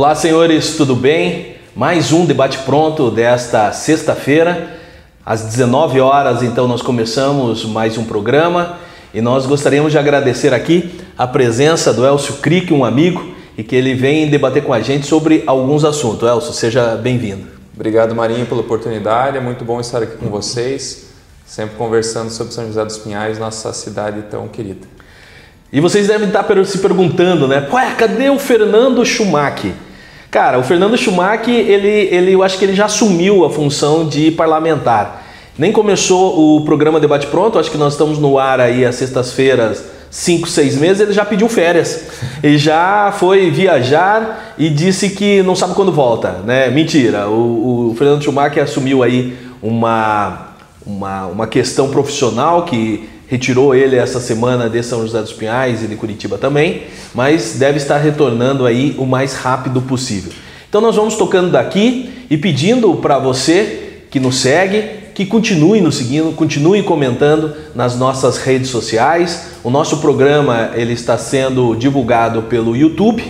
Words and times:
Olá, 0.00 0.14
senhores, 0.14 0.78
tudo 0.78 0.96
bem? 0.96 1.56
Mais 1.76 2.10
um 2.10 2.24
debate 2.24 2.56
pronto 2.60 3.10
desta 3.10 3.70
sexta-feira. 3.70 4.78
Às 5.26 5.42
19 5.42 6.00
horas, 6.00 6.42
então, 6.42 6.66
nós 6.66 6.80
começamos 6.80 7.66
mais 7.66 7.98
um 7.98 8.06
programa 8.06 8.78
e 9.12 9.20
nós 9.20 9.44
gostaríamos 9.44 9.92
de 9.92 9.98
agradecer 9.98 10.54
aqui 10.54 10.98
a 11.18 11.26
presença 11.26 11.92
do 11.92 12.06
Elcio 12.06 12.36
Crick, 12.36 12.72
um 12.72 12.82
amigo, 12.82 13.34
e 13.58 13.62
que 13.62 13.76
ele 13.76 13.94
vem 13.94 14.30
debater 14.30 14.64
com 14.64 14.72
a 14.72 14.80
gente 14.80 15.06
sobre 15.06 15.44
alguns 15.46 15.84
assuntos. 15.84 16.26
Elcio, 16.26 16.54
seja 16.54 16.96
bem-vindo. 16.96 17.48
Obrigado, 17.74 18.14
Marinho, 18.14 18.46
pela 18.46 18.62
oportunidade. 18.62 19.36
É 19.36 19.40
muito 19.40 19.66
bom 19.66 19.80
estar 19.80 20.02
aqui 20.02 20.16
com 20.16 20.30
vocês, 20.30 21.10
sempre 21.44 21.76
conversando 21.76 22.30
sobre 22.30 22.54
São 22.54 22.66
José 22.66 22.82
dos 22.86 22.96
Pinhais, 22.96 23.38
nossa 23.38 23.70
cidade 23.74 24.22
tão 24.30 24.48
querida. 24.48 24.88
E 25.70 25.78
vocês 25.78 26.08
devem 26.08 26.28
estar 26.28 26.46
se 26.64 26.78
perguntando, 26.78 27.46
né? 27.46 27.68
Ué, 27.70 27.94
cadê 27.98 28.30
o 28.30 28.38
Fernando 28.38 29.04
Schumacher? 29.04 29.74
Cara, 30.30 30.60
o 30.60 30.62
Fernando 30.62 30.96
Schumacher, 30.96 31.52
ele, 31.52 31.88
ele, 31.88 32.32
eu 32.32 32.42
acho 32.44 32.56
que 32.56 32.64
ele 32.64 32.74
já 32.74 32.84
assumiu 32.84 33.44
a 33.44 33.50
função 33.50 34.06
de 34.06 34.30
parlamentar. 34.30 35.26
Nem 35.58 35.72
começou 35.72 36.56
o 36.56 36.64
programa 36.64 37.00
Debate 37.00 37.26
Pronto, 37.26 37.58
acho 37.58 37.68
que 37.68 37.76
nós 37.76 37.94
estamos 37.94 38.16
no 38.16 38.38
ar 38.38 38.60
aí 38.60 38.84
às 38.84 38.94
sextas-feiras, 38.94 39.84
cinco, 40.08 40.48
seis 40.48 40.76
meses, 40.76 41.00
ele 41.00 41.12
já 41.12 41.24
pediu 41.24 41.48
férias. 41.48 42.04
Ele 42.42 42.56
já 42.56 43.12
foi 43.18 43.50
viajar 43.50 44.54
e 44.56 44.70
disse 44.70 45.10
que 45.10 45.42
não 45.42 45.54
sabe 45.54 45.74
quando 45.74 45.92
volta, 45.92 46.36
né? 46.44 46.70
Mentira, 46.70 47.28
o, 47.28 47.90
o 47.90 47.94
Fernando 47.98 48.22
Schumacher 48.22 48.62
assumiu 48.62 49.02
aí 49.02 49.36
uma, 49.60 50.54
uma, 50.86 51.26
uma 51.26 51.46
questão 51.46 51.90
profissional 51.90 52.64
que 52.64 53.09
retirou 53.30 53.72
ele 53.72 53.94
essa 53.94 54.18
semana 54.18 54.68
de 54.68 54.82
São 54.82 55.02
José 55.02 55.20
dos 55.20 55.32
Pinhais 55.32 55.84
e 55.84 55.86
de 55.86 55.94
Curitiba 55.94 56.36
também, 56.36 56.82
mas 57.14 57.54
deve 57.56 57.76
estar 57.76 57.96
retornando 57.98 58.66
aí 58.66 58.96
o 58.98 59.06
mais 59.06 59.34
rápido 59.34 59.80
possível. 59.80 60.32
Então 60.68 60.80
nós 60.80 60.96
vamos 60.96 61.14
tocando 61.14 61.48
daqui 61.48 62.10
e 62.28 62.36
pedindo 62.36 62.92
para 62.96 63.20
você 63.20 64.02
que 64.10 64.18
nos 64.18 64.40
segue, 64.40 64.82
que 65.14 65.24
continue 65.24 65.80
nos 65.80 65.94
seguindo, 65.94 66.32
continue 66.34 66.82
comentando 66.82 67.54
nas 67.72 67.96
nossas 67.96 68.38
redes 68.38 68.68
sociais. 68.68 69.50
O 69.62 69.70
nosso 69.70 69.98
programa 69.98 70.72
ele 70.74 70.92
está 70.92 71.16
sendo 71.16 71.76
divulgado 71.76 72.42
pelo 72.42 72.76
YouTube, 72.76 73.22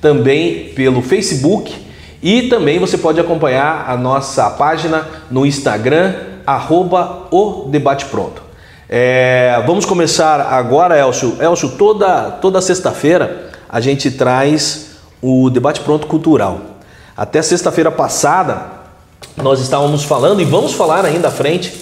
também 0.00 0.72
pelo 0.74 1.00
Facebook 1.00 1.72
e 2.20 2.48
também 2.48 2.80
você 2.80 2.98
pode 2.98 3.20
acompanhar 3.20 3.84
a 3.88 3.96
nossa 3.96 4.50
página 4.50 5.06
no 5.30 5.46
Instagram, 5.46 6.14
arroba 6.44 7.28
o 7.30 7.68
Debate 7.70 8.06
Pronto. 8.06 8.43
É, 8.88 9.62
vamos 9.66 9.84
começar 9.84 10.40
agora, 10.40 10.98
Elcio. 10.98 11.36
Elcio, 11.40 11.70
toda, 11.70 12.30
toda 12.32 12.60
sexta-feira 12.60 13.50
a 13.68 13.80
gente 13.80 14.10
traz 14.10 14.90
o 15.22 15.48
debate 15.48 15.80
pronto 15.80 16.06
cultural. 16.06 16.60
Até 17.16 17.40
sexta-feira 17.40 17.90
passada 17.90 18.84
nós 19.36 19.60
estávamos 19.60 20.04
falando 20.04 20.40
e 20.40 20.44
vamos 20.44 20.74
falar 20.74 21.04
ainda 21.04 21.28
à 21.28 21.30
frente, 21.30 21.72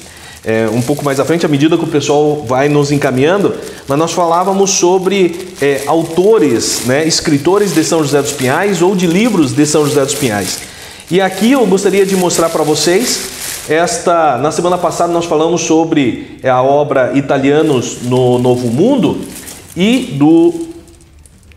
é, 0.45 0.69
um 0.73 0.81
pouco 0.81 1.05
mais 1.05 1.19
à 1.21 1.25
frente, 1.25 1.45
à 1.45 1.49
medida 1.49 1.77
que 1.77 1.85
o 1.85 1.89
pessoal 1.89 2.45
vai 2.47 2.69
nos 2.69 2.91
encaminhando, 2.91 3.55
mas 3.87 3.99
nós 3.99 4.13
falávamos 4.13 4.71
sobre 4.71 5.55
é, 5.61 5.83
autores, 5.87 6.87
né, 6.87 7.07
escritores 7.07 7.75
de 7.75 7.85
São 7.85 8.03
José 8.03 8.23
dos 8.23 8.33
Pinhais 8.33 8.81
ou 8.81 8.95
de 8.95 9.07
livros 9.07 9.53
de 9.53 9.67
São 9.67 9.85
José 9.85 10.05
dos 10.05 10.15
Pinhais. 10.15 10.61
E 11.11 11.21
aqui 11.21 11.53
eu 11.53 11.67
gostaria 11.67 12.07
de 12.07 12.17
mostrar 12.17 12.49
para 12.49 12.63
vocês 12.63 13.42
esta, 13.69 14.39
na 14.39 14.51
semana 14.51 14.77
passada 14.77 15.13
nós 15.13 15.25
falamos 15.25 15.61
sobre 15.61 16.39
a 16.43 16.61
obra 16.61 17.13
Italianos 17.15 18.03
no 18.03 18.39
Novo 18.39 18.69
Mundo 18.69 19.21
e 19.77 20.17
do 20.19 20.69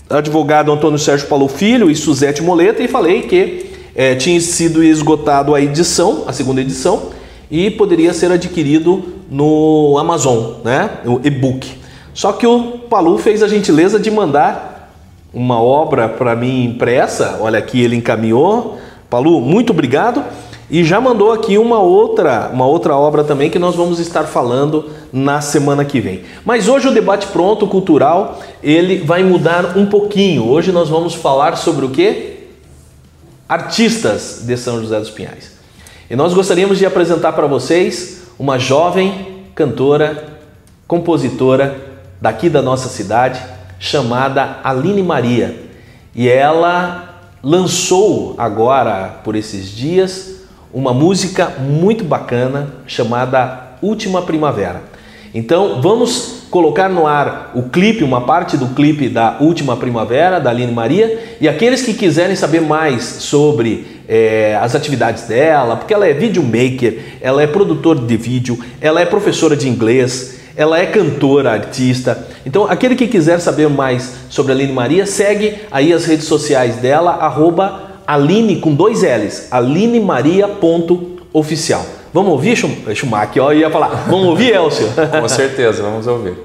advogado 0.10 0.72
Antônio 0.72 1.00
Sérgio 1.00 1.28
Paulo 1.28 1.48
Filho 1.48 1.90
e 1.90 1.96
Suzete 1.96 2.44
Moleta 2.44 2.84
e 2.84 2.88
falei 2.88 3.24
que 3.24 3.72
é, 3.96 4.14
tinha 4.14 4.40
sido 4.40 4.84
esgotado 4.84 5.56
a 5.56 5.62
edição, 5.62 6.26
a 6.28 6.34
segunda 6.34 6.62
edição, 6.62 7.10
e 7.50 7.72
poderia 7.72 8.14
ser 8.14 8.32
adquirido 8.32 9.16
no 9.32 9.98
Amazon, 9.98 10.56
né, 10.64 10.90
o 11.06 11.20
e-book. 11.24 11.68
Só 12.14 12.34
que 12.34 12.46
o 12.46 12.80
Palu 12.90 13.18
fez 13.18 13.42
a 13.42 13.48
gentileza 13.48 14.00
de 14.00 14.12
mandar 14.12 14.92
uma 15.34 15.60
obra 15.60 16.08
para 16.08 16.36
mim 16.36 16.66
impressa. 16.66 17.40
Olha 17.42 17.60
aqui, 17.60 17.82
ele 17.82 17.96
encaminhou. 17.96 18.78
Palu, 19.10 19.42
muito 19.42 19.72
obrigado. 19.72 20.24
E 20.70 20.84
já 20.84 21.00
mandou 21.00 21.32
aqui 21.32 21.60
uma 21.60 21.80
outra, 21.80 22.50
uma 22.52 22.66
outra 22.66 22.96
obra 22.96 23.24
também 23.24 23.52
que 23.52 23.60
nós 23.60 23.76
vamos 23.76 24.00
estar 24.00 24.24
falando 24.24 24.90
na 25.14 25.40
semana 25.40 25.86
que 25.86 26.02
vem. 26.02 26.24
Mas 26.44 26.68
hoje 26.68 26.88
o 26.88 26.94
debate 26.94 27.28
pronto 27.28 27.68
cultural, 27.68 28.40
ele 28.64 28.98
vai 28.98 29.24
mudar 29.24 29.78
um 29.78 29.86
pouquinho. 29.86 30.48
Hoje 30.48 30.72
nós 30.72 30.90
vamos 30.90 31.14
falar 31.14 31.56
sobre 31.56 31.86
o 31.86 31.90
que? 31.90 32.48
Artistas 33.48 34.42
de 34.44 34.58
São 34.58 34.82
José 34.82 35.00
dos 35.00 35.12
Pinhais. 35.12 35.52
E 36.10 36.16
nós 36.16 36.34
gostaríamos 36.34 36.80
de 36.80 36.86
apresentar 36.86 37.34
para 37.34 37.46
vocês 37.46 38.24
uma 38.40 38.58
jovem 38.58 39.46
cantora, 39.54 40.40
compositora 40.88 41.80
daqui 42.20 42.50
da 42.50 42.64
nossa 42.64 42.90
cidade, 42.90 43.40
chamada 43.80 44.60
Aline 44.64 45.04
Maria. 45.04 45.64
E 46.16 46.28
ela 46.28 47.22
lançou 47.44 48.34
agora 48.40 49.20
por 49.24 49.36
esses 49.36 49.70
dias 49.70 50.35
uma 50.76 50.94
música 50.94 51.54
muito 51.58 52.04
bacana 52.04 52.68
chamada 52.86 53.78
Última 53.82 54.22
Primavera. 54.24 54.84
Então 55.34 55.82
vamos 55.82 56.48
colocar 56.52 56.90
no 56.90 57.08
ar 57.08 57.52
o 57.56 57.64
clipe, 57.70 58.04
uma 58.04 58.26
parte 58.26 58.58
do 58.58 58.68
clipe 58.76 59.08
da 59.08 59.38
Última 59.40 59.78
Primavera, 59.78 60.38
da 60.38 60.50
Aline 60.50 60.74
Maria, 60.74 61.38
e 61.40 61.48
aqueles 61.48 61.82
que 61.82 61.94
quiserem 61.94 62.36
saber 62.36 62.60
mais 62.60 63.04
sobre 63.04 64.02
é, 64.06 64.60
as 64.62 64.76
atividades 64.76 65.24
dela, 65.24 65.78
porque 65.78 65.94
ela 65.94 66.06
é 66.06 66.14
videomaker, 66.14 67.00
ela 67.22 67.42
é 67.42 67.48
produtora 67.48 68.02
de 68.02 68.18
vídeo, 68.18 68.60
ela 68.82 69.00
é 69.00 69.06
professora 69.06 69.56
de 69.56 69.70
inglês, 69.70 70.40
ela 70.58 70.78
é 70.78 70.86
cantora, 70.86 71.52
artista. 71.52 72.28
Então, 72.46 72.66
aquele 72.66 72.96
que 72.96 73.08
quiser 73.08 73.40
saber 73.40 73.70
mais 73.70 74.14
sobre 74.30 74.52
a 74.52 74.56
Aline 74.56 74.74
Maria, 74.74 75.06
segue 75.06 75.56
aí 75.72 75.94
as 75.94 76.06
redes 76.06 76.26
sociais 76.26 76.76
dela, 76.78 77.12
arroba 77.12 77.95
Aline 78.08 78.56
com 78.58 78.74
dois 78.74 79.04
L's, 79.04 79.48
alineMaria.oficial. 79.52 81.86
Vamos 82.14 82.32
ouvir, 82.32 82.56
Schumacher? 82.56 83.44
Eu 83.44 83.54
ia 83.54 83.70
falar, 83.70 84.06
vamos 84.08 84.28
ouvir, 84.28 84.54
Elcio? 84.54 84.88
Com 85.20 85.28
certeza, 85.28 85.84
vamos 85.84 86.08
ouvir. 86.08 86.38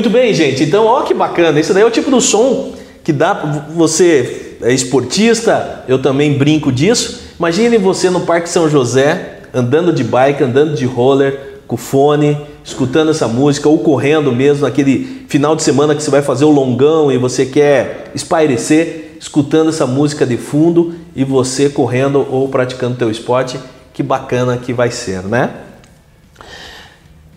Muito 0.00 0.08
bem, 0.08 0.32
gente. 0.32 0.64
Então, 0.64 0.86
ó 0.86 1.02
que 1.02 1.12
bacana. 1.12 1.60
Isso 1.60 1.74
daí 1.74 1.82
é 1.82 1.86
o 1.86 1.90
tipo 1.90 2.10
do 2.10 2.22
som 2.22 2.72
que 3.04 3.12
dá 3.12 3.34
você 3.74 4.56
é 4.62 4.72
esportista, 4.72 5.84
eu 5.86 6.00
também 6.00 6.38
brinco 6.38 6.72
disso. 6.72 7.20
Imagine 7.38 7.76
você 7.76 8.08
no 8.08 8.20
Parque 8.20 8.48
São 8.48 8.66
José, 8.66 9.40
andando 9.52 9.92
de 9.92 10.02
bike, 10.02 10.42
andando 10.42 10.74
de 10.74 10.86
roller, 10.86 11.60
com 11.66 11.76
fone, 11.76 12.34
escutando 12.64 13.10
essa 13.10 13.28
música 13.28 13.68
ou 13.68 13.78
correndo 13.80 14.32
mesmo 14.32 14.62
naquele 14.62 15.26
final 15.28 15.54
de 15.54 15.62
semana 15.62 15.94
que 15.94 16.02
você 16.02 16.10
vai 16.10 16.22
fazer 16.22 16.46
o 16.46 16.50
longão 16.50 17.12
e 17.12 17.18
você 17.18 17.44
quer 17.44 18.10
espairecer, 18.14 19.16
escutando 19.20 19.68
essa 19.68 19.86
música 19.86 20.24
de 20.24 20.38
fundo 20.38 20.94
e 21.14 21.24
você 21.24 21.68
correndo 21.68 22.26
ou 22.30 22.48
praticando 22.48 22.96
teu 22.96 23.10
esporte. 23.10 23.60
Que 23.92 24.02
bacana 24.02 24.56
que 24.56 24.72
vai 24.72 24.90
ser, 24.90 25.22
né? 25.24 25.50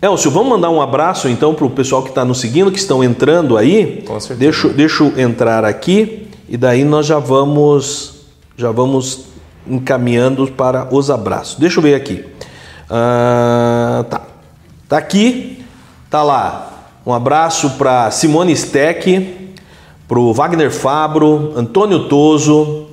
Elcio, 0.04 0.30
vamos 0.30 0.50
mandar 0.50 0.68
um 0.68 0.82
abraço 0.82 1.30
então 1.30 1.54
para 1.54 1.64
o 1.64 1.70
pessoal 1.70 2.02
que 2.02 2.10
está 2.10 2.26
nos 2.26 2.38
seguindo, 2.38 2.70
que 2.70 2.78
estão 2.78 3.02
entrando 3.02 3.56
aí. 3.56 4.04
Com 4.06 4.20
certeza. 4.20 4.38
Deixa, 4.38 4.68
deixa 4.68 5.02
eu 5.02 5.18
entrar 5.18 5.64
aqui 5.64 6.28
e 6.46 6.58
daí 6.58 6.84
nós 6.84 7.06
já 7.06 7.18
vamos 7.18 8.26
já 8.54 8.70
vamos 8.70 9.24
encaminhando 9.66 10.46
para 10.48 10.94
os 10.94 11.10
abraços. 11.10 11.58
Deixa 11.58 11.78
eu 11.78 11.82
ver 11.82 11.94
aqui. 11.94 12.22
Ah, 12.90 14.04
tá. 14.10 14.20
Tá 14.86 14.98
aqui, 14.98 15.64
tá 16.10 16.22
lá. 16.22 16.90
Um 17.06 17.14
abraço 17.14 17.70
para 17.70 18.10
Simone 18.10 18.54
Steck, 18.54 19.54
para 20.06 20.18
o 20.18 20.34
Wagner 20.34 20.70
Fabro, 20.70 21.54
Antônio 21.56 22.08
Toso. 22.10 22.88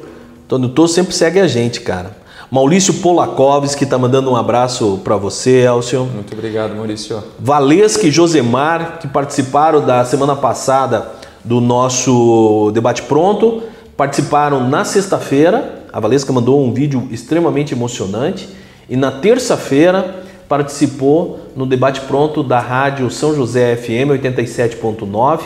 Antônio 0.45 0.69
Toso 0.69 0.93
sempre 0.93 1.13
segue 1.13 1.41
a 1.41 1.47
gente, 1.47 1.81
cara. 1.81 2.20
Maurício 2.51 2.95
Polakovski 2.95 3.77
que 3.77 3.83
está 3.85 3.97
mandando 3.97 4.29
um 4.29 4.35
abraço 4.35 4.99
para 5.05 5.15
você, 5.15 5.61
Elcio. 5.61 6.03
Muito 6.03 6.33
obrigado, 6.33 6.75
Maurício. 6.75 7.23
Valesca 7.39 8.05
e 8.05 8.11
Josemar, 8.11 8.99
que 8.99 9.07
participaram 9.07 9.79
da 9.79 10.03
semana 10.03 10.35
passada 10.35 11.13
do 11.45 11.61
nosso 11.61 12.69
debate 12.73 13.03
pronto, 13.03 13.63
participaram 13.95 14.67
na 14.67 14.83
sexta-feira. 14.83 15.85
A 15.93 15.99
Valesca 16.01 16.33
mandou 16.33 16.61
um 16.61 16.73
vídeo 16.73 17.07
extremamente 17.09 17.73
emocionante 17.73 18.49
e 18.89 18.97
na 18.97 19.11
terça-feira 19.11 20.23
participou 20.49 21.39
no 21.55 21.65
debate 21.65 22.01
pronto 22.01 22.43
da 22.43 22.59
rádio 22.59 23.09
São 23.09 23.33
José 23.33 23.77
FM 23.77 24.11
87.9, 24.21 25.39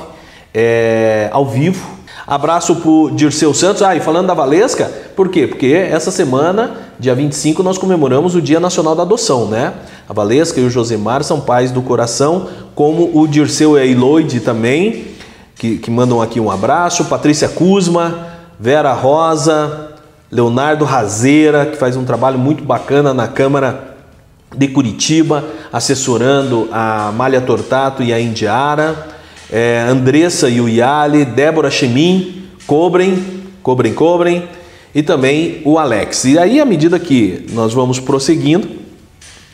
é, 0.56 1.28
ao 1.34 1.46
vivo. 1.46 1.86
Abraço 2.26 2.78
pro 2.78 3.12
Dirceu 3.14 3.54
Santos. 3.54 3.82
Ah, 3.82 3.96
e 3.96 4.00
falando 4.00 4.28
da 4.28 4.34
Valesca, 4.34 4.90
por 5.16 5.28
quê? 5.30 5.46
Porque 5.46 5.68
essa 5.68 6.10
semana, 6.10 6.78
dia 6.98 7.14
25, 7.14 7.62
nós 7.62 7.78
comemoramos 7.78 8.34
o 8.34 8.42
Dia 8.42 8.60
Nacional 8.60 8.96
da 8.96 9.04
Adoção, 9.04 9.48
né? 9.48 9.74
A 10.08 10.14
Valesca 10.14 10.60
e 10.60 10.64
o 10.64 10.70
Josemar 10.70 11.24
são 11.24 11.42
pais 11.42 11.72
do 11.72 11.82
coração, 11.82 12.48
como 12.74 13.12
o 13.14 13.28
Dirceu 13.28 13.78
e 13.78 13.82
a 13.82 13.86
Eloide 13.86 14.40
também, 14.40 15.08
que, 15.56 15.78
que 15.78 15.92
mandam 15.92 16.22
aqui 16.22 16.40
um 16.40 16.50
abraço. 16.50 17.06
Patrícia 17.06 17.50
Kuzma, 17.50 18.28
Vera 18.60 18.94
Rosa, 18.94 19.92
Leonardo 20.32 20.86
Razeira, 20.86 21.66
que 21.66 21.78
faz 21.78 21.96
um 21.98 22.06
trabalho 22.06 22.40
muito 22.40 22.64
bacana 22.64 23.14
na 23.14 23.28
Câmara 23.28 23.96
de 24.56 24.68
Curitiba, 24.70 25.44
assessorando 25.72 26.70
a 26.72 27.12
Malha 27.12 27.42
Tortato 27.42 28.02
e 28.02 28.14
a 28.14 28.20
Indiara, 28.20 29.15
é, 29.52 29.86
Andressa 29.88 30.50
Yuyali, 30.50 31.26
Débora 31.26 31.70
Chemin, 31.70 32.48
Cobrem, 32.66 33.24
Cobrem, 33.62 33.94
Cobrem, 33.94 34.48
e 34.94 35.04
também 35.04 35.62
o 35.66 35.78
Alex. 35.78 36.24
E 36.24 36.40
aí, 36.40 36.60
à 36.62 36.66
medida 36.66 36.98
que 36.98 37.46
nós 37.52 37.74
vamos 37.74 38.00
prosseguindo, 38.00 38.70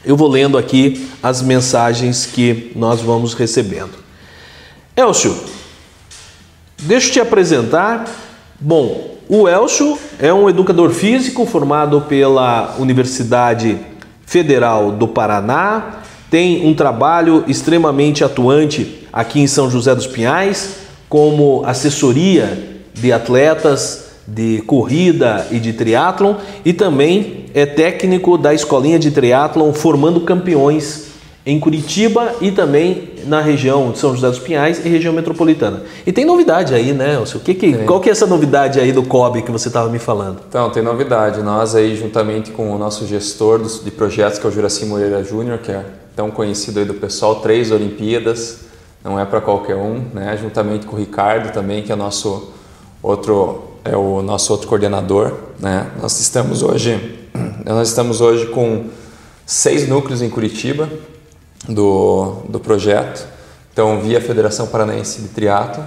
eu 0.05 0.15
vou 0.15 0.27
lendo 0.27 0.57
aqui 0.57 1.09
as 1.21 1.41
mensagens 1.41 2.25
que 2.25 2.71
nós 2.75 3.01
vamos 3.01 3.33
recebendo. 3.33 3.93
Elcio, 4.95 5.35
deixa 6.79 7.07
eu 7.07 7.13
te 7.13 7.19
apresentar. 7.19 8.05
Bom, 8.59 9.17
o 9.27 9.47
Elcio 9.47 9.97
é 10.19 10.33
um 10.33 10.49
educador 10.49 10.91
físico 10.91 11.45
formado 11.45 12.01
pela 12.01 12.75
Universidade 12.77 13.77
Federal 14.25 14.91
do 14.91 15.07
Paraná, 15.07 16.01
tem 16.31 16.65
um 16.65 16.73
trabalho 16.73 17.43
extremamente 17.45 18.23
atuante 18.23 19.05
aqui 19.11 19.41
em 19.41 19.47
São 19.47 19.69
José 19.69 19.93
dos 19.93 20.07
Pinhais, 20.07 20.77
como 21.09 21.61
assessoria 21.65 22.79
de 22.93 23.11
atletas 23.11 24.11
de 24.25 24.61
corrida 24.65 25.45
e 25.51 25.59
de 25.59 25.73
triatlon 25.73 26.35
e 26.63 26.71
também 26.71 27.47
é 27.53 27.65
técnico 27.65 28.37
da 28.37 28.53
escolinha 28.53 28.97
de 28.97 29.11
triatlon 29.11 29.73
formando 29.73 30.21
campeões 30.21 31.07
em 31.45 31.59
Curitiba 31.59 32.33
e 32.39 32.49
também 32.49 33.09
na 33.25 33.41
região 33.41 33.91
de 33.91 33.97
São 33.97 34.15
José 34.15 34.29
dos 34.29 34.39
Pinhais 34.39 34.85
e 34.85 34.87
região 34.87 35.11
metropolitana. 35.11 35.83
E 36.07 36.13
tem 36.13 36.23
novidade 36.23 36.73
aí, 36.73 36.93
né, 36.93 37.15
Elcio? 37.15 37.41
Que 37.41 37.53
que, 37.53 37.73
qual 37.79 37.99
que 37.99 38.07
é 38.07 38.11
essa 38.13 38.27
novidade 38.27 38.79
aí 38.79 38.93
do 38.93 39.03
COB 39.03 39.41
que 39.41 39.51
você 39.51 39.67
estava 39.67 39.89
me 39.89 39.99
falando? 39.99 40.39
Então, 40.47 40.69
tem 40.69 40.81
novidade. 40.81 41.41
Nós 41.41 41.75
aí, 41.75 41.95
juntamente 41.95 42.51
com 42.51 42.73
o 42.73 42.77
nosso 42.77 43.05
gestor 43.05 43.61
de 43.83 43.91
projetos, 43.91 44.39
que 44.39 44.45
é 44.45 44.49
o 44.49 44.51
Juraci 44.51 44.85
Moreira 44.85 45.23
Júnior, 45.23 45.57
que 45.57 45.71
é 45.71 45.83
tão 46.15 46.31
conhecido 46.31 46.79
aí 46.79 46.85
do 46.85 46.93
pessoal, 46.93 47.41
três 47.41 47.71
Olimpíadas, 47.71 48.61
não 49.03 49.19
é 49.19 49.25
para 49.25 49.41
qualquer 49.41 49.75
um, 49.75 50.03
né? 50.13 50.37
Juntamente 50.37 50.85
com 50.85 50.95
o 50.95 50.99
Ricardo 50.99 51.51
também, 51.51 51.83
que 51.83 51.91
é 51.91 51.95
nosso 51.95 52.51
outro 53.01 53.69
é 53.83 53.97
o 53.97 54.21
nosso 54.21 54.51
outro 54.51 54.67
coordenador, 54.67 55.33
né? 55.59 55.89
Nós 55.99 56.19
estamos 56.19 56.61
hoje 56.61 57.19
nós 57.65 57.87
estamos 57.87 58.21
hoje 58.21 58.45
com 58.47 58.85
seis 59.45 59.87
núcleos 59.87 60.21
em 60.21 60.29
Curitiba, 60.29 60.87
do, 61.67 62.43
do 62.49 62.59
projeto, 62.59 63.27
então 63.71 64.01
via 64.01 64.19
Federação 64.21 64.67
Paranaense 64.67 65.21
de 65.21 65.29
Triatlo. 65.29 65.83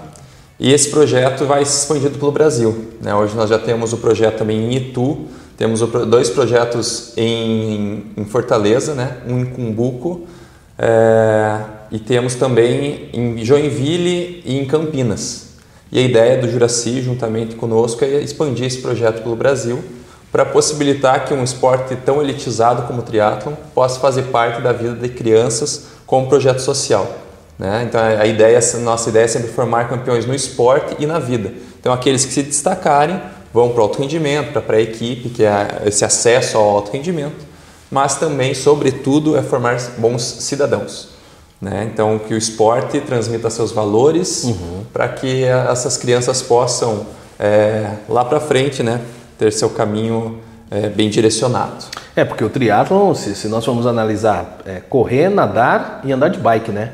E 0.59 0.73
esse 0.73 0.91
projeto 0.91 1.45
vai 1.47 1.65
se 1.65 1.81
expandindo 1.81 2.19
pelo 2.19 2.31
Brasil. 2.31 2.93
Né? 3.01 3.15
Hoje 3.15 3.35
nós 3.35 3.51
já 3.51 3.59
temos 3.59 3.93
o 3.93 3.97
projeto 3.97 4.39
também 4.39 4.59
em 4.59 4.77
Itu, 4.77 5.27
temos 5.57 5.81
dois 5.81 6.31
projetos 6.31 7.13
em, 7.17 8.07
em 8.17 8.25
Fortaleza, 8.25 8.95
né? 8.95 9.19
um 9.27 9.41
em 9.41 9.45
Cumbuco, 9.45 10.27
é, 10.79 11.61
e 11.91 11.99
temos 11.99 12.35
também 12.35 13.09
em 13.13 13.45
Joinville 13.45 14.43
e 14.45 14.59
em 14.59 14.65
Campinas. 14.65 15.45
E 15.93 15.99
a 15.99 16.03
ideia 16.03 16.41
do 16.41 16.51
Juraci, 16.51 17.01
juntamente 17.03 17.55
conosco, 17.55 18.05
é 18.05 18.21
expandir 18.21 18.67
esse 18.67 18.79
projeto 18.79 19.23
pelo 19.23 19.37
Brasil 19.37 19.85
para 20.33 20.45
possibilitar 20.45 21.25
que 21.25 21.33
um 21.33 21.45
esporte 21.45 21.95
tão 21.95 22.21
elitizado 22.21 22.83
como 22.89 22.99
o 22.99 23.03
triatlon 23.03 23.53
possa 23.73 24.01
fazer 24.01 24.25
parte 24.25 24.61
da 24.61 24.73
vida 24.73 24.95
de 24.95 25.09
crianças 25.09 25.85
como 26.05 26.29
projeto 26.29 26.59
social. 26.59 27.09
Né? 27.57 27.85
Então 27.89 28.01
a 28.01 28.27
ideia, 28.27 28.59
a 28.59 28.79
nossa 28.79 29.11
ideia 29.11 29.27
é 29.27 29.29
sempre 29.29 29.53
formar 29.53 29.89
campeões 29.89 30.27
no 30.27 30.35
esporte 30.35 30.97
e 30.99 31.07
na 31.07 31.21
vida. 31.21 31.53
Então 31.79 31.93
aqueles 31.93 32.25
que 32.25 32.33
se 32.33 32.43
destacarem 32.43 33.21
vão 33.55 33.71
para 33.71 33.81
o 33.81 33.83
alto 33.85 34.03
rendimento, 34.03 34.51
para 34.51 34.59
a 34.59 34.65
pré-equipe, 34.65 35.29
que 35.29 35.45
é 35.45 35.83
esse 35.87 36.05
acesso 36.05 36.59
ao 36.59 36.69
alto 36.69 36.91
rendimento, 36.91 37.47
mas 37.89 38.17
também, 38.17 38.53
sobretudo, 38.53 39.37
é 39.37 39.43
formar 39.43 39.81
bons 39.97 40.23
cidadãos. 40.23 41.11
Né? 41.61 41.89
Então 41.91 42.19
que 42.19 42.35
o 42.35 42.37
esporte 42.37 43.01
transmita 43.01 43.49
seus 43.49 43.71
valores 43.71 44.43
uhum. 44.43 44.85
para 44.93 45.09
que 45.09 45.45
essas 45.45 45.97
crianças 45.97 46.43
possam 46.43 47.07
é, 47.39 47.93
lá 48.09 48.25
para 48.25 48.41
frente, 48.41 48.83
né, 48.83 49.01
ter 49.39 49.53
seu 49.53 49.71
caminho 49.71 50.41
é, 50.71 50.89
bem 50.89 51.09
direcionado. 51.09 51.85
É, 52.17 52.25
porque 52.25 52.45
o 52.45 52.51
triatlon, 52.51 53.15
se, 53.15 53.35
se 53.37 53.49
nós 53.49 53.65
formos 53.65 53.87
analisar, 53.87 54.59
é 54.67 54.81
correr, 54.81 55.29
nadar 55.29 56.01
e 56.05 56.13
andar 56.13 56.29
de 56.29 56.39
bike, 56.39 56.73
né? 56.73 56.93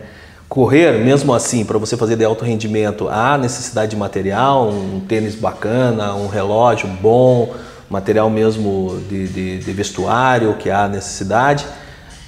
Correr, 0.51 0.99
mesmo 0.99 1.33
assim, 1.33 1.65
para 1.65 1.79
você 1.79 1.97
fazer 1.97 2.17
de 2.17 2.25
alto 2.25 2.45
rendimento, 2.45 3.09
há 3.09 3.39
necessidade 3.39 3.93
de 3.93 3.97
material, 3.97 4.69
um 4.69 4.99
tênis 4.99 5.37
bacana, 5.37 6.13
um 6.17 6.27
relógio 6.27 6.89
bom, 6.89 7.55
material 7.89 8.29
mesmo 8.29 9.01
de, 9.09 9.29
de, 9.29 9.59
de 9.59 9.73
vestuário, 9.73 10.55
que 10.55 10.69
há 10.69 10.89
necessidade. 10.89 11.65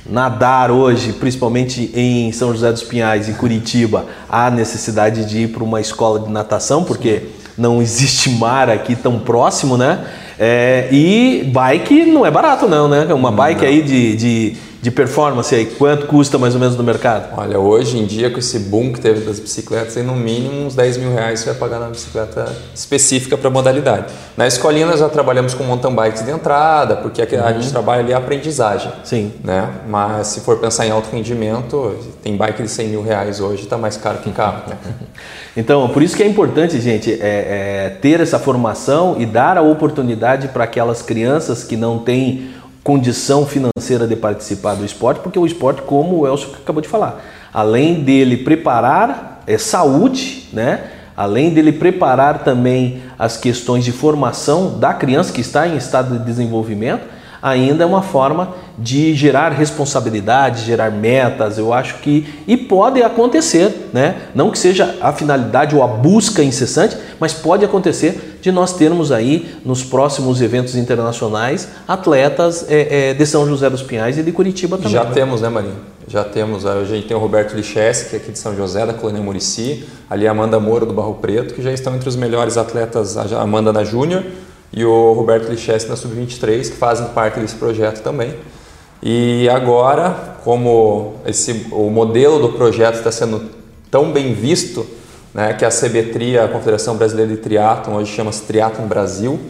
Nadar 0.06 0.70
hoje, 0.70 1.14
principalmente 1.14 1.90
em 1.96 2.30
São 2.30 2.52
José 2.52 2.70
dos 2.70 2.84
Pinhais 2.84 3.28
e 3.28 3.32
Curitiba, 3.32 4.06
há 4.28 4.48
necessidade 4.52 5.24
de 5.24 5.38
ir 5.40 5.48
para 5.48 5.64
uma 5.64 5.80
escola 5.80 6.20
de 6.20 6.30
natação, 6.30 6.84
porque 6.84 7.24
não 7.58 7.82
existe 7.82 8.30
mar 8.30 8.70
aqui 8.70 8.94
tão 8.94 9.18
próximo, 9.18 9.76
né? 9.76 9.98
É, 10.38 10.88
e 10.92 11.50
bike 11.52 12.06
não 12.06 12.24
é 12.24 12.30
barato 12.30 12.68
não, 12.68 12.86
né? 12.86 13.12
Uma 13.12 13.32
bike 13.32 13.62
não. 13.62 13.68
aí 13.68 13.82
de, 13.82 14.16
de 14.16 14.56
de 14.82 14.90
performance 14.90 15.54
aí, 15.54 15.64
quanto 15.64 16.08
custa 16.08 16.36
mais 16.38 16.54
ou 16.54 16.60
menos 16.60 16.74
no 16.74 16.82
mercado? 16.82 17.32
Olha, 17.38 17.56
hoje 17.56 17.96
em 17.96 18.04
dia 18.04 18.28
com 18.30 18.40
esse 18.40 18.58
boom 18.58 18.92
que 18.92 19.00
teve 19.00 19.20
das 19.20 19.38
bicicletas, 19.38 19.96
aí 19.96 20.02
no 20.02 20.16
mínimo 20.16 20.66
uns 20.66 20.74
10 20.74 20.96
mil 20.96 21.14
reais 21.14 21.38
você 21.38 21.50
vai 21.50 21.54
pagar 21.54 21.78
na 21.78 21.86
bicicleta 21.86 22.52
específica 22.74 23.36
para 23.36 23.48
modalidade. 23.48 24.12
Na 24.36 24.44
escolinha 24.44 24.84
nós 24.84 24.98
já 24.98 25.08
trabalhamos 25.08 25.54
com 25.54 25.62
mountain 25.62 25.94
bikes 25.94 26.24
de 26.24 26.32
entrada, 26.32 26.96
porque 26.96 27.22
a 27.22 27.24
uhum. 27.24 27.60
gente 27.60 27.70
trabalha 27.70 28.00
ali 28.00 28.12
a 28.12 28.18
aprendizagem. 28.18 28.90
Sim. 29.04 29.32
Né? 29.44 29.70
Mas 29.86 30.26
se 30.26 30.40
for 30.40 30.58
pensar 30.58 30.84
em 30.84 30.90
alto 30.90 31.14
rendimento, 31.14 31.96
tem 32.20 32.36
bike 32.36 32.64
de 32.64 32.68
100 32.68 32.88
mil 32.88 33.02
reais 33.04 33.38
hoje, 33.38 33.62
está 33.62 33.78
mais 33.78 33.96
caro 33.96 34.18
que 34.18 34.32
carro. 34.32 34.64
Né? 34.66 34.76
então, 35.56 35.88
por 35.90 36.02
isso 36.02 36.16
que 36.16 36.24
é 36.24 36.26
importante, 36.26 36.80
gente, 36.80 37.12
é, 37.12 37.86
é 37.86 37.98
ter 38.00 38.18
essa 38.18 38.38
formação 38.40 39.14
e 39.16 39.26
dar 39.26 39.56
a 39.56 39.62
oportunidade 39.62 40.48
para 40.48 40.64
aquelas 40.64 41.02
crianças 41.02 41.62
que 41.62 41.76
não 41.76 42.00
têm 42.00 42.50
condição 42.82 43.46
financeira 43.46 44.06
de 44.06 44.16
participar 44.16 44.74
do 44.74 44.84
esporte, 44.84 45.20
porque 45.20 45.38
o 45.38 45.46
esporte, 45.46 45.82
como 45.82 46.20
o 46.20 46.26
Elcio 46.26 46.50
acabou 46.54 46.82
de 46.82 46.88
falar, 46.88 47.22
além 47.52 48.02
dele 48.02 48.38
preparar 48.38 49.42
é, 49.46 49.56
saúde, 49.56 50.48
né? 50.52 50.84
além 51.16 51.50
dele 51.50 51.72
preparar 51.72 52.42
também 52.42 53.02
as 53.18 53.36
questões 53.36 53.84
de 53.84 53.92
formação 53.92 54.78
da 54.78 54.94
criança 54.94 55.32
que 55.32 55.40
está 55.40 55.68
em 55.68 55.76
estado 55.76 56.18
de 56.18 56.24
desenvolvimento, 56.24 57.04
ainda 57.40 57.84
é 57.84 57.86
uma 57.86 58.02
forma 58.02 58.54
de 58.78 59.14
gerar 59.14 59.50
responsabilidade, 59.50 60.64
gerar 60.64 60.90
metas, 60.90 61.58
eu 61.58 61.72
acho 61.72 61.98
que 61.98 62.26
e 62.46 62.56
pode 62.56 63.02
acontecer, 63.02 63.90
né? 63.92 64.16
Não 64.34 64.50
que 64.50 64.58
seja 64.58 64.96
a 65.00 65.12
finalidade 65.12 65.76
ou 65.76 65.82
a 65.82 65.86
busca 65.86 66.42
incessante, 66.42 66.96
mas 67.20 67.32
pode 67.32 67.64
acontecer 67.64 68.38
de 68.40 68.50
nós 68.50 68.72
termos 68.72 69.12
aí 69.12 69.54
nos 69.64 69.84
próximos 69.84 70.40
eventos 70.40 70.74
internacionais 70.74 71.68
atletas 71.86 72.66
é, 72.68 73.10
é, 73.10 73.14
de 73.14 73.26
São 73.26 73.46
José 73.46 73.70
dos 73.70 73.82
Pinhais 73.82 74.18
e 74.18 74.22
de 74.22 74.32
Curitiba 74.32 74.76
também. 74.76 74.92
Já 74.92 75.04
temos, 75.04 75.40
né, 75.40 75.48
Marinho? 75.48 75.76
Já 76.08 76.24
temos, 76.24 76.66
a 76.66 76.84
gente 76.84 77.06
tem 77.06 77.16
o 77.16 77.20
Roberto 77.20 77.54
Lichesse, 77.54 78.10
que 78.10 78.16
é 78.16 78.18
aqui 78.18 78.32
de 78.32 78.38
São 78.38 78.56
José, 78.56 78.84
da 78.84 78.92
Colônia 78.92 79.22
Murici, 79.22 79.84
ali 80.10 80.26
a 80.26 80.32
Amanda 80.32 80.58
Moura 80.58 80.84
do 80.84 80.92
Barro 80.92 81.14
Preto, 81.14 81.54
que 81.54 81.62
já 81.62 81.72
estão 81.72 81.94
entre 81.94 82.08
os 82.08 82.16
melhores 82.16 82.56
atletas, 82.56 83.16
a 83.16 83.40
Amanda 83.40 83.72
na 83.72 83.84
Júnior 83.84 84.24
e 84.72 84.84
o 84.84 85.12
Roberto 85.12 85.48
Lichesse 85.48 85.88
na 85.88 85.96
Sub-23, 85.96 86.70
que 86.70 86.76
fazem 86.76 87.06
parte 87.08 87.38
desse 87.38 87.54
projeto 87.54 88.02
também. 88.02 88.34
E 89.02 89.48
agora, 89.48 90.36
como 90.44 91.14
esse, 91.26 91.66
o 91.72 91.90
modelo 91.90 92.38
do 92.38 92.50
projeto 92.50 92.96
está 92.96 93.10
sendo 93.10 93.50
tão 93.90 94.12
bem 94.12 94.32
visto, 94.32 94.86
né, 95.34 95.54
que 95.54 95.64
a 95.64 95.70
CBTRIA, 95.70 96.44
a 96.44 96.48
Confederação 96.48 96.96
Brasileira 96.96 97.32
de 97.32 97.38
Triatlon, 97.38 97.96
hoje 97.96 98.12
chama-se 98.12 98.42
Triatlon 98.42 98.86
Brasil, 98.86 99.40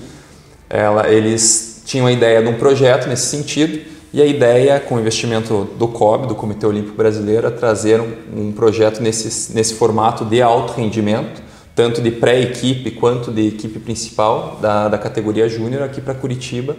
ela, 0.70 1.10
eles 1.10 1.82
tinham 1.84 2.06
a 2.06 2.12
ideia 2.12 2.42
de 2.42 2.48
um 2.48 2.54
projeto 2.54 3.08
nesse 3.08 3.26
sentido 3.26 3.78
e 4.12 4.22
a 4.22 4.26
ideia, 4.26 4.80
com 4.80 4.94
o 4.94 5.00
investimento 5.00 5.68
do 5.78 5.88
COB, 5.88 6.28
do 6.28 6.34
Comitê 6.34 6.66
Olímpico 6.66 6.96
Brasileiro, 6.96 7.46
é 7.46 7.50
trazer 7.50 8.00
um, 8.00 8.12
um 8.34 8.52
projeto 8.52 9.02
nesse, 9.02 9.52
nesse 9.54 9.74
formato 9.74 10.24
de 10.24 10.40
alto 10.40 10.74
rendimento, 10.74 11.42
tanto 11.74 12.00
de 12.00 12.10
pré-equipe 12.10 12.90
quanto 12.92 13.30
de 13.30 13.48
equipe 13.48 13.78
principal 13.78 14.58
da, 14.60 14.88
da 14.88 14.98
categoria 14.98 15.48
júnior 15.48 15.82
aqui 15.82 16.00
para 16.00 16.14
Curitiba, 16.14 16.76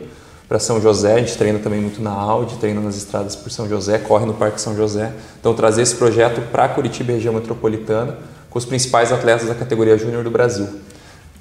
para 0.47 0.59
São 0.59 0.81
José. 0.81 1.15
A 1.15 1.19
gente 1.19 1.37
treina 1.37 1.59
também 1.59 1.81
muito 1.81 2.01
na 2.01 2.11
Audi, 2.11 2.55
treina 2.57 2.81
nas 2.81 2.95
estradas 2.95 3.35
por 3.35 3.51
São 3.51 3.67
José, 3.67 3.97
corre 3.97 4.25
no 4.25 4.33
Parque 4.33 4.59
São 4.59 4.75
José. 4.75 5.11
Então, 5.39 5.53
trazer 5.53 5.81
esse 5.81 5.95
projeto 5.95 6.41
para 6.51 6.69
Curitiba 6.69 7.11
e 7.11 7.15
região 7.15 7.33
metropolitana 7.33 8.17
com 8.49 8.59
os 8.59 8.65
principais 8.65 9.11
atletas 9.11 9.47
da 9.47 9.55
categoria 9.55 9.97
júnior 9.97 10.23
do 10.23 10.29
Brasil. 10.29 10.67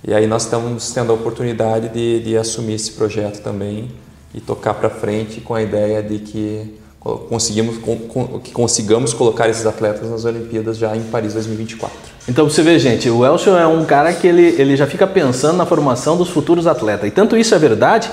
E 0.04 0.12
aí 0.12 0.26
nós 0.26 0.44
estamos 0.44 0.90
tendo 0.92 1.12
a 1.12 1.14
oportunidade 1.14 1.88
de, 1.90 2.21
de 2.21 2.37
assumir 2.37 2.75
esse 2.75 2.92
projeto 2.92 3.40
também 3.40 3.90
e 4.35 4.40
tocar 4.40 4.75
para 4.75 4.90
frente 4.90 5.40
com 5.40 5.54
a 5.54 5.62
ideia 5.62 6.02
de 6.02 6.18
que 6.18 6.80
conseguimos 7.28 7.78
que 8.42 8.52
consigamos 8.52 9.12
colocar 9.12 9.49
esses 9.49 9.66
atletas 9.66 10.09
nas 10.09 10.25
Olimpíadas 10.25 10.78
já 10.78 10.97
em 10.97 11.02
Paris 11.02 11.35
2024. 11.35 11.97
Então 12.28 12.49
você 12.49 12.62
vê, 12.62 12.78
gente, 12.78 13.11
o 13.11 13.25
Elcio 13.26 13.56
é 13.56 13.66
um 13.66 13.85
cara 13.85 14.12
que 14.12 14.26
ele, 14.26 14.54
ele 14.59 14.76
já 14.76 14.87
fica 14.87 15.06
pensando 15.06 15.56
na 15.56 15.66
formação 15.66 16.16
dos 16.16 16.30
futuros 16.30 16.66
atletas. 16.66 17.09
E 17.09 17.11
tanto 17.11 17.37
isso 17.37 17.54
é 17.54 17.59
verdade 17.59 18.09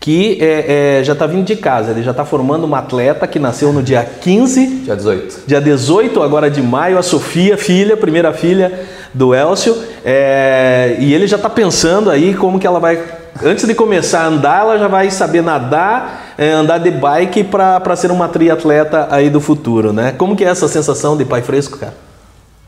que 0.00 0.38
é, 0.40 1.00
é, 1.00 1.04
já 1.04 1.12
está 1.12 1.26
vindo 1.26 1.44
de 1.44 1.56
casa, 1.56 1.90
ele 1.90 2.02
já 2.02 2.10
está 2.10 2.24
formando 2.24 2.64
uma 2.64 2.78
atleta 2.78 3.26
que 3.26 3.38
nasceu 3.38 3.70
no 3.70 3.82
dia 3.82 4.02
15. 4.02 4.66
Dia 4.84 4.96
18. 4.96 5.42
Dia 5.46 5.60
18 5.60 6.22
agora 6.22 6.50
de 6.50 6.62
maio, 6.62 6.96
a 6.96 7.02
Sofia, 7.02 7.58
filha, 7.58 7.98
primeira 7.98 8.32
filha 8.32 8.86
do 9.12 9.34
Elcio. 9.34 9.76
É, 10.02 10.96
e 10.98 11.12
ele 11.12 11.26
já 11.26 11.36
está 11.36 11.50
pensando 11.50 12.10
aí 12.10 12.34
como 12.34 12.58
que 12.58 12.66
ela 12.66 12.80
vai 12.80 13.20
Antes 13.42 13.66
de 13.66 13.74
começar 13.74 14.22
a 14.22 14.26
andar, 14.26 14.60
ela 14.60 14.78
já 14.78 14.88
vai 14.88 15.10
saber 15.10 15.40
nadar, 15.40 16.34
é, 16.36 16.50
andar 16.50 16.78
de 16.78 16.90
bike 16.90 17.44
para 17.44 17.96
ser 17.96 18.10
uma 18.10 18.28
triatleta 18.28 19.08
aí 19.10 19.30
do 19.30 19.40
futuro, 19.40 19.92
né? 19.92 20.12
Como 20.12 20.36
que 20.36 20.44
é 20.44 20.48
essa 20.48 20.68
sensação 20.68 21.16
de 21.16 21.24
pai 21.24 21.40
fresco, 21.40 21.78
cara? 21.78 21.94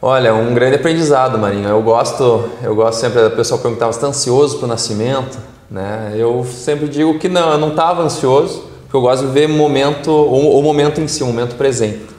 Olha, 0.00 0.34
um 0.34 0.54
grande 0.54 0.76
aprendizado, 0.76 1.38
Marinho. 1.38 1.68
Eu 1.68 1.82
gosto, 1.82 2.44
eu 2.62 2.74
gosto 2.74 3.00
sempre 3.00 3.20
da 3.20 3.30
pessoa 3.30 3.60
perguntar, 3.60 3.86
você 3.86 3.98
está 3.98 4.06
ansioso 4.06 4.58
para 4.58 4.64
o 4.64 4.68
nascimento? 4.68 5.36
Né? 5.72 6.12
Eu 6.16 6.44
sempre 6.44 6.86
digo 6.86 7.18
que 7.18 7.30
não, 7.30 7.52
eu 7.52 7.58
não 7.58 7.70
estava 7.70 8.02
ansioso, 8.02 8.64
porque 8.82 8.94
eu 8.94 9.00
gosto 9.00 9.26
de 9.26 9.32
ver 9.32 9.48
momento, 9.48 10.10
o, 10.10 10.58
o 10.58 10.62
momento 10.62 11.00
em 11.00 11.08
si, 11.08 11.22
o 11.22 11.26
momento 11.26 11.56
presente. 11.56 12.12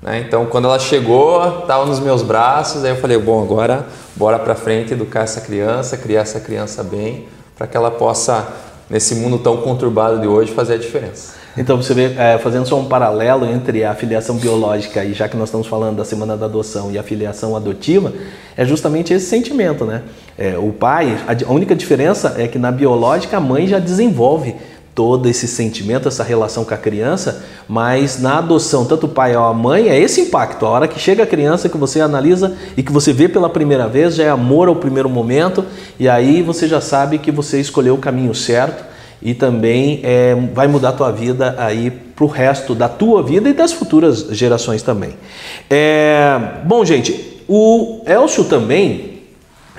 Né? 0.00 0.20
Então, 0.20 0.46
quando 0.46 0.66
ela 0.66 0.78
chegou, 0.78 1.60
estava 1.60 1.84
nos 1.84 1.98
meus 1.98 2.22
braços, 2.22 2.84
aí 2.84 2.92
eu 2.92 2.96
falei, 2.96 3.18
bom, 3.18 3.42
agora 3.42 3.84
bora 4.14 4.38
para 4.38 4.54
frente 4.54 4.92
educar 4.92 5.22
essa 5.22 5.40
criança, 5.40 5.96
criar 5.96 6.20
essa 6.20 6.38
criança 6.38 6.84
bem, 6.84 7.26
para 7.58 7.66
que 7.66 7.76
ela 7.76 7.90
possa, 7.90 8.46
nesse 8.88 9.16
mundo 9.16 9.38
tão 9.38 9.56
conturbado 9.56 10.20
de 10.20 10.28
hoje, 10.28 10.52
fazer 10.52 10.74
a 10.74 10.78
diferença. 10.78 11.40
Então 11.56 11.76
você 11.76 11.92
vê, 11.92 12.14
é, 12.16 12.38
fazendo 12.38 12.64
só 12.64 12.78
um 12.78 12.84
paralelo 12.84 13.44
entre 13.44 13.84
a 13.84 13.92
filiação 13.92 14.36
biológica 14.36 15.04
e 15.04 15.12
já 15.12 15.28
que 15.28 15.36
nós 15.36 15.48
estamos 15.48 15.66
falando 15.66 15.96
da 15.96 16.04
semana 16.04 16.36
da 16.36 16.46
adoção 16.46 16.92
e 16.92 16.98
a 16.98 17.02
filiação 17.02 17.56
adotiva, 17.56 18.12
é 18.60 18.66
justamente 18.66 19.14
esse 19.14 19.24
sentimento, 19.24 19.86
né? 19.86 20.02
É, 20.36 20.58
o 20.58 20.70
pai, 20.70 21.16
a 21.26 21.50
única 21.50 21.74
diferença 21.74 22.34
é 22.36 22.46
que 22.46 22.58
na 22.58 22.70
biológica 22.70 23.38
a 23.38 23.40
mãe 23.40 23.66
já 23.66 23.78
desenvolve 23.78 24.54
todo 24.94 25.26
esse 25.26 25.48
sentimento, 25.48 26.06
essa 26.06 26.22
relação 26.22 26.62
com 26.62 26.74
a 26.74 26.76
criança, 26.76 27.42
mas 27.66 28.20
na 28.20 28.36
adoção, 28.36 28.84
tanto 28.84 29.06
o 29.06 29.08
pai 29.08 29.34
ou 29.34 29.44
a 29.44 29.54
mãe, 29.54 29.88
é 29.88 29.98
esse 29.98 30.20
impacto. 30.20 30.66
A 30.66 30.68
hora 30.68 30.86
que 30.86 31.00
chega 31.00 31.22
a 31.22 31.26
criança, 31.26 31.70
que 31.70 31.78
você 31.78 32.02
analisa 32.02 32.54
e 32.76 32.82
que 32.82 32.92
você 32.92 33.14
vê 33.14 33.30
pela 33.30 33.48
primeira 33.48 33.88
vez, 33.88 34.16
já 34.16 34.24
é 34.24 34.28
amor 34.28 34.68
ao 34.68 34.76
primeiro 34.76 35.08
momento, 35.08 35.64
e 35.98 36.06
aí 36.06 36.42
você 36.42 36.68
já 36.68 36.82
sabe 36.82 37.16
que 37.16 37.30
você 37.30 37.58
escolheu 37.58 37.94
o 37.94 37.98
caminho 37.98 38.34
certo 38.34 38.84
e 39.22 39.32
também 39.32 40.00
é, 40.02 40.34
vai 40.52 40.68
mudar 40.68 40.90
a 40.90 40.92
tua 40.92 41.10
vida 41.10 41.54
aí 41.56 41.90
para 41.90 42.24
o 42.26 42.28
resto 42.28 42.74
da 42.74 42.90
tua 42.90 43.22
vida 43.22 43.48
e 43.48 43.54
das 43.54 43.72
futuras 43.72 44.26
gerações 44.32 44.82
também. 44.82 45.14
É, 45.70 46.38
bom, 46.66 46.84
gente, 46.84 47.39
o 47.52 48.00
Elcio 48.06 48.44
também, 48.44 49.22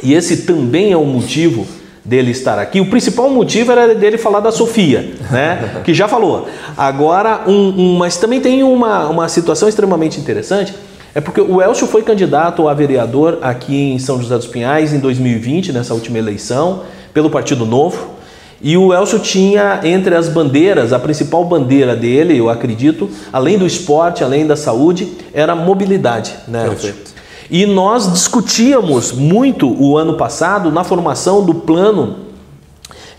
e 0.03 0.13
esse 0.13 0.41
também 0.41 0.91
é 0.91 0.97
um 0.97 1.05
motivo 1.05 1.65
dele 2.03 2.31
estar 2.31 2.59
aqui. 2.59 2.81
O 2.81 2.89
principal 2.89 3.29
motivo 3.29 3.71
era 3.71 3.95
dele 3.95 4.17
falar 4.17 4.41
da 4.41 4.51
Sofia, 4.51 5.13
né? 5.31 5.79
que 5.85 5.93
já 5.93 6.05
falou. 6.05 6.49
Agora, 6.77 7.43
um, 7.47 7.53
um, 7.53 7.97
mas 7.97 8.17
também 8.17 8.41
tem 8.41 8.61
uma, 8.61 9.07
uma 9.07 9.29
situação 9.29 9.69
extremamente 9.69 10.19
interessante, 10.19 10.73
é 11.15 11.21
porque 11.21 11.39
o 11.39 11.61
Elcio 11.61 11.87
foi 11.87 12.03
candidato 12.03 12.67
a 12.67 12.73
vereador 12.73 13.39
aqui 13.41 13.93
em 13.93 13.99
São 13.99 14.21
José 14.21 14.35
dos 14.35 14.47
Pinhais 14.47 14.91
em 14.91 14.99
2020, 14.99 15.71
nessa 15.71 15.93
última 15.93 16.17
eleição, 16.17 16.83
pelo 17.13 17.29
Partido 17.29 17.65
Novo. 17.65 18.19
E 18.61 18.75
o 18.75 18.93
Elcio 18.93 19.17
tinha 19.17 19.79
entre 19.85 20.13
as 20.13 20.27
bandeiras, 20.27 20.91
a 20.91 20.99
principal 20.99 21.45
bandeira 21.45 21.95
dele, 21.95 22.37
eu 22.37 22.49
acredito, 22.49 23.09
além 23.31 23.57
do 23.57 23.65
esporte, 23.65 24.25
além 24.25 24.45
da 24.45 24.57
saúde, 24.57 25.07
era 25.33 25.53
a 25.53 25.55
mobilidade, 25.55 26.33
né, 26.49 26.67
Perfeito. 26.67 27.10
E 27.51 27.65
nós 27.65 28.10
discutíamos 28.13 29.12
muito 29.12 29.70
o 29.77 29.98
ano 29.98 30.13
passado 30.13 30.72
na 30.72 30.86
formação 30.86 31.46
do 31.46 31.53
plano 31.53 32.15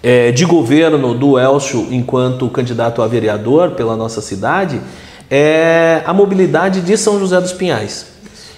é, 0.03 0.33
de 0.33 0.47
governo 0.47 1.13
do 1.13 1.39
Elcio 1.39 1.89
enquanto 1.91 2.49
candidato 2.49 3.03
a 3.03 3.07
vereador 3.07 3.73
pela 3.73 3.95
nossa 3.95 4.23
cidade, 4.23 4.81
é 5.31 6.01
a 6.07 6.15
mobilidade 6.15 6.81
de 6.81 6.97
São 6.97 7.21
José 7.21 7.39
dos 7.43 7.53
Pinhais. 7.53 8.07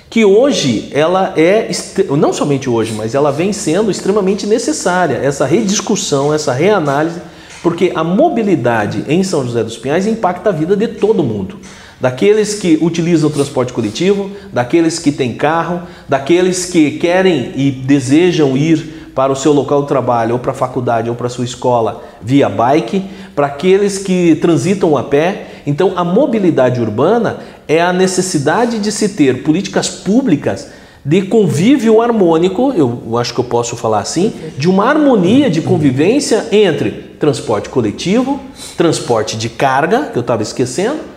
Que 0.09 0.25
hoje 0.25 0.91
ela 0.93 1.35
é, 1.37 1.69
não 2.17 2.33
somente 2.33 2.71
hoje, 2.71 2.93
mas 2.93 3.13
ela 3.13 3.33
vem 3.33 3.53
sendo 3.53 3.91
extremamente 3.91 4.47
necessária, 4.47 5.17
essa 5.17 5.45
rediscussão, 5.45 6.33
essa 6.33 6.53
reanálise, 6.53 7.21
porque 7.65 7.91
a 7.97 8.05
mobilidade 8.05 9.05
em 9.09 9.25
São 9.25 9.45
José 9.45 9.65
dos 9.65 9.77
Pinhais 9.77 10.07
impacta 10.07 10.51
a 10.51 10.53
vida 10.53 10.77
de 10.77 10.87
todo 10.87 11.25
mundo 11.25 11.59
daqueles 12.05 12.53
que 12.53 12.79
utilizam 12.83 13.31
o 13.31 13.33
transporte 13.33 13.73
coletivo, 13.73 14.31
daqueles 14.53 14.99
que 14.99 15.11
têm 15.11 15.33
carro, 15.33 15.81
daqueles 16.07 16.67
que 16.67 16.99
querem 16.99 17.53
e 17.57 17.71
desejam 17.71 18.55
ir 18.59 19.11
para 19.15 19.33
o 19.33 19.35
seu 19.35 19.55
local 19.55 19.81
de 19.81 19.89
trabalho, 19.89 20.35
ou 20.35 20.39
para 20.39 20.51
a 20.51 20.55
faculdade, 20.55 21.09
ou 21.09 21.17
para 21.17 21.29
a 21.29 21.31
sua 21.31 21.47
escola 21.47 22.05
via 22.21 22.47
bike, 22.47 23.07
para 23.35 23.47
aqueles 23.47 23.97
que 23.97 24.35
transitam 24.35 24.99
a 24.99 25.03
pé. 25.03 25.47
Então, 25.67 25.95
a 25.97 26.05
mobilidade 26.05 26.79
urbana 26.79 27.39
é 27.67 27.81
a 27.81 27.91
necessidade 27.91 28.81
de 28.81 28.93
se 28.93 29.09
ter 29.09 29.43
políticas 29.43 29.89
públicas 29.89 30.69
de 31.03 31.23
convívio 31.23 32.03
harmônico, 32.03 32.75
eu 32.77 33.17
acho 33.17 33.33
que 33.33 33.41
eu 33.41 33.45
posso 33.45 33.77
falar 33.77 34.01
assim, 34.01 34.31
de 34.59 34.69
uma 34.69 34.85
harmonia 34.85 35.49
de 35.49 35.63
convivência 35.63 36.49
entre 36.53 36.91
transporte 37.19 37.71
coletivo, 37.71 38.39
transporte 38.77 39.39
de 39.39 39.49
carga, 39.49 40.11
que 40.13 40.19
eu 40.19 40.21
estava 40.23 40.43
esquecendo, 40.43 41.14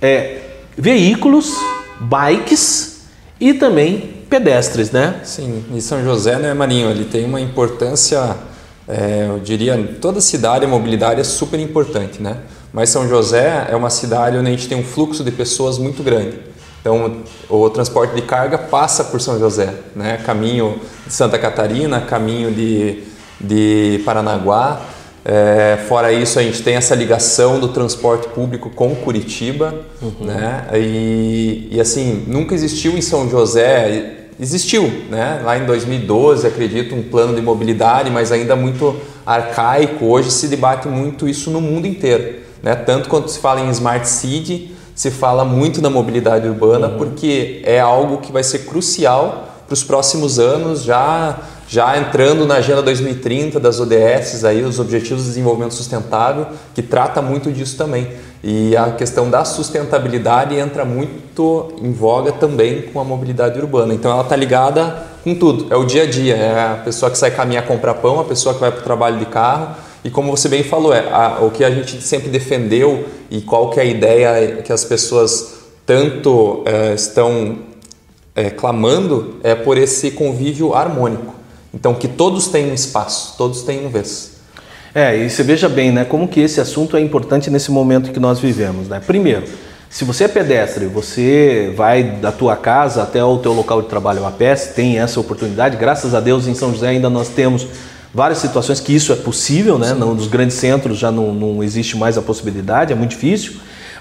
é, 0.00 0.38
veículos, 0.76 1.54
bikes 2.00 3.02
e 3.40 3.54
também 3.54 4.24
pedestres, 4.28 4.90
né? 4.90 5.20
Sim, 5.24 5.64
e 5.74 5.80
São 5.80 6.02
José, 6.04 6.38
né, 6.38 6.54
Marinho, 6.54 6.90
ele 6.90 7.04
tem 7.04 7.24
uma 7.24 7.40
importância, 7.40 8.36
é, 8.88 9.26
eu 9.28 9.40
diria, 9.40 9.76
toda 10.00 10.20
cidade 10.20 10.64
a 10.64 10.68
mobilidade 10.68 11.20
é 11.20 11.24
super 11.24 11.58
importante, 11.58 12.22
né? 12.22 12.38
Mas 12.72 12.90
São 12.90 13.08
José 13.08 13.66
é 13.68 13.74
uma 13.74 13.90
cidade 13.90 14.36
onde 14.36 14.46
a 14.46 14.50
gente 14.50 14.68
tem 14.68 14.78
um 14.78 14.84
fluxo 14.84 15.24
de 15.24 15.32
pessoas 15.32 15.76
muito 15.76 16.02
grande. 16.02 16.38
Então, 16.80 17.16
o 17.48 17.68
transporte 17.68 18.14
de 18.14 18.22
carga 18.22 18.56
passa 18.56 19.04
por 19.04 19.20
São 19.20 19.38
José, 19.38 19.74
né? 19.94 20.18
Caminho 20.24 20.80
de 21.06 21.12
Santa 21.12 21.38
Catarina, 21.38 22.00
caminho 22.00 22.50
de, 22.52 23.02
de 23.40 24.00
Paranaguá. 24.04 24.80
É, 25.24 25.78
fora 25.86 26.12
isso, 26.12 26.38
a 26.38 26.42
gente 26.42 26.62
tem 26.62 26.76
essa 26.76 26.94
ligação 26.94 27.60
do 27.60 27.68
transporte 27.68 28.28
público 28.28 28.70
com 28.70 28.94
Curitiba, 28.94 29.74
uhum. 30.00 30.26
né? 30.26 30.66
E, 30.74 31.68
e, 31.70 31.80
assim, 31.80 32.24
nunca 32.26 32.54
existiu 32.54 32.96
em 32.96 33.02
São 33.02 33.28
José, 33.28 34.28
existiu, 34.40 34.90
né? 35.10 35.42
Lá 35.44 35.58
em 35.58 35.66
2012, 35.66 36.46
acredito, 36.46 36.94
um 36.94 37.02
plano 37.02 37.34
de 37.34 37.42
mobilidade, 37.42 38.10
mas 38.10 38.32
ainda 38.32 38.56
muito 38.56 38.96
arcaico. 39.26 40.06
Hoje 40.06 40.30
se 40.30 40.48
debate 40.48 40.88
muito 40.88 41.28
isso 41.28 41.50
no 41.50 41.60
mundo 41.60 41.86
inteiro, 41.86 42.36
né? 42.62 42.74
Tanto 42.74 43.08
quando 43.08 43.28
se 43.28 43.38
fala 43.38 43.60
em 43.60 43.68
Smart 43.70 44.08
City, 44.08 44.74
se 44.94 45.10
fala 45.10 45.44
muito 45.44 45.82
na 45.82 45.90
mobilidade 45.90 46.48
urbana, 46.48 46.88
uhum. 46.88 46.96
porque 46.96 47.60
é 47.64 47.78
algo 47.78 48.18
que 48.18 48.32
vai 48.32 48.42
ser 48.42 48.60
crucial 48.60 49.48
para 49.66 49.74
os 49.74 49.84
próximos 49.84 50.38
anos, 50.38 50.82
já 50.82 51.38
já 51.70 51.96
entrando 51.96 52.44
na 52.44 52.56
Agenda 52.56 52.82
2030 52.82 53.60
das 53.60 53.78
ODS, 53.78 54.44
aí, 54.44 54.60
os 54.64 54.80
Objetivos 54.80 55.22
de 55.22 55.28
Desenvolvimento 55.28 55.72
Sustentável, 55.72 56.48
que 56.74 56.82
trata 56.82 57.22
muito 57.22 57.52
disso 57.52 57.76
também. 57.76 58.08
E 58.42 58.76
a 58.76 58.90
questão 58.90 59.30
da 59.30 59.44
sustentabilidade 59.44 60.56
entra 60.56 60.84
muito 60.84 61.72
em 61.80 61.92
voga 61.92 62.32
também 62.32 62.82
com 62.82 62.98
a 62.98 63.04
mobilidade 63.04 63.56
urbana. 63.60 63.94
Então 63.94 64.10
ela 64.10 64.22
está 64.22 64.34
ligada 64.34 65.00
com 65.22 65.32
tudo, 65.32 65.72
é 65.72 65.76
o 65.76 65.84
dia 65.84 66.02
a 66.02 66.06
dia, 66.06 66.34
é 66.34 66.72
a 66.72 66.80
pessoa 66.84 67.08
que 67.08 67.16
sai 67.16 67.30
caminhar 67.30 67.64
comprar 67.64 67.94
pão, 67.94 68.18
a 68.18 68.24
pessoa 68.24 68.52
que 68.52 68.60
vai 68.60 68.72
para 68.72 68.80
o 68.80 68.84
trabalho 68.84 69.20
de 69.20 69.26
carro. 69.26 69.76
E 70.02 70.10
como 70.10 70.36
você 70.36 70.48
bem 70.48 70.64
falou, 70.64 70.92
é 70.92 71.08
a, 71.12 71.38
o 71.40 71.52
que 71.52 71.62
a 71.62 71.70
gente 71.70 72.02
sempre 72.02 72.30
defendeu 72.30 73.06
e 73.30 73.42
qual 73.42 73.70
que 73.70 73.78
é 73.78 73.84
a 73.84 73.86
ideia 73.86 74.56
que 74.56 74.72
as 74.72 74.84
pessoas 74.84 75.60
tanto 75.86 76.64
é, 76.66 76.94
estão 76.94 77.58
é, 78.34 78.50
clamando 78.50 79.36
é 79.44 79.54
por 79.54 79.78
esse 79.78 80.10
convívio 80.10 80.74
harmônico. 80.74 81.38
Então 81.72 81.94
que 81.94 82.08
todos 82.08 82.48
tenham 82.48 82.74
espaço, 82.74 83.34
todos 83.36 83.62
tenham 83.62 83.88
vez. 83.88 84.32
É, 84.94 85.16
e 85.16 85.30
você 85.30 85.42
veja 85.42 85.68
bem, 85.68 85.92
né, 85.92 86.04
como 86.04 86.26
que 86.26 86.40
esse 86.40 86.60
assunto 86.60 86.96
é 86.96 87.00
importante 87.00 87.48
nesse 87.48 87.70
momento 87.70 88.10
que 88.10 88.18
nós 88.18 88.40
vivemos, 88.40 88.88
né? 88.88 89.00
Primeiro, 89.04 89.44
se 89.88 90.04
você 90.04 90.24
é 90.24 90.28
pedestre, 90.28 90.86
você 90.86 91.72
vai 91.76 92.02
da 92.02 92.30
tua 92.30 92.56
casa 92.56 93.02
até 93.02 93.22
o 93.24 93.38
teu 93.38 93.52
local 93.52 93.82
de 93.82 93.88
trabalho 93.88 94.24
a 94.24 94.30
pé, 94.30 94.54
tem 94.54 94.98
essa 94.98 95.18
oportunidade. 95.18 95.76
Graças 95.76 96.14
a 96.14 96.20
Deus 96.20 96.46
em 96.46 96.54
São 96.54 96.72
José 96.72 96.88
ainda 96.88 97.10
nós 97.10 97.28
temos 97.28 97.66
várias 98.12 98.38
situações 98.38 98.80
que 98.80 98.94
isso 98.94 99.12
é 99.12 99.16
possível, 99.16 99.78
né? 99.78 99.94
Não, 99.94 100.14
nos 100.14 100.26
grandes 100.26 100.56
centros 100.56 100.98
já 100.98 101.10
não, 101.10 101.32
não 101.32 101.62
existe 101.62 101.96
mais 101.96 102.18
a 102.18 102.22
possibilidade, 102.22 102.92
é 102.92 102.96
muito 102.96 103.10
difícil. 103.10 103.54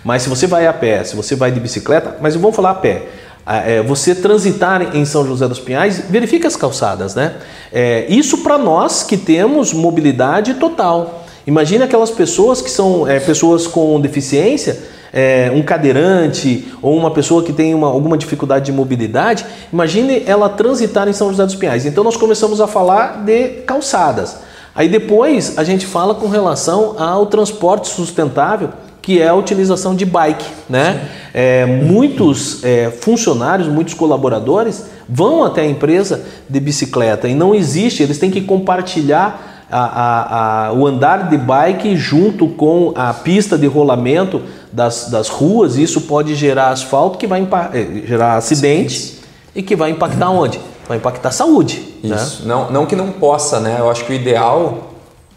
Mas 0.04 0.24
se 0.24 0.30
você 0.30 0.48
vai 0.48 0.66
a 0.66 0.74
pé, 0.74 1.04
se 1.04 1.16
você 1.16 1.36
vai 1.36 1.52
de 1.52 1.60
bicicleta, 1.60 2.18
mas 2.22 2.36
vamos 2.36 2.56
falar 2.56 2.72
a 2.72 2.76
pé. 2.76 3.08
É, 3.50 3.82
você 3.82 4.14
transitar 4.14 4.96
em 4.96 5.04
São 5.06 5.26
José 5.26 5.48
dos 5.48 5.60
Pinhais, 5.60 6.04
verifique 6.08 6.46
as 6.46 6.56
calçadas, 6.56 7.16
né? 7.16 7.36
É, 7.74 8.06
isso 8.08 8.40
para 8.40 8.60
nós 8.60 9.02
que 9.02 9.18
temos 9.18 9.74
mobilidade 9.74 10.54
total. 10.56 11.26
Imagine 11.48 11.84
aquelas 11.84 12.12
pessoas 12.12 12.62
que 12.62 12.70
são 12.70 13.08
é, 13.08 13.20
pessoas 13.20 13.66
com 13.66 14.00
deficiência, 14.00 14.80
é, 15.12 15.52
um 15.52 15.64
cadeirante 15.64 16.72
ou 16.80 16.96
uma 16.96 17.10
pessoa 17.10 17.42
que 17.42 17.52
tem 17.52 17.74
uma, 17.74 17.88
alguma 17.88 18.16
dificuldade 18.16 18.66
de 18.66 18.72
mobilidade. 18.72 19.44
Imagine 19.74 20.22
ela 20.28 20.48
transitar 20.50 21.08
em 21.08 21.14
São 21.14 21.32
José 21.32 21.44
dos 21.44 21.56
Pinhais. 21.56 21.88
Então 21.88 22.04
nós 22.04 22.16
começamos 22.16 22.62
a 22.62 22.68
falar 22.68 23.24
de 23.26 23.64
calçadas. 23.66 24.38
Aí 24.76 24.88
depois 24.88 25.58
a 25.58 25.64
gente 25.64 25.88
fala 25.88 26.14
com 26.14 26.28
relação 26.28 26.96
ao 27.00 27.26
transporte 27.26 27.88
sustentável 27.88 28.70
que 29.10 29.20
é 29.20 29.28
a 29.28 29.34
utilização 29.34 29.96
de 29.96 30.06
bike. 30.06 30.46
Né? 30.70 31.10
É, 31.34 31.66
muitos 31.66 32.64
é, 32.64 32.92
funcionários, 32.92 33.68
muitos 33.68 33.96
colaboradores 33.96 34.86
vão 35.10 35.44
até 35.44 35.62
a 35.62 35.66
empresa 35.66 36.24
de 36.48 36.60
bicicleta 36.60 37.28
e 37.28 37.34
não 37.34 37.56
existe, 37.56 38.04
eles 38.04 38.20
têm 38.20 38.30
que 38.30 38.40
compartilhar 38.40 39.66
a, 39.72 39.80
a, 39.80 40.68
a, 40.68 40.74
o 40.74 40.86
andar 40.86 41.28
de 41.28 41.40
bike 41.40 41.98
junto 41.98 42.50
com 42.50 42.94
a 42.96 43.12
pista 43.12 43.58
de 43.58 43.66
rolamento 43.66 44.44
das, 44.72 45.10
das 45.10 45.28
ruas. 45.28 45.76
Isso 45.76 46.02
pode 46.02 46.36
gerar 46.36 46.70
asfalto 46.70 47.18
que 47.18 47.26
vai 47.26 47.42
é, 47.74 48.06
gerar 48.06 48.36
acidente 48.36 49.22
e 49.56 49.64
que 49.64 49.76
vai 49.76 49.90
impactar 49.90 50.30
onde? 50.30 50.60
Vai 50.88 50.98
impactar 50.98 51.30
a 51.30 51.32
saúde. 51.32 51.96
Né? 52.04 52.16
Isso. 52.16 52.44
Né? 52.44 52.50
Não, 52.54 52.70
não 52.70 52.86
que 52.86 52.96
não 52.96 53.12
possa, 53.12 53.60
né? 53.60 53.78
Eu 53.80 53.90
acho 53.90 54.06
que 54.06 54.12
o 54.12 54.16
ideal 54.16 54.89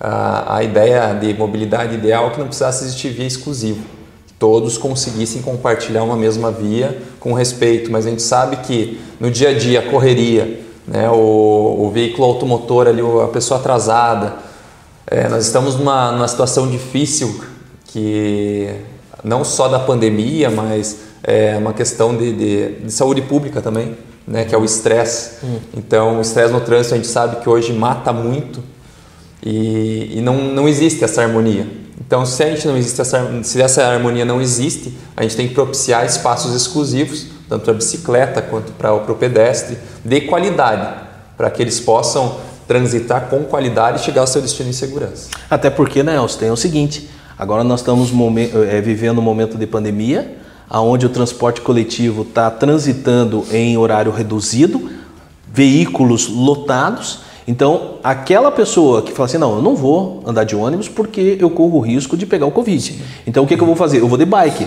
a, 0.05 0.57
a 0.57 0.65
ideia 0.65 1.15
de 1.15 1.33
mobilidade 1.33 1.95
ideal 1.95 2.27
é 2.27 2.31
que 2.31 2.41
não 2.41 2.49
precisasse 2.49 2.83
existir 2.83 3.11
via 3.11 3.27
exclusiva. 3.27 3.79
Todos 4.37 4.77
conseguissem 4.77 5.41
compartilhar 5.41 6.03
uma 6.03 6.17
mesma 6.17 6.51
via 6.51 6.99
com 7.21 7.33
respeito, 7.33 7.93
mas 7.93 8.05
a 8.05 8.11
gente 8.11 8.23
sabe 8.23 8.57
que 8.57 9.01
no 9.21 9.31
dia 9.31 9.51
a 9.51 9.55
dia, 9.55 9.79
a 9.79 9.83
correria, 9.89 10.61
né, 10.89 11.09
o, 11.09 11.85
o 11.85 11.91
veículo 11.95 12.27
automotor 12.27 12.89
ali, 12.89 13.01
a 13.23 13.29
pessoa 13.29 13.61
atrasada, 13.61 14.35
é, 15.07 15.29
nós 15.29 15.47
estamos 15.47 15.77
numa, 15.77 16.11
numa 16.11 16.27
situação 16.27 16.69
difícil 16.69 17.41
que 17.85 18.75
não 19.23 19.45
só 19.45 19.69
da 19.69 19.79
pandemia, 19.79 20.51
mas 20.51 20.99
é 21.23 21.57
uma 21.57 21.73
questão 21.73 22.17
de, 22.17 22.33
de, 22.33 22.73
de 22.81 22.91
saúde 22.91 23.23
pública 23.23 23.63
também, 23.63 23.97
né, 24.27 24.45
que 24.45 24.53
é 24.53 24.59
o 24.59 24.65
estresse. 24.65 25.47
Hum. 25.47 25.59
Então, 25.77 26.19
o 26.19 26.21
estresse 26.21 26.53
no 26.53 26.61
trânsito 26.61 26.95
a 26.95 26.97
gente 26.97 27.09
sabe 27.09 27.37
que 27.37 27.49
hoje 27.49 27.73
mata 27.73 28.13
muito 28.13 28.61
e, 29.45 30.19
e 30.19 30.21
não, 30.21 30.37
não 30.37 30.69
existe 30.69 31.03
essa 31.03 31.23
harmonia. 31.23 31.67
Então, 32.05 32.25
se 32.27 32.43
a 32.43 32.51
gente 32.51 32.67
não 32.67 32.77
existe 32.77 33.01
essa, 33.01 33.43
se 33.43 33.61
essa 33.61 33.87
harmonia 33.87 34.25
não 34.25 34.41
existe, 34.41 34.93
a 35.17 35.23
gente 35.23 35.37
tem 35.37 35.49
que 35.49 35.55
propiciar 35.55 36.05
espaços 36.05 36.55
exclusivos, 36.55 37.27
tanto 37.49 37.65
para 37.65 37.73
a 37.73 37.77
bicicleta 37.77 38.43
quanto 38.43 38.73
para 38.73 38.93
o 38.93 39.15
pedestre, 39.15 39.79
de 40.05 40.21
qualidade, 40.23 41.05
para 41.37 41.51
que 41.51 41.63
eles 41.63 41.81
possam 41.81 42.37
transitar 42.67 43.29
com 43.29 43.43
qualidade 43.45 44.01
e 44.01 44.05
chegar 44.05 44.23
ao 44.23 44.27
seu 44.27 44.41
destino 44.41 44.69
em 44.69 44.73
segurança. 44.73 45.29
Até 45.51 45.71
porque, 45.71 46.03
né, 46.03 46.17
Elcio, 46.17 46.39
tem 46.39 46.51
o 46.51 46.57
seguinte: 46.57 47.09
agora 47.39 47.65
nós 47.65 47.81
estamos 47.81 48.11
é, 48.69 48.81
vivendo 48.81 49.19
um 49.19 49.23
momento 49.23 49.57
de 49.57 49.67
pandemia, 49.67 50.37
onde 50.71 51.07
o 51.07 51.09
transporte 51.09 51.61
coletivo 51.61 52.23
está 52.23 52.51
transitando 52.51 53.45
em 53.51 53.77
horário 53.77 54.11
reduzido, 54.13 54.91
veículos 55.53 56.29
lotados 56.29 57.21
então, 57.47 57.99
aquela 58.05 58.51
pessoa 58.53 59.03
que 59.03 59.13
fala 59.13 59.27
assim: 59.27 59.39
não, 59.39 59.57
eu 59.57 59.63
não 59.63 59.75
vou 59.75 60.23
andar 60.27 60.45
de 60.45 60.55
ônibus 60.55 60.89
porque 60.89 61.37
eu 61.41 61.51
corro 61.51 61.79
o 61.79 61.81
risco 61.81 62.17
de 62.17 62.27
pegar 62.27 62.47
o 62.47 62.51
Covid. 62.51 62.99
Então, 63.27 63.45
o 63.45 63.47
que, 63.47 63.57
que 63.57 63.63
eu 63.63 63.67
vou 63.67 63.77
fazer? 63.77 64.01
Eu 64.01 64.09
vou 64.09 64.19
de 64.19 64.25
bike. 64.25 64.67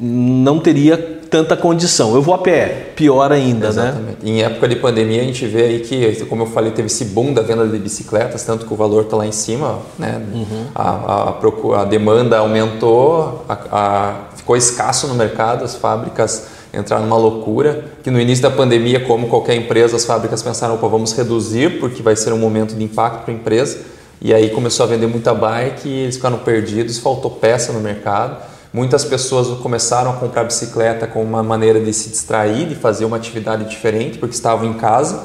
Não 0.00 0.58
teria 0.58 0.96
tanta 1.30 1.56
condição. 1.56 2.14
Eu 2.14 2.20
vou 2.20 2.34
a 2.34 2.38
pé, 2.38 2.92
pior 2.96 3.30
ainda, 3.30 3.66
né? 3.66 3.88
Exatamente. 3.88 4.24
né? 4.24 4.30
Em 4.30 4.42
época 4.42 4.68
de 4.68 4.76
pandemia, 4.76 5.22
a 5.22 5.24
gente 5.24 5.46
vê 5.46 5.62
aí 5.62 5.80
que, 5.80 6.24
como 6.26 6.42
eu 6.42 6.46
falei, 6.46 6.72
teve 6.72 6.86
esse 6.86 7.04
boom 7.06 7.32
da 7.32 7.42
venda 7.42 7.66
de 7.66 7.78
bicicletas, 7.78 8.42
tanto 8.44 8.66
que 8.66 8.74
o 8.74 8.76
valor 8.76 9.04
está 9.04 9.16
lá 9.16 9.26
em 9.26 9.32
cima, 9.32 9.78
né? 9.96 10.20
Uhum. 10.34 10.66
A, 10.74 10.90
a, 10.90 11.80
a, 11.80 11.84
demanda 11.84 12.38
aumentou, 12.38 13.44
a, 13.48 14.24
ficou 14.34 14.56
escasso 14.56 15.06
no 15.06 15.14
mercado, 15.14 15.64
as 15.64 15.76
fábricas 15.76 16.59
entrar 16.72 17.00
numa 17.00 17.16
loucura, 17.16 17.84
que 18.02 18.10
no 18.10 18.20
início 18.20 18.42
da 18.42 18.50
pandemia, 18.50 19.00
como 19.00 19.28
qualquer 19.28 19.56
empresa, 19.56 19.96
as 19.96 20.04
fábricas 20.04 20.42
pensaram, 20.42 20.74
opa, 20.74 20.88
vamos 20.88 21.12
reduzir, 21.12 21.80
porque 21.80 22.02
vai 22.02 22.16
ser 22.16 22.32
um 22.32 22.38
momento 22.38 22.74
de 22.74 22.84
impacto 22.84 23.24
para 23.24 23.34
a 23.34 23.36
empresa, 23.36 23.78
e 24.20 24.34
aí 24.34 24.50
começou 24.50 24.84
a 24.84 24.86
vender 24.86 25.06
muita 25.06 25.32
bike 25.34 25.88
e 25.88 26.02
eles 26.02 26.16
ficaram 26.16 26.38
perdidos, 26.38 26.98
faltou 26.98 27.30
peça 27.30 27.72
no 27.72 27.80
mercado. 27.80 28.36
Muitas 28.72 29.04
pessoas 29.04 29.58
começaram 29.60 30.10
a 30.10 30.14
comprar 30.14 30.44
bicicleta 30.44 31.06
como 31.06 31.24
uma 31.24 31.42
maneira 31.42 31.80
de 31.80 31.92
se 31.92 32.10
distrair, 32.10 32.68
de 32.68 32.74
fazer 32.74 33.04
uma 33.06 33.16
atividade 33.16 33.64
diferente, 33.64 34.18
porque 34.18 34.34
estavam 34.34 34.68
em 34.68 34.74
casa. 34.74 35.24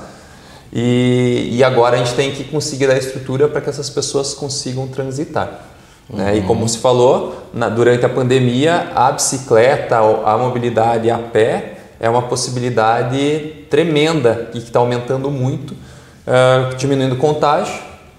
E, 0.73 1.49
e 1.51 1.63
agora 1.63 1.95
a 1.95 1.99
gente 1.99 2.15
tem 2.15 2.31
que 2.31 2.45
conseguir 2.45 2.87
dar 2.87 2.97
estrutura 2.97 3.49
para 3.49 3.59
que 3.59 3.69
essas 3.69 3.89
pessoas 3.89 4.33
consigam 4.33 4.87
transitar. 4.87 5.74
Uhum. 6.09 6.35
E 6.35 6.41
como 6.41 6.67
se 6.67 6.77
falou, 6.77 7.49
na, 7.53 7.69
durante 7.69 8.05
a 8.05 8.09
pandemia, 8.09 8.91
a 8.95 9.11
bicicleta, 9.11 9.97
a 9.97 10.37
mobilidade 10.37 11.09
a 11.09 11.17
pé 11.17 11.77
é 11.99 12.09
uma 12.09 12.23
possibilidade 12.23 13.65
tremenda 13.69 14.49
e 14.49 14.59
que 14.59 14.67
está 14.67 14.79
aumentando 14.79 15.31
muito, 15.31 15.71
uh, 15.73 16.75
diminuindo 16.77 17.15
o 17.15 17.17
contágio. 17.17 17.75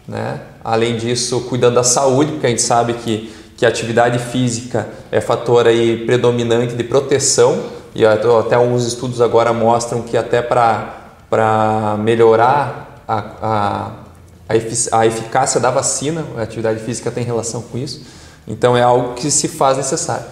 Né? 0.08 0.40
Além 0.64 0.96
disso, 0.96 1.42
cuidando 1.42 1.74
da 1.74 1.84
saúde, 1.84 2.32
porque 2.32 2.46
a 2.46 2.50
gente 2.50 2.62
sabe 2.62 2.94
que, 2.94 3.32
que 3.56 3.64
a 3.64 3.68
atividade 3.68 4.18
física 4.18 4.88
é 5.10 5.20
fator 5.20 5.66
aí 5.66 6.04
predominante 6.04 6.74
de 6.74 6.84
proteção 6.84 7.76
e 7.94 8.04
até 8.04 8.56
alguns 8.56 8.86
estudos 8.86 9.20
agora 9.20 9.52
mostram 9.52 10.02
que 10.02 10.16
até 10.16 10.42
para 10.42 11.96
melhorar 11.98 13.02
a, 13.08 13.24
a 13.42 13.90
a 14.48 15.06
eficácia 15.06 15.60
da 15.60 15.70
vacina, 15.70 16.24
a 16.36 16.42
atividade 16.42 16.80
física 16.80 17.10
tem 17.10 17.24
relação 17.24 17.62
com 17.62 17.76
isso. 17.78 18.02
Então 18.46 18.76
é 18.76 18.82
algo 18.82 19.14
que 19.14 19.30
se 19.30 19.48
faz 19.48 19.76
necessário. 19.76 20.24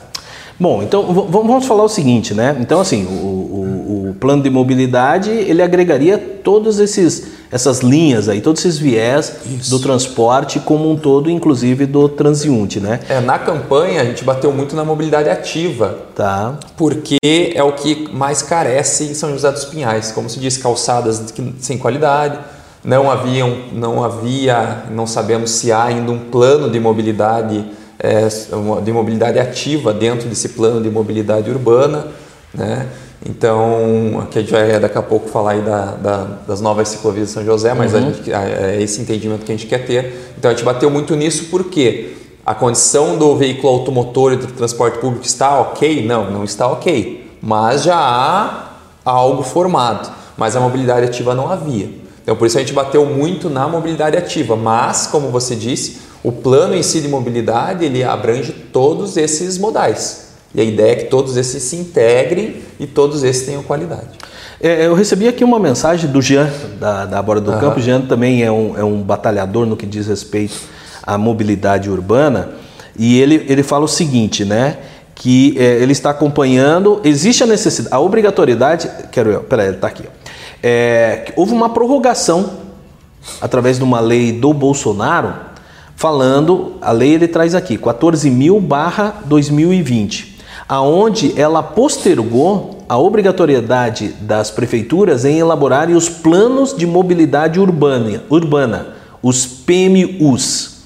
Bom, 0.59 0.85
então 0.85 1.13
vamos 1.29 1.67
falar 1.67 1.83
o 1.83 1.89
seguinte, 1.89 2.33
né? 2.33 2.57
Então 2.61 2.81
assim, 2.81 3.05
o, 3.07 3.11
o, 3.11 4.11
o 4.11 4.15
plano 4.15 4.43
de 4.43 4.51
mobilidade 4.51 5.31
ele 5.31 5.61
agregaria 5.61 6.17
todos 6.17 6.79
esses 6.79 7.35
essas 7.55 7.81
linhas 7.81 8.29
aí, 8.29 8.41
todos 8.41 8.65
esses 8.65 8.79
viés 8.79 9.33
Isso. 9.47 9.71
do 9.71 9.79
transporte 9.79 10.59
como 10.59 10.91
um 10.91 10.97
todo, 10.97 11.31
inclusive 11.31 11.87
do 11.87 12.09
transiunte, 12.09 12.81
né? 12.81 12.99
É, 13.09 13.21
na 13.21 13.39
campanha 13.39 14.03
a 14.03 14.05
gente 14.05 14.25
bateu 14.25 14.53
muito 14.53 14.75
na 14.75 14.85
mobilidade 14.85 15.29
ativa. 15.29 15.97
Tá. 16.17 16.59
Porque 16.77 17.17
é 17.23 17.63
o 17.63 17.71
que 17.71 18.13
mais 18.13 18.43
carece 18.43 19.05
em 19.05 19.15
São 19.15 19.31
José 19.31 19.53
dos 19.53 19.65
Pinhais, 19.67 20.11
como 20.11 20.29
se 20.29 20.41
diz, 20.41 20.57
calçadas 20.57 21.23
sem 21.61 21.79
qualidade, 21.79 22.41
não 22.85 23.11
haviam, 23.11 23.57
não 23.73 24.05
havia, 24.05 24.85
não 24.91 25.07
sabemos 25.07 25.51
se 25.51 25.73
há 25.73 25.85
ainda 25.85 26.13
um 26.13 26.19
plano 26.19 26.69
de 26.69 26.79
mobilidade, 26.79 27.65
é, 27.99 28.29
de 28.83 28.93
mobilidade 28.93 29.39
ativa 29.39 29.93
dentro 29.93 30.29
desse 30.29 30.51
plano 30.51 30.83
de 30.83 30.91
mobilidade 30.91 31.51
urbana, 31.51 32.07
né? 32.53 32.87
Então, 33.27 34.21
aqui 34.23 34.39
a 34.39 34.43
gente 34.43 34.53
vai 34.53 34.79
daqui 34.79 34.99
a 34.99 35.03
pouco 35.03 35.31
falar 35.31 35.53
aí 35.53 35.63
da, 35.63 35.93
da, 35.93 36.25
das 36.47 36.61
novas 36.61 36.89
ciclovias 36.89 37.29
de 37.29 37.33
São 37.33 37.43
José, 37.43 37.73
mas 37.73 37.95
uhum. 37.95 38.13
gente, 38.13 38.31
é 38.31 38.77
esse 38.83 39.01
entendimento 39.01 39.47
que 39.47 39.53
a 39.53 39.57
gente 39.57 39.67
quer 39.67 39.87
ter. 39.87 40.35
Então, 40.37 40.51
a 40.51 40.55
gente 40.55 40.63
bateu 40.63 40.91
muito 40.91 41.17
nisso 41.17 41.47
porque 41.51 42.13
a 42.45 42.55
condição 42.55 43.17
do 43.17 43.35
veículo 43.35 43.73
automotor 43.73 44.35
e 44.35 44.37
do 44.37 44.49
transporte 44.49 44.99
público 44.99 45.25
está 45.25 45.59
ok? 45.59 46.05
Não, 46.05 46.31
não 46.31 46.45
está 46.45 46.69
ok. 46.69 47.33
Mas 47.41 47.83
já 47.83 47.97
há 47.97 48.69
algo 49.03 49.43
formado, 49.43 50.13
mas 50.37 50.55
a 50.55 50.61
mobilidade 50.61 51.07
ativa 51.07 51.35
não 51.35 51.51
havia. 51.51 52.04
Então, 52.25 52.35
por 52.35 52.47
isso 52.47 52.57
a 52.57 52.61
gente 52.61 52.73
bateu 52.73 53.05
muito 53.05 53.51
na 53.51 53.69
mobilidade 53.69 54.17
ativa. 54.17 54.57
Mas, 54.57 55.07
como 55.07 55.29
você 55.29 55.55
disse, 55.55 55.99
o 56.23 56.33
plano 56.33 56.75
em 56.75 56.83
si 56.83 57.03
de 57.03 57.07
mobilidade 57.07 57.85
ele 57.85 58.03
abrange 58.03 58.51
todos 58.51 59.19
esses 59.19 59.59
modais. 59.59 60.25
E 60.55 60.61
a 60.61 60.65
ideia 60.65 60.93
é 60.93 60.95
que 60.97 61.05
todos 61.05 61.37
esses 61.37 61.63
se 61.63 61.77
integrem 61.77 62.63
e 62.81 62.87
todos 62.87 63.23
esses 63.23 63.45
tenham 63.45 63.63
qualidade. 63.63 64.09
É, 64.59 64.87
eu 64.87 64.95
recebi 64.95 65.29
aqui 65.29 65.45
uma 65.45 65.59
mensagem 65.59 66.11
do 66.11 66.23
Jean, 66.23 66.51
da, 66.81 67.05
da 67.05 67.21
Borda 67.21 67.43
do 67.43 67.53
uhum. 67.53 67.61
Campo. 67.61 67.81
Jean 67.81 68.01
também 68.01 68.43
é 68.43 68.51
um, 68.51 68.79
é 68.79 68.83
um 68.83 69.03
batalhador 69.03 69.67
no 69.67 69.77
que 69.77 69.85
diz 69.85 70.07
respeito 70.07 70.55
à 71.03 71.19
mobilidade 71.19 71.91
urbana. 71.91 72.51
E 72.99 73.21
ele, 73.21 73.45
ele 73.49 73.63
fala 73.63 73.85
o 73.85 73.89
seguinte, 73.89 74.47
né? 74.47 74.79
Que 75.15 75.55
é, 75.59 75.83
ele 75.83 75.93
está 75.93 76.11
acompanhando, 76.11 77.01
existe 77.05 77.43
a 77.43 77.47
necessidade, 77.47 77.95
a 77.95 78.01
obrigatoriedade, 78.01 78.91
quero 79.13 79.31
eu, 79.31 79.41
peraí, 79.41 79.67
ele 79.67 79.77
está 79.77 79.89
aqui. 79.89 80.05
É, 80.67 81.31
houve 81.37 81.53
uma 81.53 81.69
prorrogação 81.69 82.49
através 83.39 83.77
de 83.77 83.85
uma 83.85 84.01
lei 84.01 84.33
do 84.33 84.55
Bolsonaro, 84.55 85.35
falando, 85.95 86.77
a 86.81 86.91
lei 86.91 87.13
ele 87.13 87.29
traz 87.29 87.55
aqui, 87.55 87.77
14 87.77 88.31
mil 88.31 88.59
barra 88.59 89.17
2020, 89.27 90.41
aonde 90.67 91.39
ela 91.39 91.63
postergou 91.63 92.79
a 92.89 92.97
obrigatoriedade 92.97 94.15
das 94.23 94.51
prefeituras 94.51 95.27
em 95.27 95.39
elaborarem 95.39 95.95
os 95.95 96.09
planos 96.09 96.75
de 96.75 96.87
mobilidade 96.87 97.61
urbana, 97.61 98.23
urbana 98.31 98.95
os 99.23 99.45
PMUs. 99.45 100.77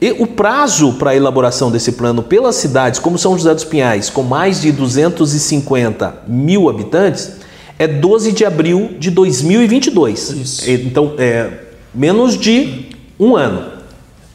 E 0.00 0.10
o 0.18 0.26
prazo 0.26 0.94
para 0.94 1.12
a 1.12 1.16
elaboração 1.16 1.70
desse 1.70 1.92
plano 1.92 2.24
pelas 2.24 2.56
cidades 2.56 2.98
como 2.98 3.16
São 3.16 3.38
José 3.38 3.54
dos 3.54 3.62
Pinhais, 3.62 4.10
com 4.10 4.24
mais 4.24 4.60
de 4.60 4.72
250 4.72 6.22
mil 6.26 6.68
habitantes, 6.68 7.41
é 7.78 7.86
12 7.86 8.32
de 8.32 8.44
abril 8.44 8.96
de 8.98 9.10
2022. 9.10 10.30
Isso. 10.30 10.70
Então, 10.70 11.14
é 11.18 11.50
menos 11.94 12.38
de 12.38 12.86
um 13.18 13.36
ano. 13.36 13.64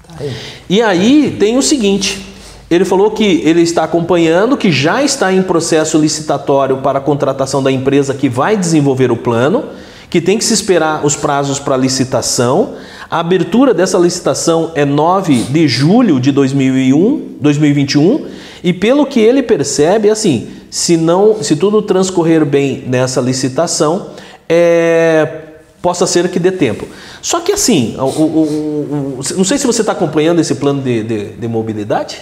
Tá 0.07 0.15
aí. 0.19 0.31
E 0.69 0.81
aí 0.81 1.35
tem 1.39 1.57
o 1.57 1.61
seguinte: 1.61 2.25
ele 2.69 2.83
falou 2.83 3.11
que 3.11 3.41
ele 3.45 3.61
está 3.61 3.83
acompanhando, 3.83 4.57
que 4.57 4.71
já 4.71 5.01
está 5.01 5.31
em 5.31 5.41
processo 5.41 5.97
licitatório 5.97 6.77
para 6.77 6.99
a 6.99 7.01
contratação 7.01 7.63
da 7.63 7.71
empresa 7.71 8.13
que 8.13 8.27
vai 8.27 8.57
desenvolver 8.57 9.11
o 9.11 9.15
plano, 9.15 9.65
que 10.09 10.19
tem 10.19 10.37
que 10.37 10.43
se 10.43 10.53
esperar 10.53 11.05
os 11.05 11.15
prazos 11.15 11.59
para 11.59 11.77
licitação. 11.77 12.75
A 13.09 13.19
abertura 13.19 13.73
dessa 13.73 13.97
licitação 13.97 14.71
é 14.75 14.83
9 14.83 15.43
de 15.43 15.67
julho 15.67 16.19
de 16.19 16.31
2001, 16.31 17.37
2021 17.39 18.25
e 18.63 18.73
pelo 18.73 19.05
que 19.05 19.19
ele 19.19 19.41
percebe, 19.41 20.09
assim, 20.09 20.49
se 20.69 20.97
não, 20.97 21.41
se 21.41 21.55
tudo 21.55 21.81
transcorrer 21.81 22.45
bem 22.45 22.83
nessa 22.85 23.21
licitação, 23.21 24.07
é, 24.49 25.43
possa 25.81 26.05
ser 26.05 26.29
que 26.29 26.37
dê 26.37 26.51
tempo. 26.51 26.85
Só 27.21 27.39
que 27.39 27.53
assim, 27.53 27.95
o, 27.97 28.03
o, 28.03 29.19
o, 29.19 29.19
não 29.37 29.45
sei 29.45 29.57
se 29.57 29.65
você 29.65 29.81
está 29.81 29.93
acompanhando 29.93 30.41
esse 30.41 30.55
plano 30.55 30.81
de, 30.81 31.03
de, 31.03 31.25
de 31.31 31.47
mobilidade, 31.47 32.19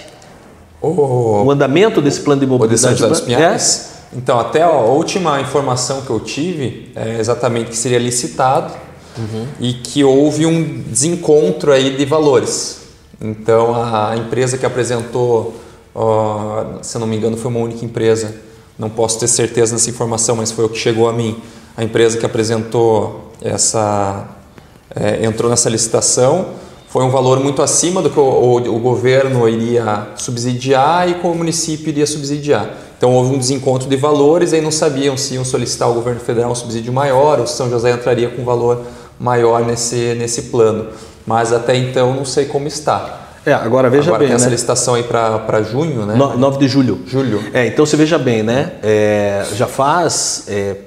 o 0.81 1.49
andamento 1.49 1.99
desse 1.99 2.19
plano 2.19 2.41
de 2.41 2.45
mobilidade. 2.45 3.03
O 3.03 3.11
de 3.25 3.33
é? 3.33 3.57
Então, 4.13 4.39
até 4.39 4.61
a 4.61 4.69
última 4.69 5.41
informação 5.41 6.01
que 6.01 6.11
eu 6.11 6.19
tive 6.19 6.91
é 6.95 7.19
exatamente 7.19 7.71
que 7.71 7.75
seria 7.75 7.97
licitado 7.97 8.84
uhum. 9.17 9.47
e 9.59 9.73
que 9.73 10.03
houve 10.03 10.45
um 10.45 10.81
desencontro 10.83 11.71
aí 11.71 11.95
de 11.97 12.05
valores. 12.05 12.81
Então 13.21 13.73
a 13.73 14.15
empresa 14.17 14.57
que 14.57 14.65
apresentou, 14.65 15.55
uh, 15.95 16.79
se 16.81 16.97
não 16.97 17.07
me 17.07 17.15
engano, 17.15 17.37
foi 17.37 17.49
uma 17.49 17.59
única 17.59 17.85
empresa. 17.85 18.35
Não 18.77 18.89
posso 18.89 19.19
ter 19.19 19.27
certeza 19.27 19.73
dessa 19.73 19.89
informação, 19.89 20.35
mas 20.35 20.51
foi 20.51 20.65
o 20.65 20.69
que 20.69 20.77
chegou 20.77 21.07
a 21.07 21.13
mim. 21.13 21.37
A 21.77 21.83
empresa 21.83 22.17
que 22.17 22.25
apresentou 22.25 23.31
essa, 23.41 24.27
é, 24.93 25.25
entrou 25.25 25.49
nessa 25.49 25.69
licitação 25.69 26.47
foi 26.95 27.03
um 27.03 27.09
valor 27.09 27.41
muito 27.41 27.61
acima 27.61 28.01
do 28.01 28.09
que 28.09 28.17
o, 28.17 28.23
o, 28.23 28.55
o, 28.55 28.79
governo 28.79 29.49
iria 29.49 30.07
subsidiar 30.15 31.09
e 31.09 31.15
como 31.15 31.33
o 31.33 31.37
município 31.37 31.89
iria 31.89 32.07
subsidiar. 32.07 32.69
Então 32.97 33.13
houve 33.13 33.35
um 33.35 33.37
desencontro 33.37 33.89
de 33.89 33.97
valores 33.97 34.53
e 34.53 34.55
aí 34.55 34.61
não 34.61 34.71
sabiam 34.71 35.17
se 35.17 35.33
iam 35.33 35.43
solicitar 35.43 35.89
ao 35.89 35.93
governo 35.93 36.21
federal 36.21 36.51
um 36.51 36.55
subsídio 36.55 36.93
maior 36.93 37.41
ou 37.41 37.47
se 37.47 37.57
São 37.57 37.69
José 37.69 37.91
entraria 37.91 38.29
com 38.29 38.45
valor 38.45 38.81
maior 39.19 39.65
nesse, 39.65 40.15
nesse 40.15 40.43
plano. 40.43 40.87
Mas 41.25 41.51
até 41.51 41.75
então 41.75 42.13
não 42.13 42.25
sei 42.25 42.45
como 42.45 42.67
está. 42.67 43.21
É, 43.45 43.53
agora 43.53 43.89
veja 43.89 44.09
agora 44.09 44.19
bem. 44.19 44.27
Tem 44.29 44.35
essa 44.35 44.45
né? 44.45 44.51
licitação 44.51 44.95
aí 44.95 45.03
para 45.03 45.61
junho, 45.61 46.05
né? 46.05 46.15
9 46.15 46.57
de 46.57 46.67
julho. 46.67 47.01
Julho. 47.05 47.43
É, 47.53 47.67
então 47.67 47.85
você 47.85 47.95
veja 47.95 48.17
bem, 48.17 48.41
né? 48.41 48.73
É, 48.81 49.45
já 49.53 49.67
faz, 49.67 50.45
é, 50.47 50.77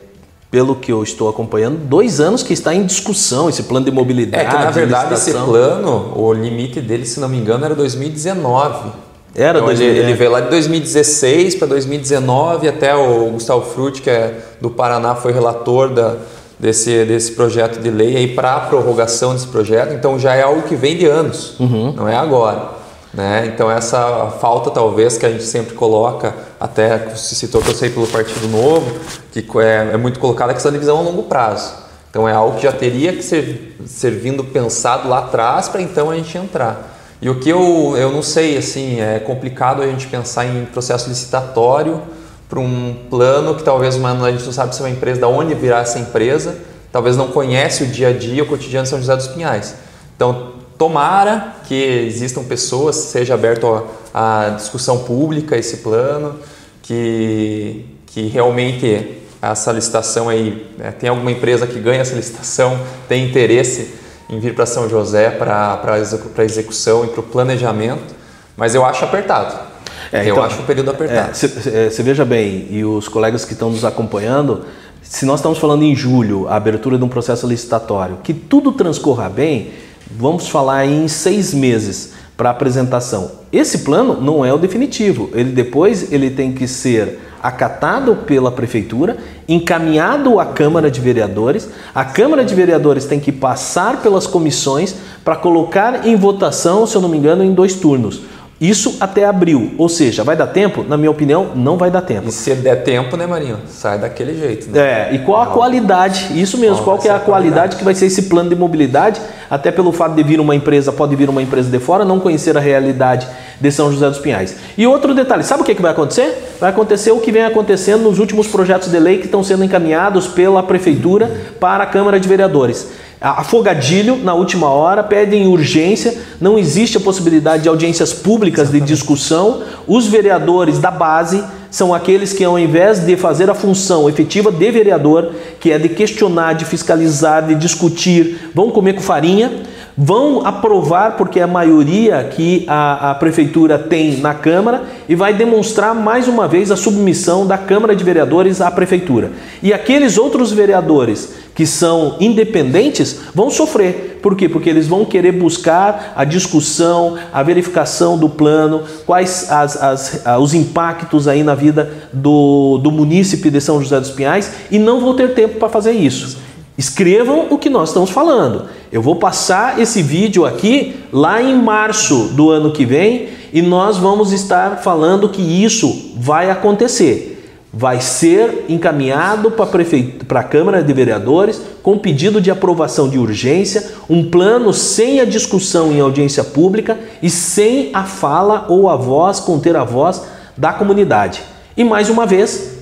pelo 0.50 0.74
que 0.74 0.90
eu 0.90 1.02
estou 1.02 1.28
acompanhando, 1.28 1.78
dois 1.78 2.20
anos 2.20 2.42
que 2.42 2.52
está 2.52 2.74
em 2.74 2.84
discussão 2.84 3.48
esse 3.48 3.62
plano 3.62 3.86
de 3.86 3.92
mobilidade. 3.92 4.44
É 4.44 4.48
que 4.48 4.56
na 4.56 4.70
verdade 4.70 5.14
esse 5.14 5.32
plano, 5.32 6.12
o 6.16 6.32
limite 6.32 6.80
dele, 6.80 7.06
se 7.06 7.20
não 7.20 7.28
me 7.28 7.36
engano, 7.36 7.64
era 7.64 7.76
2019. 7.76 8.90
Era 9.34 9.58
então, 9.58 9.70
ele, 9.70 9.84
ele 9.84 10.14
veio 10.14 10.32
lá 10.32 10.40
de 10.40 10.50
2016 10.50 11.54
para 11.56 11.68
2019, 11.68 12.66
até 12.66 12.94
o 12.96 13.30
Gustavo 13.30 13.62
Frutti, 13.72 14.02
que 14.02 14.10
é 14.10 14.34
do 14.60 14.68
Paraná, 14.68 15.14
foi 15.14 15.32
relator 15.32 15.90
da, 15.90 16.16
desse, 16.58 17.04
desse 17.04 17.32
projeto 17.32 17.80
de 17.80 17.90
lei 17.90 18.16
aí 18.16 18.34
para 18.34 18.56
a 18.56 18.60
prorrogação 18.60 19.32
desse 19.32 19.46
projeto, 19.46 19.94
então 19.94 20.18
já 20.18 20.34
é 20.34 20.42
algo 20.42 20.62
que 20.62 20.74
vem 20.74 20.96
de 20.96 21.06
anos, 21.06 21.58
uhum. 21.60 21.92
não 21.92 22.08
é 22.08 22.16
agora. 22.16 22.78
Né? 23.12 23.50
Então 23.52 23.70
essa 23.70 24.26
falta 24.40 24.70
talvez 24.70 25.16
que 25.16 25.24
a 25.24 25.30
gente 25.30 25.44
sempre 25.44 25.74
coloca, 25.74 26.34
até 26.60 27.14
se 27.14 27.34
citou 27.34 27.62
que 27.62 27.70
eu 27.70 27.74
sei 27.74 27.90
pelo 27.90 28.06
Partido 28.06 28.48
Novo, 28.48 28.98
que 29.32 29.44
é, 29.60 29.90
é 29.92 29.96
muito 29.96 30.20
colocada 30.20 30.52
essa 30.52 30.70
divisão 30.70 30.98
a 30.98 31.02
longo 31.02 31.22
prazo. 31.24 31.72
Então 32.10 32.28
é 32.28 32.32
algo 32.32 32.56
que 32.56 32.62
já 32.62 32.72
teria 32.72 33.12
que 33.12 33.22
ser, 33.22 33.76
ser 33.86 34.10
vindo 34.10 34.42
pensado 34.44 35.08
lá 35.08 35.18
atrás 35.18 35.68
para 35.68 35.80
então 35.80 36.10
a 36.10 36.16
gente 36.16 36.36
entrar. 36.36 36.96
E 37.20 37.28
o 37.28 37.40
que 37.40 37.48
eu, 37.48 37.96
eu 37.96 38.12
não 38.12 38.22
sei, 38.22 38.56
assim, 38.56 39.00
é 39.00 39.18
complicado 39.18 39.82
a 39.82 39.86
gente 39.86 40.06
pensar 40.06 40.46
em 40.46 40.64
processo 40.66 41.08
licitatório, 41.08 42.00
para 42.48 42.58
um 42.58 42.96
plano 43.10 43.54
que 43.54 43.62
talvez 43.62 43.96
uma, 43.96 44.12
a 44.26 44.30
gente 44.32 44.44
não 44.44 44.52
sabe 44.52 44.74
se 44.74 44.80
é 44.80 44.84
uma 44.84 44.90
empresa, 44.90 45.20
da 45.20 45.28
onde 45.28 45.54
virá 45.54 45.80
essa 45.80 45.98
empresa, 45.98 46.56
talvez 46.90 47.16
não 47.16 47.28
conhece 47.28 47.84
o 47.84 47.86
dia 47.86 48.08
a 48.08 48.12
dia, 48.12 48.42
o 48.42 48.46
cotidiano 48.46 48.84
de 48.84 48.88
São 48.90 48.98
José 48.98 49.14
dos 49.14 49.28
Pinhais. 49.28 49.74
Então, 50.16 50.52
tomara 50.78 51.56
que 51.64 51.74
existam 51.74 52.42
pessoas, 52.44 52.96
seja 52.96 53.34
aberto 53.34 53.84
à 54.14 54.54
discussão 54.56 55.00
pública 55.00 55.56
esse 55.56 55.78
plano, 55.78 56.36
que, 56.82 57.84
que 58.06 58.28
realmente 58.28 59.18
essa 59.42 59.70
licitação 59.70 60.28
aí, 60.28 60.66
né, 60.78 60.90
tem 60.90 61.10
alguma 61.10 61.30
empresa 61.30 61.66
que 61.66 61.78
ganha 61.78 62.00
essa 62.00 62.14
licitação, 62.14 62.80
tem 63.08 63.24
interesse 63.24 63.94
em 64.28 64.38
vir 64.40 64.54
para 64.54 64.66
São 64.66 64.88
José 64.88 65.30
para 65.30 65.98
execução 66.44 67.04
e 67.04 67.08
para 67.08 67.20
o 67.20 67.22
planejamento, 67.22 68.14
mas 68.56 68.74
eu 68.74 68.84
acho 68.84 69.04
apertado. 69.04 69.67
É, 70.12 70.22
eu 70.22 70.32
então, 70.32 70.44
acho 70.44 70.60
o 70.60 70.64
período 70.64 70.90
apertado. 70.90 71.34
Você 71.34 71.46
é, 71.70 72.02
veja 72.02 72.24
bem, 72.24 72.66
e 72.70 72.84
os 72.84 73.08
colegas 73.08 73.44
que 73.44 73.52
estão 73.52 73.70
nos 73.70 73.84
acompanhando, 73.84 74.64
se 75.02 75.24
nós 75.24 75.40
estamos 75.40 75.58
falando 75.58 75.82
em 75.82 75.94
julho, 75.94 76.48
a 76.48 76.56
abertura 76.56 76.98
de 76.98 77.04
um 77.04 77.08
processo 77.08 77.46
licitatório, 77.46 78.18
que 78.22 78.32
tudo 78.32 78.72
transcorra 78.72 79.28
bem, 79.28 79.70
vamos 80.10 80.48
falar 80.48 80.86
em 80.86 81.06
seis 81.08 81.52
meses 81.52 82.12
para 82.36 82.50
apresentação. 82.50 83.32
Esse 83.52 83.78
plano 83.78 84.20
não 84.20 84.44
é 84.44 84.52
o 84.52 84.58
definitivo. 84.58 85.28
Ele 85.34 85.50
depois 85.50 86.12
ele 86.12 86.30
tem 86.30 86.52
que 86.52 86.68
ser 86.68 87.18
acatado 87.42 88.16
pela 88.26 88.50
prefeitura, 88.50 89.16
encaminhado 89.48 90.38
à 90.38 90.46
Câmara 90.46 90.90
de 90.90 91.00
Vereadores. 91.00 91.68
A 91.94 92.04
Câmara 92.04 92.44
de 92.44 92.54
Vereadores 92.54 93.06
tem 93.06 93.18
que 93.18 93.32
passar 93.32 94.02
pelas 94.02 94.26
comissões 94.26 94.94
para 95.24 95.36
colocar 95.36 96.06
em 96.06 96.16
votação, 96.16 96.86
se 96.86 96.96
eu 96.96 97.00
não 97.00 97.08
me 97.08 97.18
engano, 97.18 97.44
em 97.44 97.52
dois 97.52 97.74
turnos. 97.74 98.22
Isso 98.60 98.96
até 98.98 99.24
abril, 99.24 99.72
ou 99.78 99.88
seja, 99.88 100.24
vai 100.24 100.34
dar 100.34 100.48
tempo? 100.48 100.82
Na 100.82 100.96
minha 100.96 101.12
opinião, 101.12 101.52
não 101.54 101.76
vai 101.76 101.92
dar 101.92 102.02
tempo. 102.02 102.28
E 102.28 102.32
se 102.32 102.56
der 102.56 102.82
tempo, 102.82 103.16
né, 103.16 103.24
Marinho? 103.24 103.58
Sai 103.68 103.98
daquele 103.98 104.36
jeito, 104.36 104.68
né? 104.68 104.80
É, 104.80 105.14
e 105.14 105.20
qual 105.20 105.40
a 105.40 105.46
qualidade? 105.46 106.32
Isso 106.34 106.58
mesmo, 106.58 106.82
qual, 106.82 106.98
qual 106.98 107.06
é 107.06 107.10
a 107.10 107.20
qualidade, 107.20 107.24
qualidade 107.24 107.76
que 107.76 107.84
vai 107.84 107.94
ser 107.94 108.06
esse 108.06 108.22
plano 108.22 108.50
de 108.50 108.56
mobilidade? 108.56 109.20
Até 109.48 109.70
pelo 109.70 109.92
fato 109.92 110.16
de 110.16 110.24
vir 110.24 110.40
uma 110.40 110.56
empresa, 110.56 110.92
pode 110.92 111.14
vir 111.14 111.30
uma 111.30 111.40
empresa 111.40 111.70
de 111.70 111.78
fora, 111.78 112.04
não 112.04 112.18
conhecer 112.18 112.56
a 112.56 112.60
realidade 112.60 113.28
de 113.60 113.70
São 113.70 113.92
José 113.92 114.08
dos 114.08 114.18
Pinhais. 114.18 114.56
E 114.76 114.84
outro 114.88 115.14
detalhe, 115.14 115.44
sabe 115.44 115.62
o 115.62 115.64
que, 115.64 115.76
que 115.76 115.82
vai 115.82 115.92
acontecer? 115.92 116.56
Vai 116.60 116.70
acontecer 116.70 117.12
o 117.12 117.20
que 117.20 117.30
vem 117.30 117.44
acontecendo 117.44 118.02
nos 118.02 118.18
últimos 118.18 118.48
projetos 118.48 118.90
de 118.90 118.98
lei 118.98 119.18
que 119.18 119.26
estão 119.26 119.44
sendo 119.44 119.62
encaminhados 119.62 120.26
pela 120.26 120.64
Prefeitura 120.64 121.30
para 121.60 121.84
a 121.84 121.86
Câmara 121.86 122.18
de 122.18 122.28
Vereadores 122.28 122.88
afogadilho 123.20 124.16
na 124.16 124.34
última 124.34 124.68
hora, 124.68 125.02
pedem 125.02 125.46
urgência, 125.46 126.16
não 126.40 126.58
existe 126.58 126.96
a 126.96 127.00
possibilidade 127.00 127.64
de 127.64 127.68
audiências 127.68 128.12
públicas 128.12 128.70
de 128.70 128.80
discussão. 128.80 129.62
Os 129.86 130.06
vereadores 130.06 130.78
da 130.78 130.90
base 130.90 131.42
são 131.70 131.92
aqueles 131.92 132.32
que, 132.32 132.44
ao 132.44 132.58
invés 132.58 133.00
de 133.00 133.16
fazer 133.16 133.50
a 133.50 133.54
função 133.54 134.08
efetiva 134.08 134.50
de 134.50 134.70
vereador, 134.70 135.32
que 135.60 135.70
é 135.70 135.78
de 135.78 135.88
questionar, 135.88 136.54
de 136.54 136.64
fiscalizar, 136.64 137.46
de 137.46 137.54
discutir, 137.54 138.50
vão 138.54 138.70
comer 138.70 138.94
com 138.94 139.02
farinha, 139.02 139.52
vão 140.00 140.46
aprovar, 140.46 141.16
porque 141.16 141.40
é 141.40 141.42
a 141.42 141.48
maioria 141.48 142.22
que 142.22 142.64
a, 142.68 143.10
a, 143.10 143.14
prefeitura 143.16 143.76
tem 143.76 144.18
na 144.18 144.32
Câmara, 144.32 144.84
e 145.08 145.16
vai 145.16 145.34
demonstrar 145.34 145.92
mais 145.92 146.28
uma 146.28 146.46
vez 146.46 146.70
a 146.70 146.76
submissão 146.76 147.44
da 147.44 147.58
Câmara 147.58 147.96
de 147.96 148.04
Vereadores 148.04 148.60
à 148.60 148.70
prefeitura. 148.70 149.32
E 149.60 149.72
aqueles 149.72 150.16
outros 150.16 150.52
vereadores 150.52 151.34
que 151.52 151.66
são 151.66 152.14
independentes 152.20 153.22
vão 153.34 153.50
sofrer. 153.50 154.20
Por 154.22 154.36
quê? 154.36 154.48
Porque 154.48 154.70
eles 154.70 154.86
vão 154.86 155.04
querer 155.04 155.32
buscar 155.32 156.12
a 156.14 156.24
discussão, 156.24 157.16
a 157.32 157.42
verificação 157.42 158.16
do 158.16 158.28
plano, 158.28 158.82
quais 159.04 159.50
as, 159.50 159.82
as, 159.82 160.22
os 160.40 160.54
impactos 160.54 161.26
aí 161.26 161.42
na 161.42 161.56
vida 161.56 161.92
do, 162.12 162.78
do 162.78 162.92
munícipe 162.92 163.50
de 163.50 163.60
São 163.60 163.82
José 163.82 163.98
dos 163.98 164.10
Pinhais 164.10 164.52
e 164.70 164.78
não 164.78 165.00
vão 165.00 165.16
ter 165.16 165.34
tempo 165.34 165.58
para 165.58 165.68
fazer 165.68 165.92
isso. 165.92 166.47
Escrevam 166.78 167.48
o 167.50 167.58
que 167.58 167.68
nós 167.68 167.88
estamos 167.88 168.08
falando. 168.08 168.66
Eu 168.92 169.02
vou 169.02 169.16
passar 169.16 169.80
esse 169.80 170.00
vídeo 170.00 170.46
aqui 170.46 170.94
lá 171.12 171.42
em 171.42 171.60
março 171.60 172.28
do 172.28 172.50
ano 172.50 172.70
que 172.70 172.86
vem 172.86 173.30
e 173.52 173.60
nós 173.60 173.96
vamos 173.96 174.32
estar 174.32 174.76
falando 174.76 175.28
que 175.28 175.42
isso 175.42 176.12
vai 176.16 176.48
acontecer. 176.48 177.34
Vai 177.74 178.00
ser 178.00 178.66
encaminhado 178.68 179.50
para 179.50 180.38
a 180.38 180.44
Câmara 180.44 180.80
de 180.80 180.92
Vereadores 180.92 181.60
com 181.82 181.98
pedido 181.98 182.40
de 182.40 182.48
aprovação 182.48 183.08
de 183.08 183.18
urgência, 183.18 183.94
um 184.08 184.30
plano 184.30 184.72
sem 184.72 185.20
a 185.20 185.24
discussão 185.24 185.90
em 185.90 186.00
audiência 186.00 186.44
pública 186.44 186.96
e 187.20 187.28
sem 187.28 187.90
a 187.92 188.04
fala 188.04 188.66
ou 188.68 188.88
a 188.88 188.94
voz, 188.94 189.40
conter 189.40 189.74
a 189.74 189.82
voz 189.82 190.22
da 190.56 190.72
comunidade. 190.72 191.42
E 191.76 191.82
mais 191.82 192.08
uma 192.08 192.24
vez, 192.24 192.77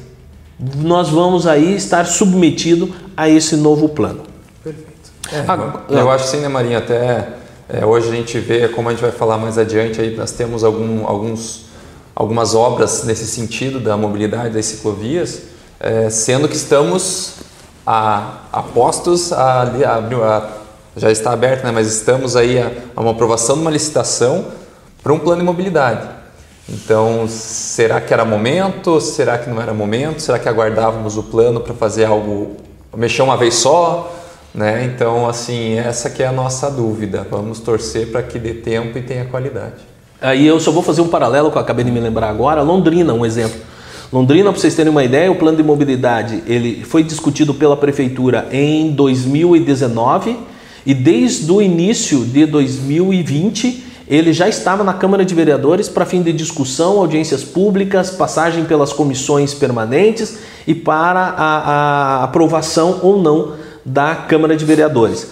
nós 0.58 1.08
vamos 1.08 1.46
aí 1.46 1.76
estar 1.76 2.06
submetido 2.06 2.94
a 3.16 3.28
esse 3.28 3.56
novo 3.56 3.88
plano. 3.88 4.22
Perfeito. 4.62 4.86
É, 5.32 6.00
eu 6.00 6.10
acho 6.10 6.28
sim, 6.28 6.38
né, 6.38 6.48
Marinha? 6.48 6.78
Até 6.78 7.28
é, 7.68 7.84
hoje 7.84 8.08
a 8.08 8.12
gente 8.12 8.38
vê, 8.38 8.68
como 8.68 8.88
a 8.88 8.92
gente 8.92 9.00
vai 9.00 9.10
falar 9.10 9.38
mais 9.38 9.58
adiante, 9.58 10.00
aí 10.00 10.16
nós 10.16 10.30
temos 10.30 10.62
algum, 10.62 11.06
alguns, 11.06 11.66
algumas 12.14 12.54
obras 12.54 13.04
nesse 13.04 13.26
sentido 13.26 13.80
da 13.80 13.96
mobilidade 13.96 14.54
das 14.54 14.64
ciclovias, 14.66 15.42
é, 15.80 16.08
sendo 16.08 16.48
que 16.48 16.56
estamos 16.56 17.34
a, 17.86 18.40
a 18.52 18.62
postos, 18.62 19.32
a, 19.32 19.62
a, 19.62 20.50
já 20.96 21.10
está 21.10 21.32
aberto, 21.32 21.64
né, 21.64 21.72
mas 21.72 21.88
estamos 21.88 22.36
aí 22.36 22.58
a, 22.58 22.70
a 22.94 23.00
uma 23.00 23.10
aprovação 23.10 23.56
de 23.56 23.62
uma 23.62 23.70
licitação 23.70 24.46
para 25.02 25.12
um 25.12 25.18
plano 25.18 25.40
de 25.40 25.46
mobilidade. 25.46 26.15
Então, 26.68 27.26
será 27.28 28.00
que 28.00 28.12
era 28.12 28.24
momento? 28.24 29.00
Será 29.00 29.38
que 29.38 29.48
não 29.48 29.62
era 29.62 29.72
momento? 29.72 30.20
Será 30.20 30.38
que 30.38 30.48
aguardávamos 30.48 31.16
o 31.16 31.22
plano 31.22 31.60
para 31.60 31.74
fazer 31.74 32.06
algo, 32.06 32.56
mexer 32.96 33.22
uma 33.22 33.36
vez 33.36 33.54
só? 33.54 34.12
Né? 34.52 34.84
Então, 34.84 35.28
assim, 35.28 35.74
essa 35.74 36.10
que 36.10 36.22
é 36.22 36.26
a 36.26 36.32
nossa 36.32 36.68
dúvida. 36.70 37.26
Vamos 37.30 37.60
torcer 37.60 38.10
para 38.10 38.22
que 38.22 38.38
dê 38.38 38.54
tempo 38.54 38.98
e 38.98 39.02
tenha 39.02 39.24
qualidade. 39.26 39.74
Aí 40.20 40.46
eu 40.46 40.58
só 40.58 40.72
vou 40.72 40.82
fazer 40.82 41.02
um 41.02 41.08
paralelo 41.08 41.50
que 41.50 41.58
eu 41.58 41.62
acabei 41.62 41.84
de 41.84 41.90
me 41.90 42.00
lembrar 42.00 42.30
agora. 42.30 42.62
Londrina, 42.62 43.12
um 43.12 43.24
exemplo. 43.24 43.60
Londrina, 44.12 44.50
para 44.50 44.60
vocês 44.60 44.74
terem 44.74 44.90
uma 44.90 45.04
ideia, 45.04 45.30
o 45.30 45.36
plano 45.36 45.56
de 45.56 45.62
mobilidade 45.62 46.42
ele 46.46 46.84
foi 46.84 47.02
discutido 47.02 47.52
pela 47.52 47.76
prefeitura 47.76 48.48
em 48.50 48.92
2019 48.92 50.36
e 50.86 50.94
desde 50.94 51.50
o 51.50 51.60
início 51.60 52.24
de 52.24 52.46
2020 52.46 53.84
ele 54.08 54.32
já 54.32 54.48
estava 54.48 54.84
na 54.84 54.94
Câmara 54.94 55.24
de 55.24 55.34
Vereadores 55.34 55.88
para 55.88 56.06
fim 56.06 56.22
de 56.22 56.32
discussão, 56.32 56.98
audiências 56.98 57.42
públicas, 57.42 58.10
passagem 58.10 58.64
pelas 58.64 58.92
comissões 58.92 59.52
permanentes 59.52 60.38
e 60.66 60.74
para 60.74 61.20
a, 61.20 61.58
a 62.20 62.24
aprovação 62.24 63.00
ou 63.02 63.20
não 63.20 63.54
da 63.84 64.14
Câmara 64.14 64.56
de 64.56 64.64
Vereadores. 64.64 65.28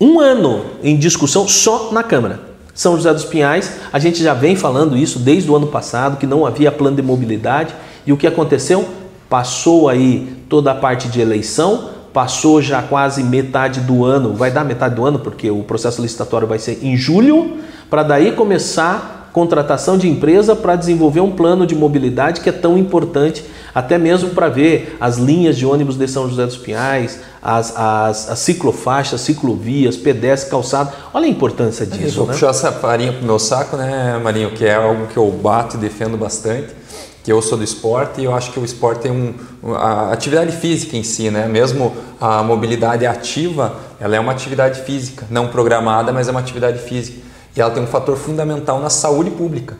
Um 0.00 0.20
ano 0.20 0.64
em 0.82 0.96
discussão 0.96 1.48
só 1.48 1.90
na 1.90 2.02
Câmara. 2.02 2.40
São 2.74 2.94
José 2.94 3.12
dos 3.12 3.24
Pinhais, 3.24 3.72
a 3.92 3.98
gente 3.98 4.22
já 4.22 4.32
vem 4.32 4.54
falando 4.54 4.96
isso 4.96 5.18
desde 5.18 5.50
o 5.50 5.56
ano 5.56 5.66
passado, 5.66 6.16
que 6.16 6.26
não 6.26 6.46
havia 6.46 6.70
plano 6.70 6.94
de 6.94 7.02
mobilidade, 7.02 7.74
e 8.06 8.12
o 8.12 8.16
que 8.16 8.26
aconteceu? 8.26 8.88
Passou 9.28 9.88
aí 9.88 10.32
toda 10.48 10.70
a 10.70 10.74
parte 10.76 11.08
de 11.08 11.20
eleição, 11.20 11.90
passou 12.12 12.62
já 12.62 12.80
quase 12.80 13.24
metade 13.24 13.80
do 13.80 14.04
ano, 14.04 14.32
vai 14.34 14.52
dar 14.52 14.64
metade 14.64 14.94
do 14.94 15.04
ano, 15.04 15.18
porque 15.18 15.50
o 15.50 15.64
processo 15.64 16.00
licitatório 16.00 16.46
vai 16.46 16.60
ser 16.60 16.78
em 16.80 16.96
julho, 16.96 17.58
para 17.90 18.02
daí 18.02 18.32
começar 18.32 19.18
contratação 19.32 19.96
de 19.96 20.08
empresa 20.08 20.56
para 20.56 20.74
desenvolver 20.74 21.20
um 21.20 21.30
plano 21.30 21.66
de 21.66 21.74
mobilidade 21.74 22.40
que 22.40 22.48
é 22.48 22.52
tão 22.52 22.76
importante, 22.76 23.44
até 23.74 23.96
mesmo 23.96 24.30
para 24.30 24.48
ver 24.48 24.96
as 25.00 25.16
linhas 25.16 25.56
de 25.56 25.64
ônibus 25.64 25.96
de 25.96 26.08
São 26.08 26.28
José 26.28 26.44
dos 26.44 26.56
Pinhais, 26.56 27.20
as, 27.40 27.76
as, 27.76 28.30
as 28.30 28.38
ciclofaixas, 28.40 29.20
ciclovias, 29.20 29.96
pedestre, 29.96 30.50
calçado. 30.50 30.92
Olha 31.14 31.26
a 31.26 31.28
importância 31.28 31.86
disso. 31.86 32.04
Eu 32.04 32.12
vou 32.12 32.26
né? 32.26 32.32
puxar 32.32 32.50
essa 32.50 32.72
farinha 32.72 33.12
para 33.12 33.22
o 33.22 33.26
meu 33.26 33.38
saco, 33.38 33.76
né, 33.76 34.18
Marinho, 34.22 34.50
que 34.50 34.64
é 34.64 34.74
algo 34.74 35.06
que 35.06 35.16
eu 35.16 35.30
bato 35.30 35.76
e 35.76 35.78
defendo 35.78 36.16
bastante 36.16 36.78
que 37.22 37.32
eu 37.32 37.42
sou 37.42 37.58
do 37.58 37.64
esporte 37.64 38.22
e 38.22 38.24
eu 38.24 38.34
acho 38.34 38.50
que 38.52 38.58
o 38.58 38.64
esporte 38.64 39.02
tem 39.02 39.12
um 39.12 39.34
a 39.74 40.12
atividade 40.12 40.56
física 40.56 40.96
em 40.96 41.02
si, 41.02 41.30
né? 41.30 41.46
Mesmo 41.46 41.94
a 42.18 42.42
mobilidade 42.42 43.04
ativa, 43.04 43.76
ela 44.00 44.16
é 44.16 44.20
uma 44.20 44.32
atividade 44.32 44.80
física, 44.80 45.26
não 45.28 45.48
programada, 45.48 46.10
mas 46.10 46.26
é 46.26 46.30
uma 46.30 46.40
atividade 46.40 46.78
física. 46.78 47.27
E 47.56 47.60
ela 47.60 47.70
tem 47.70 47.82
um 47.82 47.86
fator 47.86 48.16
fundamental 48.16 48.80
na 48.80 48.90
saúde 48.90 49.30
pública. 49.30 49.76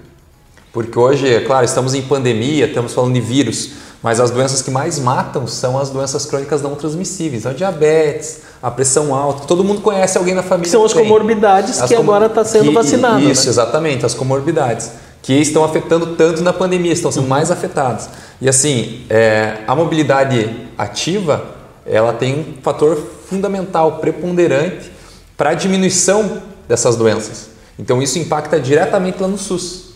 Porque 0.73 0.99
hoje, 0.99 1.33
é 1.33 1.41
claro, 1.41 1.65
estamos 1.65 1.95
em 1.95 2.03
pandemia, 2.03 2.67
estamos 2.67 2.93
falando 2.93 3.15
de 3.15 3.21
vírus, 3.21 3.71
mas 4.03 4.21
as 4.21 4.31
doenças 4.31 4.63
que 4.63 4.71
mais 4.71 4.99
matam 4.99 5.47
são 5.47 5.79
as 5.79 5.91
doenças 5.91 6.27
crônicas 6.27 6.63
não 6.63 6.75
transmissíveis, 6.75 7.47
a 7.47 7.53
diabetes, 7.53 8.43
a 8.63 8.71
pressão 8.71 9.15
alta. 9.15 9.47
Todo 9.47 9.65
mundo 9.65 9.81
conhece 9.81 10.19
alguém 10.19 10.35
na 10.35 10.43
família. 10.43 10.65
Que 10.65 10.71
são 10.71 10.85
as 10.85 10.93
comorbidades 10.93 11.81
as 11.81 11.89
que 11.89 11.97
com... 11.97 12.03
agora 12.03 12.27
está 12.27 12.45
sendo 12.45 12.69
que, 12.69 12.75
vacinado. 12.75 13.21
Isso, 13.21 13.45
né? 13.45 13.51
exatamente, 13.51 14.07
as 14.07 14.15
comorbidades 14.15 14.91
que 15.23 15.35
estão 15.35 15.65
afetando 15.65 16.15
tanto 16.15 16.43
na 16.43 16.53
pandemia, 16.53 16.93
estão 16.93 17.11
sendo 17.11 17.27
mais 17.27 17.51
afetadas. 17.51 18.09
E 18.41 18.49
assim, 18.49 19.05
é, 19.11 19.59
a 19.67 19.75
mobilidade 19.75 20.69
ativa, 20.77 21.45
ela 21.85 22.13
tem 22.13 22.35
um 22.35 22.63
fator 22.63 22.97
fundamental, 23.29 23.99
preponderante 23.99 24.91
para 25.37 25.51
a 25.51 25.55
diminuição 25.55 26.41
dessas 26.69 26.97
doenças. 26.97 27.51
Então 27.79 28.03
isso 28.03 28.19
impacta 28.19 28.59
diretamente 28.59 29.21
lá 29.21 29.29
no 29.29 29.39
SUS. 29.39 29.89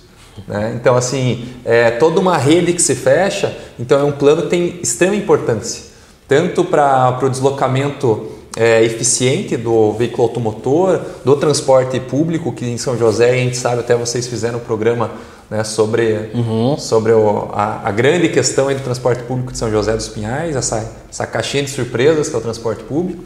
Né? 0.46 0.72
Então 0.76 0.96
assim, 0.96 1.48
é 1.64 1.90
toda 1.90 2.20
uma 2.20 2.38
rede 2.38 2.72
que 2.72 2.82
se 2.82 2.94
fecha, 2.94 3.56
então 3.78 4.00
é 4.00 4.04
um 4.04 4.12
plano 4.12 4.42
que 4.42 4.48
tem 4.48 4.80
extrema 4.82 5.14
importância, 5.14 5.84
tanto 6.26 6.64
para 6.64 7.18
o 7.22 7.28
deslocamento 7.28 8.28
é, 8.56 8.82
eficiente 8.82 9.56
do 9.56 9.92
veículo 9.92 10.24
automotor, 10.24 11.00
do 11.24 11.36
transporte 11.36 11.98
público, 12.00 12.52
que 12.52 12.64
em 12.64 12.78
São 12.78 12.96
José 12.96 13.30
a 13.30 13.34
gente 13.34 13.56
sabe, 13.56 13.80
até 13.80 13.94
vocês 13.94 14.26
fizeram 14.26 14.58
um 14.58 14.62
programa 14.62 15.10
né, 15.50 15.64
sobre, 15.64 16.30
uhum. 16.34 16.78
sobre 16.78 17.12
o, 17.12 17.50
a, 17.52 17.88
a, 17.88 17.90
grande 17.90 18.28
questão 18.28 18.72
do 18.72 18.80
transporte 18.80 19.22
público 19.24 19.52
de 19.52 19.58
São 19.58 19.70
José 19.70 19.94
dos 19.94 20.08
Pinhais, 20.08 20.56
essa, 20.56 20.90
essa 21.10 21.26
caixinha 21.26 21.62
de 21.62 21.70
surpresas 21.70 22.28
que 22.28 22.34
é 22.34 22.38
o 22.38 22.42
transporte 22.42 22.82
público. 22.84 23.22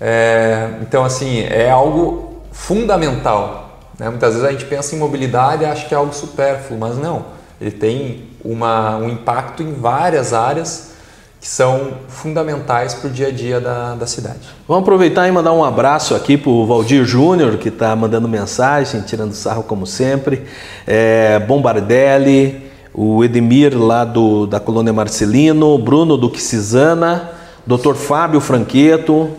É, 0.00 0.70
então, 0.82 1.04
assim, 1.04 1.42
é 1.42 1.70
algo 1.70 2.42
fundamental. 2.50 3.69
Né? 4.00 4.08
Muitas 4.08 4.32
vezes 4.32 4.48
a 4.48 4.50
gente 4.50 4.64
pensa 4.64 4.96
em 4.96 4.98
mobilidade 4.98 5.62
e 5.62 5.66
acha 5.66 5.86
que 5.86 5.92
é 5.92 5.96
algo 5.96 6.14
supérfluo, 6.14 6.80
mas 6.80 6.96
não. 6.96 7.26
Ele 7.60 7.70
tem 7.70 8.30
uma, 8.42 8.96
um 8.96 9.10
impacto 9.10 9.62
em 9.62 9.74
várias 9.74 10.32
áreas 10.32 10.92
que 11.38 11.46
são 11.46 11.92
fundamentais 12.08 12.94
para 12.94 13.08
o 13.08 13.12
dia 13.12 13.28
a 13.28 13.30
dia 13.30 13.60
da, 13.60 13.94
da 13.94 14.06
cidade. 14.06 14.40
Vamos 14.66 14.82
aproveitar 14.84 15.28
e 15.28 15.32
mandar 15.32 15.52
um 15.52 15.62
abraço 15.62 16.14
aqui 16.14 16.38
para 16.38 16.50
o 16.50 16.66
Valdir 16.66 17.04
Júnior, 17.04 17.58
que 17.58 17.68
está 17.68 17.94
mandando 17.94 18.26
mensagem, 18.26 19.02
tirando 19.02 19.34
sarro 19.34 19.62
como 19.64 19.86
sempre, 19.86 20.46
é, 20.86 21.38
Bombardelli, 21.38 22.70
o 22.94 23.22
Edmir 23.22 23.78
lá 23.78 24.04
do, 24.06 24.46
da 24.46 24.58
Colônia 24.58 24.94
Marcelino, 24.94 25.76
Bruno 25.76 26.16
do 26.16 26.30
Quisizana, 26.30 27.32
Dr. 27.66 27.94
Fábio 27.94 28.40
Franqueto, 28.40 29.30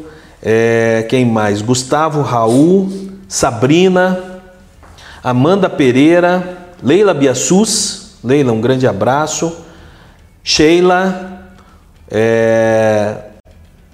é, 0.41 1.05
quem 1.09 1.25
mais? 1.25 1.63
Gustavo 1.63 2.21
Raul, 2.21 2.89
Sabrina, 3.27 4.30
Amanda 5.23 5.69
Pereira, 5.69 6.57
Leila 6.81 7.13
Biassus, 7.13 8.17
Leila, 8.23 8.51
um 8.51 8.61
grande 8.61 8.87
abraço, 8.87 9.55
Sheila, 10.43 11.31
é... 12.11 13.15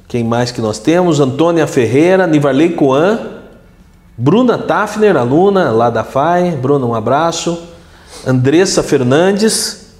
Quem 0.07 0.23
mais 0.23 0.51
que 0.51 0.61
nós 0.61 0.79
temos? 0.79 1.19
Antônia 1.19 1.67
Ferreira, 1.67 2.25
Nivarley 2.25 2.69
Coan, 2.69 3.19
Bruna 4.17 4.57
Tafner, 4.57 5.15
aluna 5.15 5.69
lá 5.69 5.89
da 5.89 6.03
FAI. 6.03 6.51
Bruna, 6.51 6.85
um 6.85 6.95
abraço. 6.95 7.61
Andressa 8.25 8.81
Fernandes. 8.81 9.91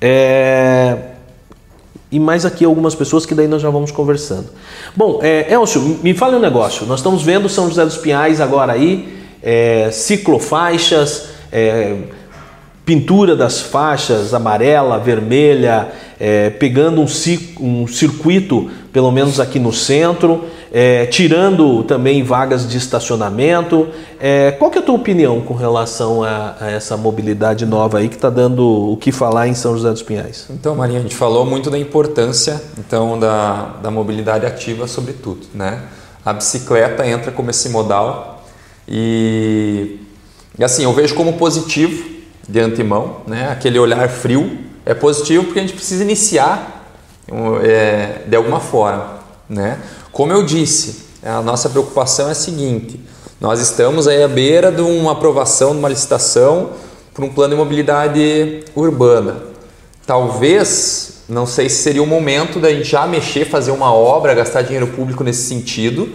É... 0.00 0.96
E 2.10 2.18
mais 2.18 2.44
aqui 2.44 2.64
algumas 2.64 2.94
pessoas 2.94 3.24
que 3.24 3.34
daí 3.34 3.46
nós 3.46 3.62
já 3.62 3.70
vamos 3.70 3.90
conversando. 3.90 4.46
Bom, 4.96 5.20
é, 5.22 5.52
Elcio, 5.52 6.00
me 6.02 6.14
fale 6.14 6.36
um 6.36 6.40
negócio. 6.40 6.86
Nós 6.86 7.00
estamos 7.00 7.22
vendo 7.22 7.48
São 7.48 7.68
José 7.68 7.84
dos 7.84 7.98
Pinhais 7.98 8.40
agora 8.40 8.72
aí, 8.72 9.17
é, 9.42 9.90
ciclofaixas, 9.90 11.28
é, 11.52 11.96
pintura 12.88 13.36
das 13.36 13.60
faixas 13.60 14.32
amarela, 14.32 14.98
vermelha, 14.98 15.88
é, 16.18 16.48
pegando 16.48 17.02
um, 17.02 17.06
um, 17.60 17.86
circuito, 17.86 18.70
pelo 18.90 19.12
menos 19.12 19.38
aqui 19.38 19.58
no 19.58 19.74
centro, 19.74 20.44
é, 20.72 21.04
tirando 21.04 21.82
também 21.82 22.22
vagas 22.22 22.66
de 22.66 22.78
estacionamento. 22.78 23.88
É, 24.18 24.52
qual 24.52 24.70
que 24.70 24.78
é 24.78 24.80
a 24.80 24.84
tua 24.84 24.94
opinião 24.94 25.42
com 25.42 25.52
relação 25.52 26.22
a, 26.22 26.56
a 26.58 26.70
essa 26.70 26.96
mobilidade 26.96 27.66
nova 27.66 27.98
aí 27.98 28.08
que 28.08 28.16
está 28.16 28.30
dando 28.30 28.66
o 28.66 28.96
que 28.96 29.12
falar 29.12 29.48
em 29.48 29.54
São 29.54 29.76
José 29.76 29.90
dos 29.90 30.02
Pinhais? 30.02 30.46
Então, 30.48 30.74
Marinha, 30.74 31.00
a 31.00 31.02
gente 31.02 31.14
falou 31.14 31.44
muito 31.44 31.70
da 31.70 31.78
importância 31.78 32.58
então 32.78 33.18
da, 33.18 33.74
da 33.82 33.90
mobilidade 33.90 34.46
ativa 34.46 34.88
sobretudo, 34.88 35.40
né? 35.54 35.82
A 36.24 36.32
bicicleta 36.32 37.06
entra 37.06 37.30
como 37.30 37.50
esse 37.50 37.68
modal 37.68 38.37
e, 38.88 39.98
e 40.58 40.64
assim, 40.64 40.84
eu 40.84 40.92
vejo 40.92 41.14
como 41.14 41.34
positivo 41.34 42.08
de 42.48 42.58
antemão, 42.60 43.18
né? 43.26 43.50
Aquele 43.50 43.78
olhar 43.78 44.08
frio 44.08 44.58
é 44.86 44.94
positivo 44.94 45.44
porque 45.44 45.58
a 45.58 45.62
gente 45.62 45.74
precisa 45.74 46.02
iniciar 46.02 46.94
é, 47.62 48.22
de 48.26 48.34
alguma 48.34 48.58
forma. 48.58 49.18
Né? 49.48 49.78
Como 50.10 50.32
eu 50.32 50.42
disse, 50.42 51.04
a 51.22 51.42
nossa 51.42 51.68
preocupação 51.68 52.28
é 52.28 52.32
a 52.32 52.34
seguinte: 52.34 52.98
nós 53.40 53.60
estamos 53.60 54.08
aí 54.08 54.22
à 54.22 54.28
beira 54.28 54.72
de 54.72 54.80
uma 54.80 55.12
aprovação 55.12 55.72
de 55.72 55.78
uma 55.78 55.88
licitação 55.88 56.70
para 57.12 57.24
um 57.24 57.28
plano 57.28 57.54
de 57.54 57.60
mobilidade 57.60 58.64
urbana. 58.74 59.42
Talvez, 60.06 61.24
não 61.28 61.44
sei 61.44 61.68
se 61.68 61.82
seria 61.82 62.02
o 62.02 62.06
momento 62.06 62.58
da 62.58 62.70
gente 62.70 62.88
já 62.88 63.06
mexer, 63.06 63.44
fazer 63.44 63.72
uma 63.72 63.92
obra, 63.92 64.34
gastar 64.34 64.62
dinheiro 64.62 64.86
público 64.86 65.22
nesse 65.22 65.46
sentido, 65.46 66.08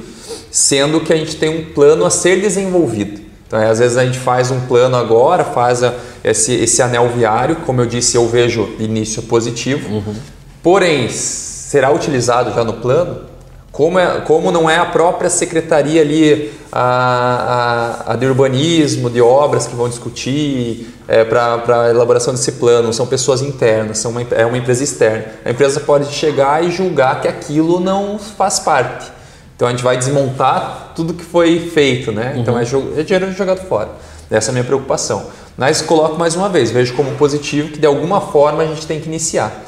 sendo 0.54 1.02
que 1.02 1.12
a 1.12 1.18
gente 1.18 1.36
tem 1.36 1.50
um 1.50 1.74
plano 1.74 2.06
a 2.06 2.10
ser 2.10 2.40
desenvolvido. 2.40 3.22
Então, 3.46 3.60
às 3.60 3.80
vezes 3.80 3.98
a 3.98 4.06
gente 4.06 4.20
faz 4.20 4.52
um 4.52 4.62
plano 4.62 4.96
agora, 4.96 5.44
faz 5.44 5.84
a, 5.84 5.94
esse, 6.24 6.54
esse 6.54 6.82
anel 6.82 7.10
viário, 7.10 7.58
como 7.66 7.82
eu 7.82 7.86
disse, 7.86 8.16
eu 8.16 8.28
vejo 8.28 8.70
início 8.80 9.24
positivo, 9.24 9.96
uhum. 9.96 10.16
Porém, 10.64 11.10
será 11.10 11.92
utilizado 11.92 12.54
já 12.54 12.64
no 12.64 12.74
plano? 12.76 13.34
Como, 13.70 14.00
é, 14.00 14.22
como 14.22 14.50
não 14.50 14.70
é 14.70 14.78
a 14.78 14.86
própria 14.86 15.30
secretaria 15.30 16.00
ali, 16.00 16.54
a, 16.72 18.06
a, 18.08 18.14
a 18.14 18.16
de 18.16 18.26
urbanismo, 18.26 19.10
de 19.10 19.20
obras 19.20 19.68
que 19.68 19.76
vão 19.76 19.90
discutir 19.90 20.94
é, 21.06 21.26
para 21.26 21.82
a 21.82 21.90
elaboração 21.90 22.34
desse 22.34 22.54
plano, 22.54 22.94
são 22.94 23.06
pessoas 23.06 23.42
internas, 23.42 23.98
são 23.98 24.12
uma, 24.12 24.22
é 24.22 24.46
uma 24.46 24.58
empresa 24.58 24.84
externa. 24.84 25.26
A 25.44 25.50
empresa 25.50 25.82
pode 25.82 26.14
chegar 26.14 26.64
e 26.64 26.72
julgar 26.72 27.20
que 27.20 27.28
aquilo 27.28 27.80
não 27.80 28.18
faz 28.18 28.60
parte. 28.60 29.12
Então 29.56 29.68
a 29.68 29.72
gente 29.72 29.84
vai 29.84 29.98
desmontar 29.98 30.94
tudo 30.96 31.14
que 31.14 31.24
foi 31.24 31.60
feito, 31.60 32.12
né? 32.12 32.36
Então, 32.38 32.56
uhum. 32.56 32.62
Então 32.62 32.94
é, 32.98 33.02
é 33.02 33.04
dinheiro 33.04 33.32
jogado 33.34 33.68
fora. 33.68 33.90
Essa 34.30 34.50
é 34.50 34.52
a 34.52 34.54
minha 34.54 34.64
preocupação. 34.64 35.26
Mas 35.58 35.82
coloco 35.82 36.18
mais 36.18 36.36
uma 36.36 36.50
vez, 36.50 36.72
vejo 36.72 36.94
como 36.96 37.12
positivo 37.12 37.70
que 37.70 37.80
de 37.80 37.86
alguma 37.86 38.20
forma 38.20 38.64
a 38.64 38.66
gente 38.66 38.88
tem 38.88 39.00
que 39.00 39.08
iniciar 39.08 39.64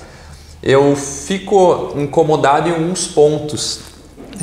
eu 0.66 0.96
fico 0.96 1.94
incomodado 1.96 2.68
em 2.68 2.72
alguns 2.72 3.06
pontos, 3.06 3.82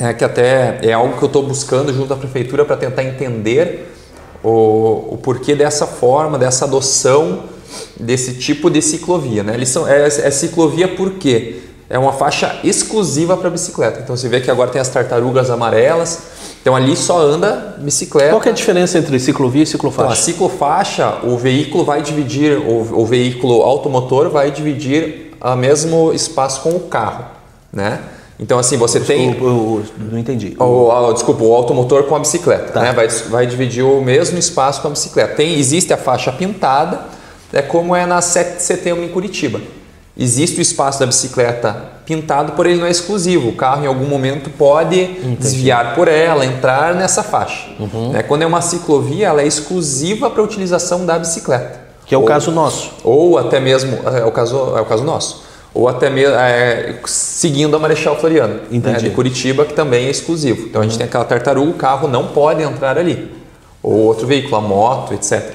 é, 0.01 0.15
que 0.15 0.25
até 0.25 0.79
é 0.81 0.93
algo 0.93 1.19
que 1.19 1.23
eu 1.25 1.27
estou 1.27 1.43
buscando 1.43 1.93
junto 1.93 2.15
à 2.15 2.17
prefeitura 2.17 2.65
para 2.65 2.77
tentar 2.77 3.03
entender 3.03 3.93
o, 4.41 5.15
o 5.15 5.19
porquê 5.21 5.57
dessa 5.57 5.85
forma, 5.85 6.39
dessa 6.39 6.65
adoção 6.65 7.51
desse 7.99 8.35
tipo 8.35 8.71
de 8.71 8.81
ciclovia. 8.81 9.43
Né? 9.43 9.55
Eles 9.55 9.71
são, 9.71 9.89
é, 9.89 10.07
é 10.07 10.31
ciclovia 10.31 10.87
por 10.87 11.15
quê? 11.15 11.62
É 11.93 11.99
uma 11.99 12.15
faixa 12.15 12.59
exclusiva 12.65 13.37
para 13.37 13.51
bicicleta. 13.51 14.01
Então 14.01 14.17
você 14.17 14.27
vê 14.27 14.41
que 14.41 14.51
agora 14.51 14.71
tem 14.71 14.81
as 14.81 14.89
tartarugas 14.89 15.51
amarelas, 15.51 16.23
então 16.63 16.75
ali 16.75 16.97
só 16.97 17.21
anda 17.21 17.77
bicicleta. 17.79 18.31
Qual 18.31 18.43
é 18.43 18.49
a 18.49 18.53
diferença 18.53 18.97
entre 18.97 19.21
ciclovia 19.21 19.63
e 19.63 19.67
ciclofaixa? 19.67 20.07
Então, 20.07 20.11
a 20.11 20.17
ciclofaixa, 20.17 21.19
o 21.23 21.37
veículo 21.37 21.85
vai 21.85 22.01
dividir, 22.01 22.57
o, 22.57 23.03
o 23.03 23.05
veículo 23.05 23.61
automotor 23.61 24.31
vai 24.31 24.51
dividir 24.51 25.35
o 25.39 25.55
mesmo 25.55 26.15
espaço 26.15 26.63
com 26.63 26.71
o 26.71 26.81
carro, 26.81 27.27
né? 27.71 28.01
Então 28.41 28.59
assim 28.59 28.79
você 28.79 28.99
desculpa, 28.99 29.23
tem, 29.23 29.43
eu, 29.43 29.83
não 30.11 30.19
entendi. 30.19 30.57
O, 30.59 30.89
o, 30.89 31.13
desculpa, 31.13 31.45
o 31.45 31.55
automotor 31.55 32.05
com 32.05 32.17
a 32.17 32.21
bicicleta, 32.21 32.73
tá. 32.73 32.81
né? 32.81 32.93
Vai, 32.95 33.09
vai 33.09 33.47
dividir 33.47 33.85
o 33.85 34.01
mesmo 34.01 34.39
espaço 34.39 34.81
com 34.81 34.89
a 34.89 34.93
bicicleta. 34.93 35.35
Tem, 35.35 35.59
existe 35.59 35.93
a 35.93 35.99
faixa 35.99 36.33
pintada, 36.33 37.01
é 37.53 37.61
como 37.61 37.95
é 37.95 38.07
na 38.07 38.23
7 38.23 38.57
de 38.57 38.63
setembro 38.63 39.05
em 39.05 39.09
Curitiba. 39.09 39.61
Existe 40.17 40.59
o 40.59 40.63
espaço 40.63 41.01
da 41.01 41.07
bicicleta 41.07 41.93
pintado, 42.05 42.53
porém 42.53 42.73
ele 42.73 42.81
não 42.81 42.87
é 42.87 42.91
exclusivo. 42.91 43.49
O 43.49 43.55
carro 43.55 43.85
em 43.85 43.87
algum 43.87 44.07
momento 44.07 44.51
pode 44.51 45.01
Entendi. 45.01 45.37
desviar 45.37 45.95
por 45.95 46.07
ela, 46.07 46.45
entrar 46.45 46.95
nessa 46.95 47.23
faixa. 47.23 47.71
Uhum. 47.79 48.11
Né? 48.11 48.23
Quando 48.23 48.43
é 48.43 48.47
uma 48.47 48.61
ciclovia, 48.61 49.29
ela 49.29 49.41
é 49.41 49.47
exclusiva 49.47 50.29
para 50.29 50.43
a 50.43 50.45
utilização 50.45 51.07
da 51.07 51.19
bicicleta. 51.19 51.81
Que 52.05 52.15
é 52.15 52.19
o 52.19 52.23
ou, 52.23 52.27
caso 52.27 52.51
nosso. 52.51 52.93
Ou 53.03 53.39
até 53.39 53.59
mesmo, 53.59 53.99
é 54.05 54.25
o 54.25 54.31
caso, 54.31 54.75
é 54.77 54.81
o 54.81 54.85
caso 54.85 55.03
nosso. 55.03 55.45
Ou 55.73 55.89
até 55.89 56.11
mesmo 56.11 56.37
é, 56.37 56.97
seguindo 57.07 57.75
a 57.75 57.79
Marechal 57.79 58.19
Floriano, 58.19 58.61
né, 58.71 58.93
de 58.95 59.09
Curitiba, 59.11 59.65
que 59.65 59.73
também 59.73 60.07
é 60.07 60.11
exclusivo. 60.11 60.67
Então 60.67 60.81
uhum. 60.83 60.87
a 60.87 60.91
gente 60.91 60.93
uhum. 60.93 60.99
tem 60.99 61.07
aquela 61.07 61.25
tartaruga, 61.25 61.71
o 61.71 61.75
carro 61.75 62.09
não 62.09 62.27
pode 62.27 62.63
entrar 62.63 62.99
ali. 62.99 63.33
Ou 63.83 63.95
outro 63.95 64.27
veículo, 64.27 64.57
a 64.57 64.61
moto, 64.61 65.15
etc. 65.15 65.55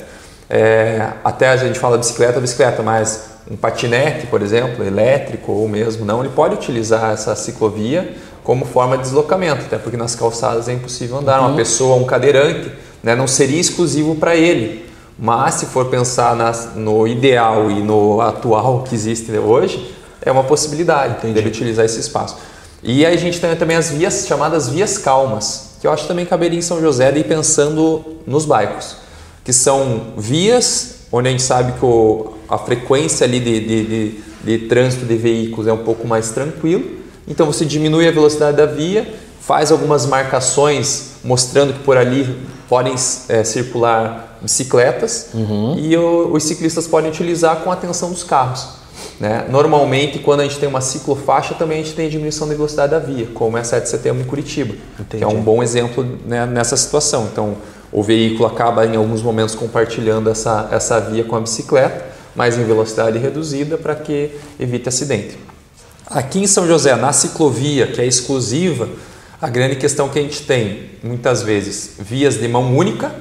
É, 0.50 1.10
até 1.24 1.50
a 1.50 1.58
gente 1.58 1.78
fala 1.78 1.98
bicicleta, 1.98 2.40
bicicleta, 2.40 2.82
mas 2.82 3.37
um 3.50 3.56
patinete, 3.56 4.28
por 4.28 4.42
exemplo, 4.42 4.86
elétrico 4.86 5.52
ou 5.52 5.68
mesmo 5.68 6.06
não, 6.06 6.20
ele 6.20 6.34
pode 6.34 6.56
utilizar 6.56 7.12
essa 7.12 7.36
ciclovia 7.36 8.16
como 8.44 8.66
forma 8.66 8.98
de 8.98 9.04
deslocamento, 9.04 9.66
até 9.66 9.78
porque 9.78 9.98
nas 9.98 10.16
calçadas 10.16 10.70
é 10.70 10.74
impossível 10.74 11.18
andar. 11.18 11.42
Uhum. 11.42 11.48
Uma 11.48 11.56
pessoa, 11.56 11.96
um 11.96 12.06
cadeirante, 12.06 12.72
né, 13.04 13.16
não 13.16 13.28
seria 13.28 13.60
exclusivo 13.60 14.16
para 14.16 14.36
ele. 14.36 14.86
Mas 15.20 15.56
se 15.56 15.66
for 15.66 15.86
pensar 15.88 16.36
nas, 16.36 16.76
no 16.76 17.08
ideal 17.08 17.72
e 17.72 17.82
no 17.82 18.22
atual 18.22 18.84
que 18.84 18.94
existe 18.94 19.32
hoje, 19.32 19.94
é 20.22 20.32
uma 20.32 20.44
possibilidade 20.44 21.18
Entendi. 21.18 21.34
dele 21.34 21.48
utilizar 21.48 21.86
esse 21.86 22.00
espaço. 22.00 22.38
E 22.84 23.06
aí 23.06 23.14
a 23.14 23.18
gente 23.18 23.40
tem 23.40 23.56
também 23.56 23.76
as 23.76 23.90
vias 23.90 24.26
chamadas 24.28 24.70
vias 24.70 24.98
calmas, 24.98 25.72
que 25.82 25.88
eu 25.88 25.92
acho 25.92 26.04
que 26.04 26.08
também 26.08 26.26
caberia 26.26 26.60
em 26.60 26.62
São 26.62 26.80
José 26.80 27.12
de 27.12 27.20
ir 27.20 27.24
pensando 27.24 28.18
nos 28.26 28.46
bairros, 28.46 28.98
que 29.44 29.52
são 29.52 30.14
vias 30.16 31.00
onde 31.12 31.28
a 31.28 31.32
gente 31.32 31.44
sabe 31.44 31.74
que 31.74 31.86
o, 31.86 32.37
a 32.50 32.58
frequência 32.58 33.26
ali 33.26 33.40
de, 33.40 33.60
de, 33.60 33.86
de, 33.86 34.22
de 34.44 34.68
trânsito 34.68 35.06
de 35.06 35.16
veículos 35.16 35.68
é 35.68 35.74
um 35.74 35.84
pouco 35.84 36.08
mais 36.08 36.30
tranquilo, 36.32 36.84
então 37.28 37.46
você 37.46 37.66
diminui 37.66 38.08
a 38.08 38.12
velocidade 38.12 38.58
da 38.58 38.66
via, 38.66 39.14
faz 39.42 39.72
algumas 39.72 40.06
marcações 40.06 41.12
mostrando 41.24 41.74
que 41.74 41.80
por 41.80 41.98
ali 41.98 42.38
podem 42.70 42.96
é, 43.30 43.44
circular 43.44 44.38
bicicletas 44.42 45.30
uhum. 45.34 45.76
e 45.78 45.96
o, 45.98 46.34
os 46.34 46.44
ciclistas 46.44 46.88
podem 46.88 47.10
utilizar 47.10 47.58
com 47.58 47.72
a 47.72 47.74
atenção 47.74 48.12
dos 48.12 48.24
carros. 48.24 48.78
Né? 49.20 49.46
Normalmente, 49.50 50.20
quando 50.20 50.42
a 50.42 50.44
gente 50.44 50.60
tem 50.60 50.70
uma 50.70 50.82
ciclofaixa, 50.82 51.56
também 51.56 51.80
a 51.80 51.84
gente 51.84 51.96
tem 51.96 52.10
diminuição 52.10 52.48
da 52.48 52.54
velocidade 52.54 52.92
da 52.92 53.00
via, 53.00 53.28
como 53.34 53.58
é 53.58 53.62
a 53.62 53.64
7 53.64 53.84
de 53.84 53.90
setembro 53.90 54.22
em 54.22 54.26
Curitiba, 54.26 54.76
Entendi. 55.00 55.18
que 55.18 55.24
é 55.24 55.28
um 55.28 55.42
bom 55.42 55.64
exemplo 55.64 56.06
né, 56.26 56.46
nessa 56.46 56.78
situação. 56.78 57.28
Então, 57.32 57.56
o 57.92 58.04
veículo 58.04 58.46
acaba 58.46 58.86
em 58.86 58.96
alguns 58.96 59.22
momentos 59.22 59.56
compartilhando 59.56 60.30
essa, 60.30 60.70
essa 60.72 61.00
via 61.00 61.24
com 61.24 61.36
a 61.36 61.40
bicicleta, 61.40 62.06
mas 62.38 62.56
em 62.56 62.64
velocidade 62.64 63.18
reduzida 63.18 63.80
para 63.80 63.96
que 63.96 64.30
evite 64.60 64.88
acidente. 64.88 65.36
Aqui 66.06 66.40
em 66.40 66.48
São 66.48 66.68
José, 66.68 66.96
na 66.96 67.12
ciclovia, 67.12 67.88
que 67.88 68.00
é 68.00 68.06
exclusiva, 68.06 68.88
a 69.42 69.50
grande 69.50 69.76
questão 69.76 70.08
que 70.08 70.20
a 70.20 70.22
gente 70.22 70.44
tem, 70.44 70.92
muitas 71.04 71.42
vezes, 71.42 71.96
vias 72.00 72.40
de 72.40 72.48
mão 72.48 72.78
única 72.78 73.14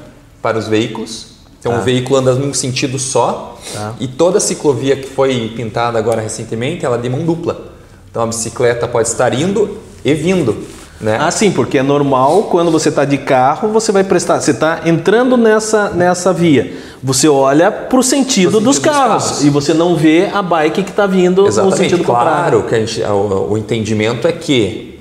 para 0.42 0.58
os 0.58 0.68
veículos. 0.68 1.28
Então 1.58 1.72
tá. 1.72 1.78
o 1.78 1.82
veículo 1.82 2.16
anda 2.16 2.34
num 2.34 2.52
sentido 2.52 2.98
só. 2.98 3.58
Tá. 3.72 3.94
E 3.98 4.06
toda 4.06 4.36
a 4.36 4.40
ciclovia 4.40 4.94
que 4.96 5.08
foi 5.08 5.52
pintada 5.56 5.98
agora 5.98 6.20
recentemente, 6.20 6.84
ela 6.84 6.96
é 6.96 7.00
de 7.00 7.08
mão 7.08 7.24
dupla. 7.24 7.72
Então 8.10 8.22
a 8.22 8.26
bicicleta 8.26 8.86
pode 8.86 9.08
estar 9.08 9.32
indo 9.32 9.78
e 10.04 10.14
vindo. 10.14 10.62
Né? 11.00 11.18
Ah, 11.20 11.30
sim, 11.30 11.50
porque 11.50 11.78
é 11.78 11.82
normal 11.82 12.44
quando 12.44 12.70
você 12.70 12.88
está 12.88 13.04
de 13.04 13.18
carro, 13.18 13.68
você 13.68 13.92
vai 13.92 14.02
prestar. 14.02 14.40
Você 14.40 14.52
está 14.52 14.82
entrando 14.86 15.36
nessa, 15.36 15.90
nessa 15.90 16.32
via. 16.32 16.74
Você 17.02 17.28
olha 17.28 17.70
para 17.70 17.98
o 17.98 18.02
sentido, 18.02 18.52
sentido 18.52 18.60
dos, 18.60 18.78
carros, 18.78 19.22
dos, 19.22 19.30
carros, 19.32 19.44
e 19.44 19.50
você 19.50 19.74
não 19.74 19.94
vê 19.94 20.30
a 20.32 20.40
bike 20.40 20.82
que 20.82 20.90
está 20.90 21.06
vindo 21.06 21.46
Exatamente. 21.46 21.70
no 21.70 21.84
sentido 21.84 22.04
contrário. 22.04 22.62
Claro 22.62 22.62
que 22.62 22.74
a 22.74 22.78
gente, 22.78 23.02
o, 23.02 23.52
o 23.52 23.58
entendimento 23.58 24.26
é 24.26 24.32
que 24.32 24.98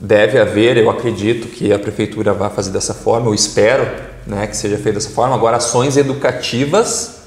deve 0.00 0.38
haver, 0.38 0.76
eu 0.78 0.90
acredito 0.90 1.46
que 1.46 1.72
a 1.72 1.78
prefeitura 1.78 2.32
vai 2.32 2.50
fazer 2.50 2.70
dessa 2.70 2.94
forma, 2.94 3.28
eu 3.28 3.34
espero 3.34 3.86
né, 4.26 4.46
que 4.46 4.56
seja 4.56 4.78
feito 4.78 4.94
dessa 4.94 5.10
forma. 5.10 5.34
Agora, 5.34 5.58
ações 5.58 5.96
educativas 5.96 7.20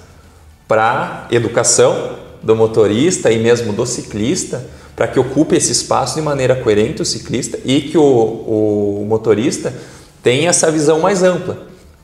para 0.67 1.28
educação 1.32 2.17
do 2.41 2.55
motorista 2.55 3.32
e 3.32 3.39
mesmo 3.39 3.71
do 3.71 3.86
ciclista, 3.86 4.65
para 4.95 5.07
que 5.07 5.19
ocupe 5.19 5.55
esse 5.55 5.71
espaço 5.71 6.15
de 6.15 6.21
maneira 6.21 6.55
coerente 6.55 7.01
o 7.01 7.05
ciclista 7.05 7.57
e 7.65 7.81
que 7.81 7.97
o, 7.97 8.01
o 8.01 9.05
motorista 9.07 9.73
tenha 10.21 10.49
essa 10.49 10.71
visão 10.71 10.99
mais 10.99 11.23
ampla. 11.23 11.57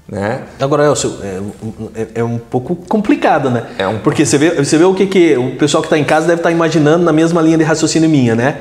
Né? 0.08 0.42
Agora, 0.60 0.86
Elcio, 0.86 1.18
é, 1.22 2.02
é, 2.02 2.08
é, 2.16 2.24
um 2.24 2.40
pouco 2.40 2.76
complicado, 2.76 3.52
né? 3.52 3.68
É 3.78 3.88
um... 3.88 4.00
Porque 4.00 4.26
você 4.26 4.40
vê, 4.40 4.52
você 4.56 4.76
vê 4.76 4.84
o 4.84 4.94
que, 4.96 5.06
que 5.06 5.38
o 5.38 5.56
pessoal 5.56 5.84
que 5.84 5.88
está 5.88 6.00
em 6.00 6.04
casa 6.04 6.26
deve 6.26 6.40
estar 6.40 6.50
tá 6.50 6.56
imaginando 6.56 7.06
na 7.06 7.14
mesma 7.14 7.42
linha 7.42 7.58
de 7.58 7.64
raciocínio 7.64 8.10
minha, 8.10 8.34
né? 8.36 8.58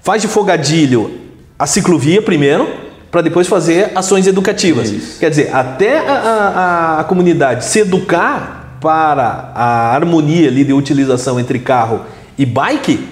Faz 0.00 0.22
de 0.22 0.28
fogadilho 0.28 1.18
a 1.58 1.66
ciclovia 1.66 2.22
primeiro, 2.22 2.68
para 3.12 3.20
depois 3.20 3.46
fazer 3.46 3.92
ações 3.94 4.26
educativas. 4.26 4.90
Isso. 4.90 5.20
Quer 5.20 5.28
dizer, 5.28 5.54
até 5.54 5.98
a, 5.98 6.12
a, 6.12 7.00
a, 7.00 7.04
comunidade 7.04 7.66
se 7.66 7.80
educar 7.80 8.78
para 8.80 9.52
a 9.54 9.94
harmonia 9.94 10.48
ali 10.48 10.64
de 10.64 10.72
utilização 10.72 11.38
entre 11.38 11.58
carro 11.58 12.00
e 12.38 12.46
bike, 12.46 13.11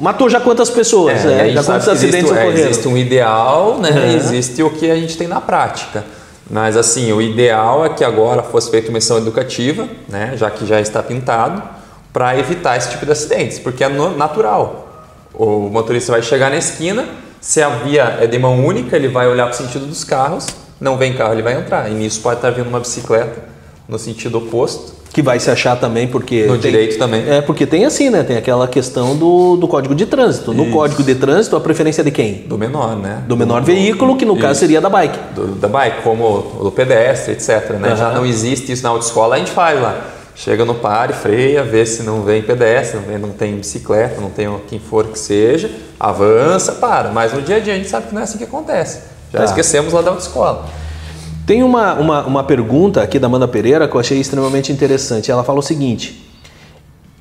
matou 0.00 0.28
já 0.28 0.40
quantas 0.40 0.70
pessoas? 0.70 1.24
É, 1.24 1.48
é, 1.48 1.52
já 1.52 1.62
quantos 1.62 1.88
acidentes 1.88 2.30
existe, 2.30 2.32
ocorreram? 2.32 2.58
É, 2.58 2.70
existe 2.70 2.88
um 2.88 2.96
ideal, 2.96 3.78
né? 3.78 4.14
Existe 4.16 4.62
o 4.62 4.70
que 4.70 4.90
a 4.90 4.96
gente 4.96 5.16
tem 5.16 5.28
na 5.28 5.40
prática. 5.40 6.04
Mas 6.50 6.76
assim, 6.76 7.12
o 7.12 7.22
ideal 7.22 7.84
é 7.84 7.90
que 7.90 8.02
agora 8.02 8.42
fosse 8.42 8.70
feita 8.70 8.88
uma 8.88 8.94
missão 8.94 9.18
educativa, 9.18 9.86
né? 10.08 10.32
Já 10.36 10.50
que 10.50 10.66
já 10.66 10.80
está 10.80 11.02
pintado, 11.02 11.62
para 12.12 12.36
evitar 12.38 12.76
esse 12.76 12.90
tipo 12.90 13.06
de 13.06 13.12
acidentes, 13.12 13.58
porque 13.58 13.84
é 13.84 13.88
natural. 13.88 14.88
O 15.32 15.68
motorista 15.70 16.10
vai 16.12 16.22
chegar 16.22 16.50
na 16.50 16.56
esquina, 16.56 17.06
se 17.40 17.62
a 17.62 17.68
via 17.68 18.18
é 18.20 18.26
de 18.26 18.38
mão 18.38 18.64
única, 18.66 18.96
ele 18.96 19.08
vai 19.08 19.28
olhar 19.28 19.46
para 19.46 19.54
o 19.54 19.56
sentido 19.56 19.86
dos 19.86 20.02
carros, 20.02 20.46
não 20.80 20.96
vem 20.96 21.14
carro, 21.14 21.34
ele 21.34 21.42
vai 21.42 21.54
entrar. 21.54 21.88
E 21.90 21.94
nisso 21.94 22.20
pode 22.20 22.36
estar 22.36 22.50
vindo 22.50 22.68
uma 22.68 22.80
bicicleta 22.80 23.44
no 23.88 23.98
sentido 23.98 24.38
oposto 24.38 24.99
que 25.12 25.22
vai 25.22 25.40
se 25.40 25.50
achar 25.50 25.76
também, 25.76 26.06
porque. 26.06 26.44
No 26.44 26.58
tem, 26.58 26.70
direito 26.70 26.98
também. 26.98 27.28
É, 27.28 27.40
porque 27.40 27.66
tem 27.66 27.84
assim, 27.84 28.10
né? 28.10 28.22
Tem 28.22 28.36
aquela 28.36 28.68
questão 28.68 29.16
do, 29.16 29.56
do 29.56 29.66
código 29.66 29.94
de 29.94 30.06
trânsito. 30.06 30.54
No 30.54 30.64
Isso. 30.64 30.72
código 30.72 31.02
de 31.02 31.14
trânsito, 31.14 31.56
a 31.56 31.60
preferência 31.60 32.02
é 32.02 32.04
de 32.04 32.10
quem? 32.10 32.44
Do 32.46 32.56
menor, 32.56 32.96
né? 32.96 33.22
Do 33.26 33.36
menor 33.36 33.60
do, 33.60 33.66
veículo, 33.66 34.16
que 34.16 34.24
no 34.24 34.34
Isso. 34.34 34.42
caso 34.42 34.60
seria 34.60 34.80
da 34.80 34.88
bike. 34.88 35.18
Do, 35.34 35.46
da 35.56 35.68
bike, 35.68 36.02
como 36.02 36.60
do 36.62 36.70
pedestre, 36.70 37.32
etc. 37.32 37.70
Né? 37.70 37.90
Uhum. 37.90 37.96
Já 37.96 38.10
não 38.12 38.24
existe 38.24 38.70
isso 38.70 38.82
na 38.82 38.90
autoescola, 38.90 39.34
a 39.34 39.38
gente 39.38 39.50
faz 39.50 39.80
lá. 39.80 40.00
Chega 40.34 40.64
no 40.64 40.74
pare, 40.74 41.12
freia, 41.12 41.62
vê 41.62 41.84
se 41.84 42.02
não 42.02 42.22
vem 42.22 42.40
pedestre, 42.40 42.98
não, 42.98 43.04
vem, 43.04 43.18
não 43.18 43.30
tem 43.30 43.56
bicicleta, 43.56 44.20
não 44.20 44.30
tem 44.30 44.48
quem 44.68 44.78
for 44.78 45.08
que 45.08 45.18
seja, 45.18 45.70
avança, 45.98 46.72
para. 46.72 47.10
Mas 47.10 47.32
no 47.32 47.42
dia 47.42 47.56
a 47.56 47.60
dia 47.60 47.74
a 47.74 47.76
gente 47.76 47.90
sabe 47.90 48.06
que 48.06 48.14
não 48.14 48.20
é 48.20 48.24
assim 48.24 48.38
que 48.38 48.44
acontece. 48.44 49.00
Já 49.32 49.40
tá. 49.40 49.44
esquecemos 49.44 49.92
lá 49.92 50.00
da 50.02 50.10
autoescola. 50.10 50.66
Tem 51.46 51.62
uma, 51.62 51.94
uma, 51.94 52.26
uma 52.26 52.44
pergunta 52.44 53.02
aqui 53.02 53.18
da 53.18 53.26
Amanda 53.26 53.48
Pereira 53.48 53.88
que 53.88 53.94
eu 53.94 54.00
achei 54.00 54.20
extremamente 54.20 54.72
interessante. 54.72 55.30
Ela 55.30 55.42
fala 55.42 55.58
o 55.58 55.62
seguinte: 55.62 56.30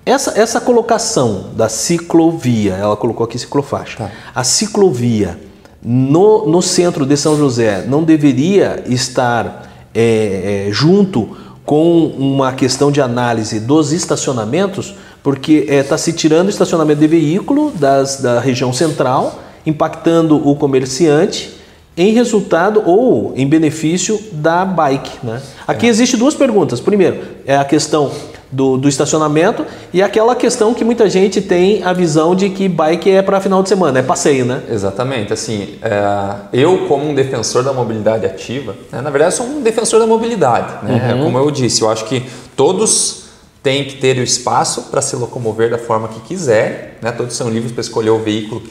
essa, 0.06 0.40
essa 0.40 0.60
colocação 0.60 1.52
da 1.56 1.70
ciclovia, 1.70 2.74
ela 2.74 2.96
colocou 2.96 3.24
aqui 3.24 3.38
ciclofaixa, 3.38 3.98
tá. 3.98 4.12
a 4.34 4.44
ciclovia 4.44 5.40
no, 5.82 6.48
no 6.48 6.62
centro 6.62 7.06
de 7.06 7.16
São 7.16 7.38
José 7.38 7.86
não 7.88 8.04
deveria 8.04 8.84
estar 8.88 9.70
é, 9.94 10.68
é, 10.68 10.72
junto 10.72 11.38
com 11.66 12.08
uma 12.08 12.52
questão 12.52 12.92
de 12.92 13.00
análise 13.00 13.60
dos 13.60 13.92
estacionamentos, 13.92 14.96
porque 15.22 15.66
está 15.68 15.74
é, 15.74 15.84
tá 15.84 15.98
se 15.98 16.12
tirando 16.12 16.48
o 16.48 16.50
estacionamento 16.50 17.00
de 17.00 17.08
veículo 17.08 17.72
das, 17.72 18.20
da 18.20 18.40
região 18.40 18.74
central, 18.74 19.40
impactando 19.66 20.36
o 20.36 20.56
comerciante 20.56 21.59
em 22.00 22.14
resultado 22.14 22.82
ou 22.86 23.34
em 23.36 23.46
benefício 23.46 24.18
da 24.32 24.64
bike. 24.64 25.20
Né? 25.22 25.42
Aqui 25.68 25.86
é. 25.86 25.90
existe 25.90 26.16
duas 26.16 26.34
perguntas. 26.34 26.80
Primeiro, 26.80 27.20
é 27.46 27.58
a 27.58 27.66
questão 27.66 28.10
do, 28.50 28.78
do, 28.78 28.88
estacionamento 28.88 29.66
e 29.94 30.02
aquela 30.02 30.34
questão 30.34 30.74
que 30.74 30.86
muita 30.86 31.10
gente 31.10 31.42
tem 31.42 31.84
a 31.84 31.92
visão 31.92 32.34
de 32.34 32.50
que 32.52 32.70
bike 32.70 33.12
é 33.12 33.22
para 33.22 33.42
final 33.42 33.62
de 33.62 33.68
semana, 33.68 34.00
é 34.00 34.02
passeio, 34.02 34.46
né? 34.46 34.64
Exatamente. 34.72 35.34
Assim, 35.34 35.76
é, 35.82 36.36
eu 36.54 36.88
como 36.88 37.08
um 37.08 37.14
defensor 37.14 37.64
da 37.64 37.74
mobilidade 37.74 38.26
ativa, 38.26 38.78
né, 38.90 39.02
na 39.02 39.10
verdade 39.10 39.36
sou 39.36 39.46
um 39.46 39.62
defensor 39.62 40.00
da 40.00 40.08
mobilidade. 40.08 40.86
Né? 40.86 41.14
Uhum. 41.14 41.26
Como 41.26 41.38
eu 41.38 41.52
disse, 41.52 41.82
eu 41.82 41.90
acho 41.90 42.06
que 42.06 42.24
todos 42.56 43.26
têm 43.62 43.84
que 43.84 43.98
ter 43.98 44.18
o 44.18 44.24
espaço 44.24 44.84
para 44.84 45.02
se 45.02 45.18
locomover 45.18 45.70
da 45.70 45.78
forma 45.78 46.08
que 46.08 46.22
quiser, 46.22 46.98
né? 47.02 47.12
todos 47.12 47.36
são 47.36 47.50
livres 47.50 47.74
para 47.74 47.82
escolher 47.82 48.12
o 48.12 48.20
veículo, 48.20 48.64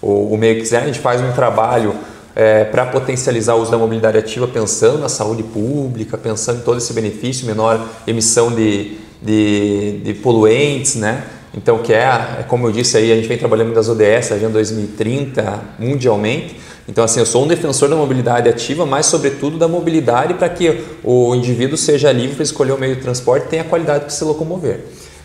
ou 0.00 0.32
o 0.32 0.38
meio 0.38 0.54
que 0.54 0.60
quiser. 0.60 0.82
A 0.82 0.86
gente 0.86 1.00
faz 1.00 1.20
um 1.20 1.32
trabalho 1.32 1.96
é, 2.36 2.64
para 2.64 2.84
potencializar 2.84 3.54
o 3.54 3.62
uso 3.62 3.70
da 3.70 3.78
mobilidade 3.78 4.18
ativa, 4.18 4.46
pensando 4.46 4.98
na 4.98 5.08
saúde 5.08 5.42
pública, 5.42 6.18
pensando 6.18 6.58
em 6.58 6.62
todo 6.62 6.76
esse 6.76 6.92
benefício, 6.92 7.46
menor 7.46 7.82
emissão 8.06 8.52
de, 8.54 8.98
de, 9.22 10.00
de 10.04 10.14
poluentes, 10.14 10.96
né? 10.96 11.24
Então, 11.56 11.78
que 11.78 11.94
é, 11.94 12.02
é, 12.40 12.44
como 12.46 12.66
eu 12.66 12.72
disse 12.72 12.98
aí, 12.98 13.10
a 13.10 13.16
gente 13.16 13.26
vem 13.26 13.38
trabalhando 13.38 13.72
das 13.72 13.88
ODS, 13.88 14.32
Agenda 14.32 14.52
2030, 14.52 15.62
mundialmente. 15.78 16.56
Então, 16.86 17.02
assim, 17.02 17.18
eu 17.18 17.26
sou 17.26 17.44
um 17.44 17.48
defensor 17.48 17.88
da 17.88 17.96
mobilidade 17.96 18.50
ativa, 18.50 18.84
mas, 18.84 19.06
sobretudo, 19.06 19.56
da 19.56 19.66
mobilidade 19.66 20.34
para 20.34 20.50
que 20.50 20.84
o 21.02 21.34
indivíduo 21.34 21.78
seja 21.78 22.12
livre 22.12 22.36
para 22.36 22.44
escolher 22.44 22.72
o 22.72 22.78
meio 22.78 22.96
de 22.96 23.00
transporte 23.00 23.46
e 23.46 23.48
tenha 23.48 23.64
qualidade 23.64 24.00
para 24.00 24.10
se 24.10 24.22
locomover. 24.22 24.80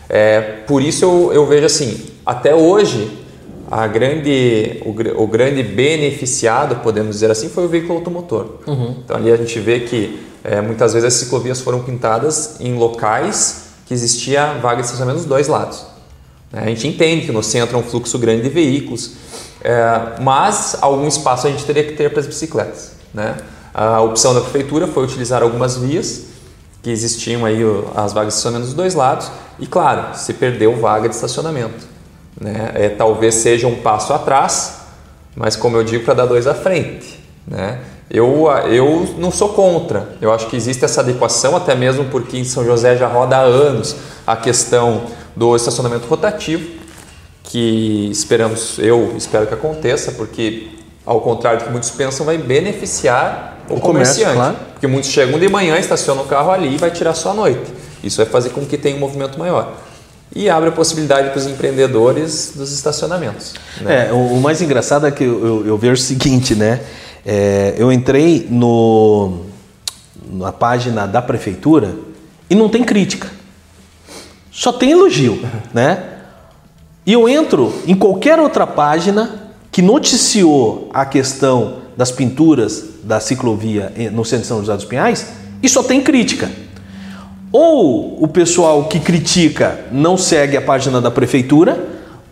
É, 0.08 0.40
por 0.66 0.80
isso, 0.80 1.04
eu, 1.04 1.32
eu 1.34 1.46
vejo 1.46 1.66
assim, 1.66 2.00
até 2.24 2.54
hoje, 2.54 3.21
a 3.72 3.86
grande, 3.86 4.82
o, 4.84 5.22
o, 5.22 5.26
grande 5.26 5.62
beneficiado, 5.62 6.76
podemos 6.82 7.16
dizer 7.16 7.30
assim, 7.30 7.48
foi 7.48 7.64
o 7.64 7.68
veículo 7.68 7.94
automotor. 7.94 8.58
Uhum. 8.66 8.96
Então 9.02 9.16
ali 9.16 9.32
a 9.32 9.36
gente 9.36 9.58
vê 9.60 9.80
que 9.80 10.22
é, 10.44 10.60
muitas 10.60 10.92
vezes 10.92 11.06
as 11.06 11.14
ciclovias 11.14 11.62
foram 11.62 11.82
pintadas 11.82 12.60
em 12.60 12.74
locais 12.76 13.68
que 13.86 13.94
existia 13.94 14.58
vaga 14.60 14.76
de 14.76 14.82
estacionamento 14.82 15.20
dos 15.20 15.26
dois 15.26 15.48
lados. 15.48 15.86
É, 16.52 16.58
a 16.58 16.66
gente 16.66 16.86
entende 16.86 17.24
que 17.24 17.32
no 17.32 17.42
centro 17.42 17.78
é 17.78 17.80
um 17.80 17.82
fluxo 17.82 18.18
grande 18.18 18.42
de 18.42 18.50
veículos, 18.50 19.12
é, 19.64 20.20
mas 20.20 20.76
algum 20.82 21.08
espaço 21.08 21.46
a 21.46 21.50
gente 21.50 21.64
teria 21.64 21.84
que 21.84 21.92
ter 21.92 22.10
para 22.10 22.20
as 22.20 22.26
bicicletas. 22.26 22.92
Né? 23.14 23.38
A 23.72 24.02
opção 24.02 24.34
da 24.34 24.42
prefeitura 24.42 24.86
foi 24.86 25.02
utilizar 25.02 25.42
algumas 25.42 25.78
vias 25.78 26.24
que 26.82 26.90
existiam 26.90 27.46
aí 27.46 27.62
as 27.96 28.12
vagas 28.12 28.34
de 28.34 28.38
estacionamento 28.38 28.66
dos 28.66 28.74
dois 28.74 28.94
lados 28.94 29.30
e 29.58 29.66
claro, 29.66 30.14
se 30.14 30.34
perdeu 30.34 30.78
vaga 30.78 31.08
de 31.08 31.14
estacionamento. 31.14 31.91
Né? 32.40 32.72
É, 32.74 32.88
talvez 32.88 33.36
seja 33.36 33.66
um 33.66 33.76
passo 33.76 34.12
atrás, 34.12 34.80
mas 35.36 35.56
como 35.56 35.76
eu 35.76 35.84
digo, 35.84 36.04
para 36.04 36.14
dar 36.14 36.26
dois 36.26 36.46
à 36.46 36.54
frente. 36.54 37.22
Né? 37.46 37.78
Eu, 38.10 38.46
eu 38.70 39.14
não 39.18 39.30
sou 39.30 39.50
contra, 39.50 40.16
eu 40.20 40.32
acho 40.32 40.46
que 40.48 40.56
existe 40.56 40.84
essa 40.84 41.00
adequação, 41.00 41.56
até 41.56 41.74
mesmo 41.74 42.04
porque 42.06 42.36
em 42.36 42.44
São 42.44 42.64
José 42.64 42.96
já 42.96 43.08
roda 43.08 43.36
há 43.36 43.40
anos 43.40 43.96
a 44.26 44.36
questão 44.36 45.04
do 45.34 45.56
estacionamento 45.56 46.06
rotativo, 46.06 46.68
que 47.44 48.10
esperamos, 48.10 48.78
eu 48.78 49.14
espero 49.16 49.46
que 49.46 49.54
aconteça, 49.54 50.12
porque 50.12 50.68
ao 51.04 51.20
contrário 51.20 51.60
do 51.60 51.64
que 51.64 51.70
muitos 51.70 51.90
pensam, 51.90 52.24
vai 52.24 52.38
beneficiar 52.38 53.58
o, 53.68 53.76
o 53.76 53.80
comerciante. 53.80 54.34
Comércio, 54.34 54.52
claro. 54.52 54.72
Porque 54.72 54.86
muitos 54.86 55.10
chegam 55.10 55.38
de 55.38 55.48
manhã, 55.48 55.78
estacionam 55.78 56.24
o 56.24 56.26
carro 56.26 56.50
ali 56.50 56.74
e 56.74 56.76
vai 56.76 56.90
tirar 56.90 57.14
só 57.14 57.30
à 57.30 57.34
noite. 57.34 57.72
Isso 58.04 58.18
vai 58.18 58.26
fazer 58.26 58.50
com 58.50 58.64
que 58.66 58.76
tenha 58.76 58.96
um 58.96 59.00
movimento 59.00 59.38
maior 59.38 59.72
e 60.34 60.48
abre 60.48 60.70
a 60.70 60.72
possibilidade 60.72 61.30
para 61.30 61.38
os 61.38 61.46
empreendedores 61.46 62.52
dos 62.54 62.72
estacionamentos. 62.72 63.54
Né? 63.80 64.08
É, 64.08 64.12
o, 64.12 64.16
o, 64.16 64.40
mais 64.40 64.62
engraçado 64.62 65.06
é 65.06 65.10
que 65.10 65.24
eu, 65.24 65.46
eu, 65.46 65.66
eu 65.66 65.78
vejo 65.78 65.94
o 65.94 66.04
seguinte, 66.04 66.54
né? 66.54 66.80
É, 67.24 67.74
eu 67.76 67.92
entrei 67.92 68.46
no, 68.50 69.44
na 70.30 70.50
página 70.50 71.06
da 71.06 71.22
prefeitura 71.22 71.94
e 72.48 72.54
não 72.54 72.68
tem 72.68 72.82
crítica, 72.82 73.28
só 74.50 74.72
tem 74.72 74.90
elogio, 74.90 75.40
né? 75.72 76.08
E 77.04 77.12
eu 77.12 77.28
entro 77.28 77.74
em 77.86 77.94
qualquer 77.94 78.38
outra 78.38 78.66
página 78.66 79.50
que 79.70 79.82
noticiou 79.82 80.90
a 80.94 81.04
questão 81.04 81.82
das 81.96 82.10
pinturas 82.10 82.84
da 83.02 83.18
ciclovia 83.20 83.92
no 84.12 84.24
centro 84.24 84.42
de 84.42 84.48
São 84.48 84.60
José 84.60 84.74
dos 84.74 84.84
Pinhais 84.84 85.26
e 85.62 85.68
só 85.68 85.82
tem 85.82 86.00
crítica. 86.00 86.50
Ou 87.52 88.16
o 88.18 88.26
pessoal 88.26 88.84
que 88.84 88.98
critica 88.98 89.80
não 89.92 90.16
segue 90.16 90.56
a 90.56 90.62
página 90.62 91.02
da 91.02 91.10
prefeitura, 91.10 91.78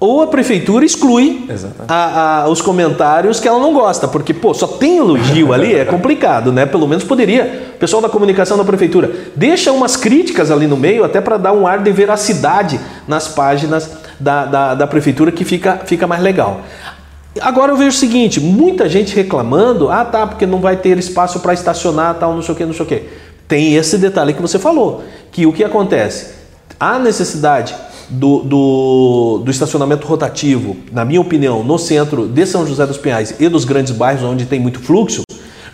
ou 0.00 0.22
a 0.22 0.26
prefeitura 0.28 0.82
exclui 0.82 1.46
a, 1.86 2.44
a, 2.44 2.48
os 2.48 2.62
comentários 2.62 3.38
que 3.38 3.46
ela 3.46 3.58
não 3.58 3.74
gosta, 3.74 4.08
porque 4.08 4.32
pô, 4.32 4.54
só 4.54 4.66
tem 4.66 4.96
elogio 4.96 5.52
ali, 5.52 5.74
é 5.74 5.84
complicado, 5.84 6.50
né? 6.50 6.64
Pelo 6.64 6.88
menos 6.88 7.04
poderia. 7.04 7.72
O 7.76 7.78
pessoal 7.78 8.00
da 8.00 8.08
comunicação 8.08 8.56
da 8.56 8.64
prefeitura 8.64 9.10
deixa 9.36 9.70
umas 9.70 9.98
críticas 9.98 10.50
ali 10.50 10.66
no 10.66 10.76
meio, 10.76 11.04
até 11.04 11.20
para 11.20 11.36
dar 11.36 11.52
um 11.52 11.66
ar 11.66 11.80
de 11.80 11.92
veracidade 11.92 12.80
nas 13.06 13.28
páginas 13.28 13.90
da, 14.18 14.46
da, 14.46 14.74
da 14.74 14.86
prefeitura 14.86 15.30
que 15.30 15.44
fica, 15.44 15.82
fica 15.84 16.06
mais 16.06 16.22
legal. 16.22 16.62
Agora 17.42 17.72
eu 17.72 17.76
vejo 17.76 17.90
o 17.90 18.00
seguinte: 18.00 18.40
muita 18.40 18.88
gente 18.88 19.14
reclamando, 19.14 19.90
ah 19.90 20.02
tá, 20.02 20.26
porque 20.26 20.46
não 20.46 20.60
vai 20.60 20.78
ter 20.78 20.96
espaço 20.96 21.40
para 21.40 21.52
estacionar, 21.52 22.14
tal, 22.14 22.34
não 22.34 22.40
sei 22.40 22.54
o 22.54 22.56
que, 22.56 22.64
não 22.64 22.72
sei 22.72 22.86
o 22.86 22.88
que 22.88 23.19
tem 23.50 23.74
esse 23.74 23.98
detalhe 23.98 24.32
que 24.32 24.40
você 24.40 24.60
falou, 24.60 25.02
que 25.32 25.44
o 25.44 25.52
que 25.52 25.64
acontece? 25.64 26.34
A 26.78 27.00
necessidade 27.00 27.74
do, 28.08 28.38
do, 28.44 29.42
do, 29.44 29.50
estacionamento 29.50 30.06
rotativo, 30.06 30.76
na 30.92 31.04
minha 31.04 31.20
opinião, 31.20 31.64
no 31.64 31.76
centro 31.76 32.28
de 32.28 32.46
São 32.46 32.64
José 32.64 32.86
dos 32.86 32.96
Pinhais 32.96 33.34
e 33.40 33.48
dos 33.48 33.64
grandes 33.64 33.92
bairros 33.92 34.22
onde 34.22 34.46
tem 34.46 34.60
muito 34.60 34.78
fluxo, 34.78 35.22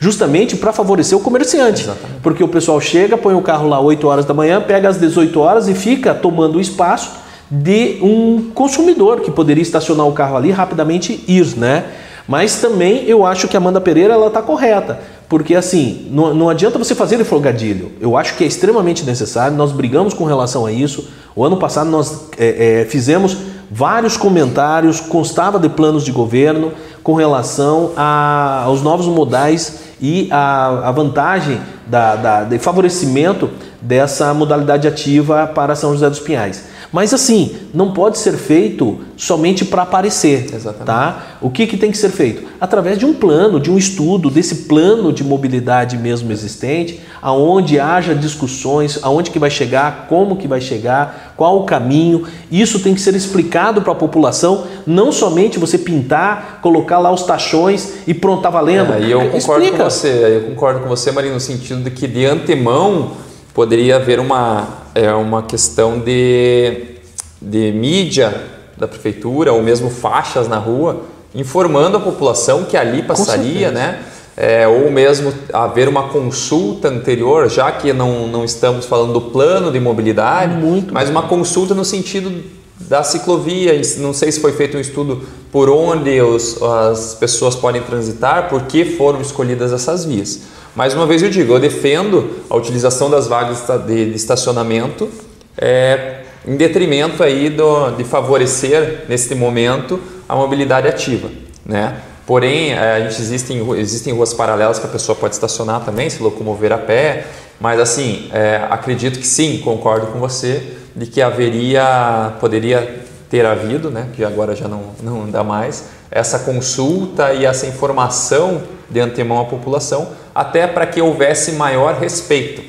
justamente 0.01 0.57
para 0.57 0.73
favorecer 0.73 1.19
o 1.19 1.21
comerciante. 1.21 1.83
Exatamente. 1.83 2.21
Porque 2.23 2.43
o 2.43 2.49
pessoal 2.49 2.81
chega, 2.81 3.17
põe 3.17 3.35
o 3.35 3.43
carro 3.43 3.69
lá 3.69 3.79
8 3.79 4.09
horas 4.09 4.25
da 4.25 4.33
manhã, 4.33 4.59
pega 4.59 4.89
às 4.89 4.99
18 4.99 5.39
horas 5.39 5.69
e 5.69 5.75
fica 5.75 6.15
tomando 6.15 6.57
o 6.57 6.61
espaço 6.61 7.11
de 7.51 7.99
um 8.01 8.51
consumidor 8.55 9.21
que 9.21 9.31
poderia 9.31 9.63
estacionar 9.63 10.07
o 10.07 10.13
carro 10.13 10.39
ali 10.39 10.49
e 10.49 10.53
rapidamente 10.53 11.23
ir, 11.29 11.57
né? 11.59 11.85
Mas 12.27 12.57
também 12.61 13.05
eu 13.05 13.25
acho 13.25 13.47
que 13.47 13.57
a 13.57 13.61
Amanda 13.61 13.81
Pereira 13.81 14.15
ela 14.15 14.27
está 14.27 14.43
correta. 14.43 14.99
Porque 15.29 15.55
assim, 15.55 16.07
não, 16.11 16.33
não 16.33 16.49
adianta 16.49 16.79
você 16.79 16.95
fazer 16.95 17.23
folgadilho. 17.25 17.93
Eu 18.01 18.17
acho 18.17 18.37
que 18.37 18.45
é 18.45 18.47
extremamente 18.47 19.05
necessário. 19.05 19.57
Nós 19.57 19.73
brigamos 19.73 20.15
com 20.15 20.25
relação 20.25 20.67
a 20.67 20.73
isso. 20.73 21.09
O 21.35 21.45
ano 21.45 21.57
passado 21.57 21.91
nós 21.91 22.29
é, 22.39 22.83
é, 22.83 22.85
fizemos 22.85 23.37
vários 23.71 24.17
comentários, 24.17 25.01
constava 25.01 25.59
de 25.59 25.69
planos 25.69 26.05
de 26.05 26.13
governo 26.13 26.73
com 27.03 27.15
relação 27.15 27.93
a, 27.97 28.63
aos 28.65 28.83
novos 28.83 29.07
modais 29.07 29.81
e 30.01 30.29
a, 30.31 30.89
a 30.89 30.93
vantagem 30.93 31.61
da, 31.87 32.17
da, 32.17 32.45
de 32.45 32.59
favorecimento 32.59 33.51
dessa 33.87 34.35
modalidade 34.35 34.89
ativa 34.89 35.47
para 35.47 35.77
São 35.77 35.93
José 35.93 36.11
dos 36.11 36.19
Pinhais. 36.19 36.65
Mas 36.93 37.13
assim, 37.13 37.57
não 37.75 37.93
pode 37.93 38.19
ser 38.19 38.33
feito 38.35 39.01
somente 39.17 39.65
para 39.65 39.83
aparecer, 39.83 40.47
Exatamente. 40.53 40.87
tá? 40.87 41.39
O 41.41 41.51
que, 41.51 41.67
que 41.67 41.77
tem 41.77 41.91
que 41.91 41.99
ser 41.99 42.11
feito? 42.11 42.45
Através 42.61 42.99
de 42.99 43.05
um 43.05 43.13
plano, 43.13 43.59
de 43.59 43.71
um 43.71 43.77
estudo, 43.77 44.31
desse 44.31 44.67
plano 44.67 45.13
de 45.13 45.25
mobilidade 45.25 45.99
mesmo 45.99 46.31
existente, 46.33 47.01
aonde 47.21 47.79
haja 47.79 48.15
discussões, 48.15 49.01
aonde 49.03 49.31
que 49.31 49.39
vai 49.39 49.51
chegar, 49.51 50.07
como 50.09 50.37
que 50.37 50.47
vai 50.47 50.61
chegar, 50.61 51.35
qual 51.37 51.59
o 51.59 51.65
caminho. 51.65 52.25
Isso 52.51 52.79
tem 52.81 52.95
que 52.95 53.01
ser 53.01 53.15
explicado 53.15 53.83
para 53.83 53.93
a 53.93 53.97
população, 53.97 54.65
não 54.87 55.11
somente 55.11 55.59
você 55.59 55.77
pintar, 55.77 56.61
colocar 56.63 56.99
lá 56.99 57.13
os 57.13 57.25
tachões 57.25 57.95
e 58.07 58.15
pronto, 58.15 58.43
tá 58.43 58.51
valendo. 58.51 58.95
É, 58.95 59.01
e 59.01 59.11
eu 59.11 59.21
concordo 59.31 59.65
Explica. 59.65 59.85
com 59.85 59.91
você, 59.91 60.43
eu 60.45 60.51
concordo 60.51 60.81
com 60.81 60.89
você, 60.89 61.11
Maria, 61.11 61.33
no 61.33 61.41
sentido 61.41 61.83
de 61.83 61.91
que 61.91 62.07
de 62.07 62.25
antemão 62.25 63.26
poderia 63.57 63.97
haver 63.97 64.21
uma, 64.21 64.69
é, 64.95 65.11
uma 65.15 65.43
questão 65.43 65.99
de, 65.99 66.99
de 67.41 67.73
mídia 67.73 68.39
da 68.77 68.87
prefeitura, 68.87 69.51
ou 69.51 69.63
mesmo 69.63 69.89
faixas 69.89 70.47
na 70.47 70.59
rua, 70.59 71.05
informando 71.35 71.97
a 71.97 72.01
população 72.01 72.65
que 72.65 72.77
ali 72.77 73.03
passaria, 73.03 73.71
né? 73.71 74.03
É, 74.37 74.69
ou 74.69 74.91
mesmo 74.91 75.33
haver 75.55 75.89
uma 75.89 76.11
consulta 76.11 76.89
anterior, 76.89 77.49
já 77.49 77.73
que 77.73 77.95
não, 77.95 78.27
não 78.27 78.45
estamos 78.45 78.85
falando 78.85 79.15
do 79.15 79.23
plano 79.23 79.73
de 79.73 79.81
mobilidade, 79.81 80.55
Muito 80.55 80.93
mas 80.93 81.09
uma 81.09 81.23
consulta 81.23 81.75
no 81.75 81.87
sentido 81.87 82.45
da 82.79 83.03
ciclovia. 83.03 83.81
Não 83.97 84.13
sei 84.13 84.31
se 84.31 84.39
foi 84.39 84.53
feito 84.53 84.77
um 84.77 84.81
estudo 84.81 85.23
por 85.51 85.71
onde 85.71 86.21
os, 86.21 86.63
as 86.63 87.15
pessoas 87.15 87.55
podem 87.55 87.81
transitar, 87.81 88.51
por 88.51 88.65
que 88.65 88.85
foram 88.85 89.23
escolhidas 89.23 89.73
essas 89.73 90.05
vias. 90.05 90.41
Mais 90.77 90.93
uma 90.93 91.07
vez 91.07 91.23
eu 91.23 91.31
digo, 91.31 91.55
eu 91.55 91.59
defendo 91.59 92.43
a 92.51 92.55
utilização 92.55 93.09
das 93.09 93.27
vagas 93.27 93.65
de, 93.87 94.15
estacionamento 94.15 95.09
é, 95.57 96.21
em 96.47 96.55
detrimento 96.55 97.23
aí 97.23 97.49
do, 97.49 97.93
de 97.93 98.05
favorecer 98.05 99.07
neste 99.09 99.35
momento 99.35 99.99
a 100.29 100.37
mobilidade 100.37 100.87
ativa, 100.87 101.31
né? 101.65 101.97
Porém, 102.27 102.73
é, 102.73 102.97
a 102.97 103.01
gente 103.01 103.23
existem, 103.23 103.67
existem 103.79 104.13
ruas 104.13 104.35
paralelas 104.35 104.79
que 104.79 104.85
a 104.85 104.91
pessoa 104.91 105.17
pode 105.17 105.33
estacionar 105.33 105.83
também, 105.83 106.11
se 106.11 106.23
locomover 106.23 106.71
a 106.73 106.79
pé, 106.79 107.25
mas 107.59 107.81
assim, 107.81 108.29
é, 108.31 108.61
acredito 108.69 109.19
que 109.19 109.27
sim, 109.27 109.63
concordo 109.65 110.09
com 110.09 110.19
você, 110.19 110.63
de 110.95 111.07
que 111.07 111.23
haveria, 111.23 112.35
poderia 112.39 113.03
ter 113.31 113.47
havido, 113.47 113.91
né, 113.91 114.09
que 114.15 114.23
agora 114.23 114.55
já 114.55 114.69
não, 114.69 114.83
não 115.03 115.31
dá 115.31 115.43
mais, 115.43 115.85
essa 116.11 116.41
consulta 116.41 117.33
e 117.33 117.47
essa 117.47 117.67
informação 117.67 118.63
de 118.91 119.01
antemão 119.01 119.41
à 119.41 119.47
população, 119.47 120.26
até 120.37 120.67
para 120.67 120.87
que 120.87 121.01
houvesse 121.01 121.53
maior 121.53 121.95
respeito. 121.95 122.63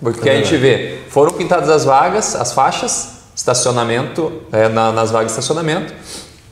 Porque 0.00 0.28
a 0.30 0.34
gente 0.36 0.56
vê, 0.56 0.98
foram 1.08 1.32
pintadas 1.32 1.68
as 1.70 1.84
vagas, 1.84 2.34
as 2.36 2.52
faixas, 2.52 3.08
estacionamento, 3.34 4.32
é, 4.52 4.68
na- 4.68 4.92
nas 4.92 5.10
vagas 5.10 5.26
de 5.32 5.38
estacionamento, 5.38 5.92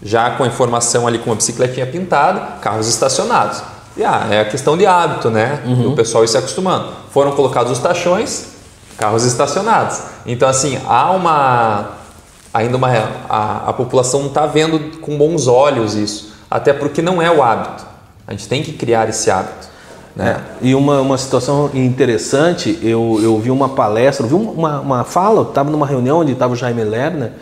já 0.02 0.30
com 0.32 0.44
a 0.44 0.46
informação 0.46 1.06
ali 1.06 1.18
com 1.18 1.32
a 1.32 1.34
bicicletinha 1.34 1.86
pintada, 1.86 2.40
carros 2.60 2.88
estacionados. 2.88 3.62
E 3.96 4.04
ah, 4.04 4.26
é 4.30 4.40
a 4.40 4.44
questão 4.44 4.76
de 4.76 4.84
hábito, 4.86 5.30
né? 5.30 5.60
O 5.86 5.94
pessoal 5.96 6.22
ir 6.24 6.28
se 6.28 6.36
acostumando. 6.36 6.92
Foram 7.12 7.32
colocados 7.32 7.72
os 7.72 7.78
tachões, 7.78 8.46
carros 8.98 9.24
estacionados. 9.24 10.00
Então, 10.26 10.48
assim, 10.48 10.78
há 10.86 11.10
uma. 11.12 11.90
Ainda 12.52 12.76
uma. 12.76 12.88
A, 13.28 13.68
a 13.68 13.72
população 13.72 14.20
não 14.20 14.28
está 14.28 14.44
vendo 14.44 14.98
com 15.00 15.16
bons 15.16 15.46
olhos 15.46 15.94
isso. 15.94 16.34
Até 16.50 16.72
porque 16.74 17.00
não 17.00 17.22
é 17.22 17.30
o 17.30 17.42
hábito. 17.42 17.86
A 18.26 18.32
gente 18.32 18.46
tem 18.48 18.62
que 18.62 18.72
criar 18.72 19.08
esse 19.08 19.30
hábito. 19.30 19.66
Né? 20.16 20.40
É, 20.62 20.66
e 20.68 20.74
uma, 20.74 21.00
uma 21.02 21.18
situação 21.18 21.70
interessante, 21.74 22.78
eu, 22.82 23.20
eu 23.22 23.38
vi 23.38 23.50
uma 23.50 23.68
palestra, 23.68 24.24
eu 24.24 24.30
vi 24.30 24.34
uma, 24.34 24.80
uma 24.80 25.04
fala, 25.04 25.42
estava 25.42 25.70
numa 25.70 25.86
reunião 25.86 26.20
onde 26.20 26.32
estava 26.32 26.54
o 26.54 26.56
Jaime 26.56 26.82
Lerner, 26.82 27.32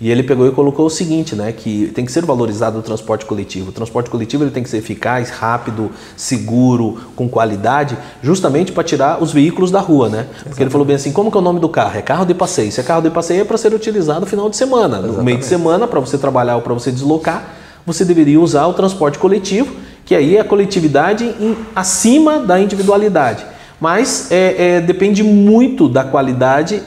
e 0.00 0.10
ele 0.10 0.24
pegou 0.24 0.46
e 0.46 0.50
colocou 0.50 0.86
o 0.86 0.90
seguinte, 0.90 1.36
né, 1.36 1.52
que 1.52 1.92
tem 1.94 2.04
que 2.04 2.10
ser 2.10 2.24
valorizado 2.26 2.78
o 2.78 2.82
transporte 2.82 3.24
coletivo. 3.24 3.70
O 3.70 3.72
transporte 3.72 4.10
coletivo 4.10 4.42
ele 4.42 4.50
tem 4.50 4.62
que 4.62 4.68
ser 4.68 4.78
eficaz, 4.78 5.30
rápido, 5.30 5.90
seguro, 6.16 6.98
com 7.14 7.28
qualidade, 7.28 7.96
justamente 8.20 8.72
para 8.72 8.82
tirar 8.82 9.22
os 9.22 9.32
veículos 9.32 9.70
da 9.70 9.80
rua, 9.80 10.08
né? 10.08 10.26
Porque 10.42 10.62
ele 10.62 10.70
falou 10.70 10.84
bem 10.84 10.96
assim, 10.96 11.12
como 11.12 11.30
que 11.30 11.36
é 11.36 11.40
o 11.40 11.42
nome 11.42 11.60
do 11.60 11.68
carro? 11.68 11.96
É 11.96 12.02
carro 12.02 12.26
de 12.26 12.34
passeio. 12.34 12.72
Se 12.72 12.80
é 12.80 12.82
carro 12.82 13.02
de 13.02 13.10
passeio 13.10 13.42
é 13.42 13.44
para 13.44 13.56
ser 13.56 13.72
utilizado 13.72 14.20
no 14.20 14.26
final 14.26 14.50
de 14.50 14.56
semana, 14.56 14.98
no 14.98 15.22
meio 15.22 15.38
de 15.38 15.44
semana 15.44 15.86
para 15.86 16.00
você 16.00 16.18
trabalhar 16.18 16.56
ou 16.56 16.62
para 16.62 16.74
você 16.74 16.90
deslocar, 16.90 17.54
você 17.86 18.04
deveria 18.04 18.40
usar 18.40 18.66
o 18.66 18.74
transporte 18.74 19.18
coletivo, 19.18 19.74
que 20.04 20.14
aí 20.14 20.36
é 20.36 20.40
a 20.40 20.44
coletividade 20.44 21.24
em- 21.40 21.56
acima 21.74 22.38
da 22.40 22.58
individualidade. 22.60 23.44
Mas 23.80 24.30
é, 24.30 24.76
é, 24.76 24.80
depende 24.80 25.22
muito 25.22 25.88
da 25.88 26.04
qualidade 26.04 26.82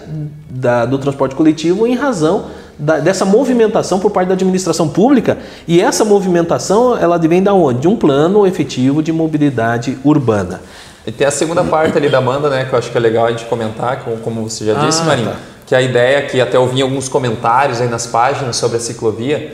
da- 0.49 0.85
do 0.85 0.97
transporte 0.97 1.35
coletivo 1.35 1.85
em 1.85 1.95
razão 1.95 2.45
da- 2.79 2.99
dessa 2.99 3.25
movimentação 3.25 3.99
por 3.99 4.11
parte 4.11 4.27
da 4.27 4.33
administração 4.35 4.87
pública. 4.87 5.37
E 5.67 5.81
essa 5.81 6.05
movimentação 6.05 6.97
ela 6.97 7.17
vem 7.17 7.41
da 7.41 7.53
onde? 7.53 7.81
De 7.81 7.87
um 7.87 7.95
plano 7.95 8.45
efetivo 8.47 9.01
de 9.03 9.11
mobilidade 9.11 9.97
urbana. 10.03 10.61
E 11.05 11.11
tem 11.11 11.25
a 11.25 11.31
segunda 11.31 11.63
parte 11.63 11.97
ali 11.97 12.09
da 12.09 12.17
Amanda, 12.17 12.49
né, 12.49 12.65
que 12.65 12.73
eu 12.73 12.77
acho 12.79 12.91
que 12.91 12.97
é 12.97 12.99
legal 12.99 13.25
a 13.27 13.31
gente 13.31 13.45
comentar, 13.45 14.03
como, 14.23 14.49
você 14.49 14.65
já 14.65 14.73
disse, 14.85 15.01
Ah, 15.01 15.05
Marinho, 15.05 15.29
tá. 15.29 15.35
que 15.65 15.73
a 15.73 15.81
ideia 15.81 16.21
que 16.23 16.39
até 16.41 16.57
eu 16.57 16.67
vi 16.67 16.79
em 16.79 16.81
alguns 16.81 17.07
comentários 17.07 17.79
aí 17.79 17.87
nas 17.87 18.05
páginas 18.05 18.57
sobre 18.57 18.77
a 18.77 18.79
ciclovia, 18.79 19.53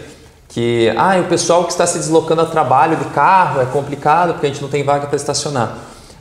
que 0.54 0.94
ah, 0.96 1.18
o 1.20 1.24
pessoal 1.24 1.64
que 1.64 1.72
está 1.72 1.88
se 1.88 1.98
deslocando 1.98 2.42
a 2.42 2.46
trabalho 2.46 2.96
de 2.96 3.06
carro 3.06 3.60
é 3.60 3.66
complicado 3.66 4.34
porque 4.34 4.46
a 4.46 4.50
gente 4.50 4.62
não 4.62 4.70
tem 4.70 4.84
vaga 4.84 5.08
para 5.08 5.16
estacionar. 5.16 5.78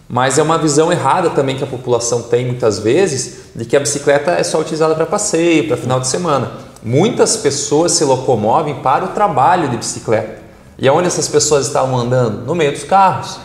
Mas 0.08 0.38
é 0.38 0.42
uma 0.42 0.58
visão 0.58 0.90
errada 0.90 1.30
também 1.30 1.56
que 1.56 1.64
a 1.64 1.66
população 1.66 2.22
tem 2.22 2.46
muitas 2.46 2.78
vezes 2.78 3.50
de 3.54 3.64
que 3.64 3.76
a 3.76 3.80
bicicleta 3.80 4.32
é 4.32 4.42
só 4.42 4.58
utilizada 4.58 4.94
para 4.94 5.06
passeio, 5.06 5.68
para 5.68 5.76
final 5.76 6.00
de 6.00 6.06
semana. 6.06 6.50
Muitas 6.82 7.36
pessoas 7.36 7.92
se 7.92 8.04
locomovem 8.04 8.76
para 8.76 9.04
o 9.04 9.08
trabalho 9.08 9.68
de 9.68 9.76
bicicleta. 9.76 10.40
E 10.78 10.88
aonde 10.88 11.08
essas 11.08 11.28
pessoas 11.28 11.66
estavam 11.66 11.96
andando? 11.98 12.44
No 12.46 12.54
meio 12.54 12.72
dos 12.72 12.84
carros 12.84 13.38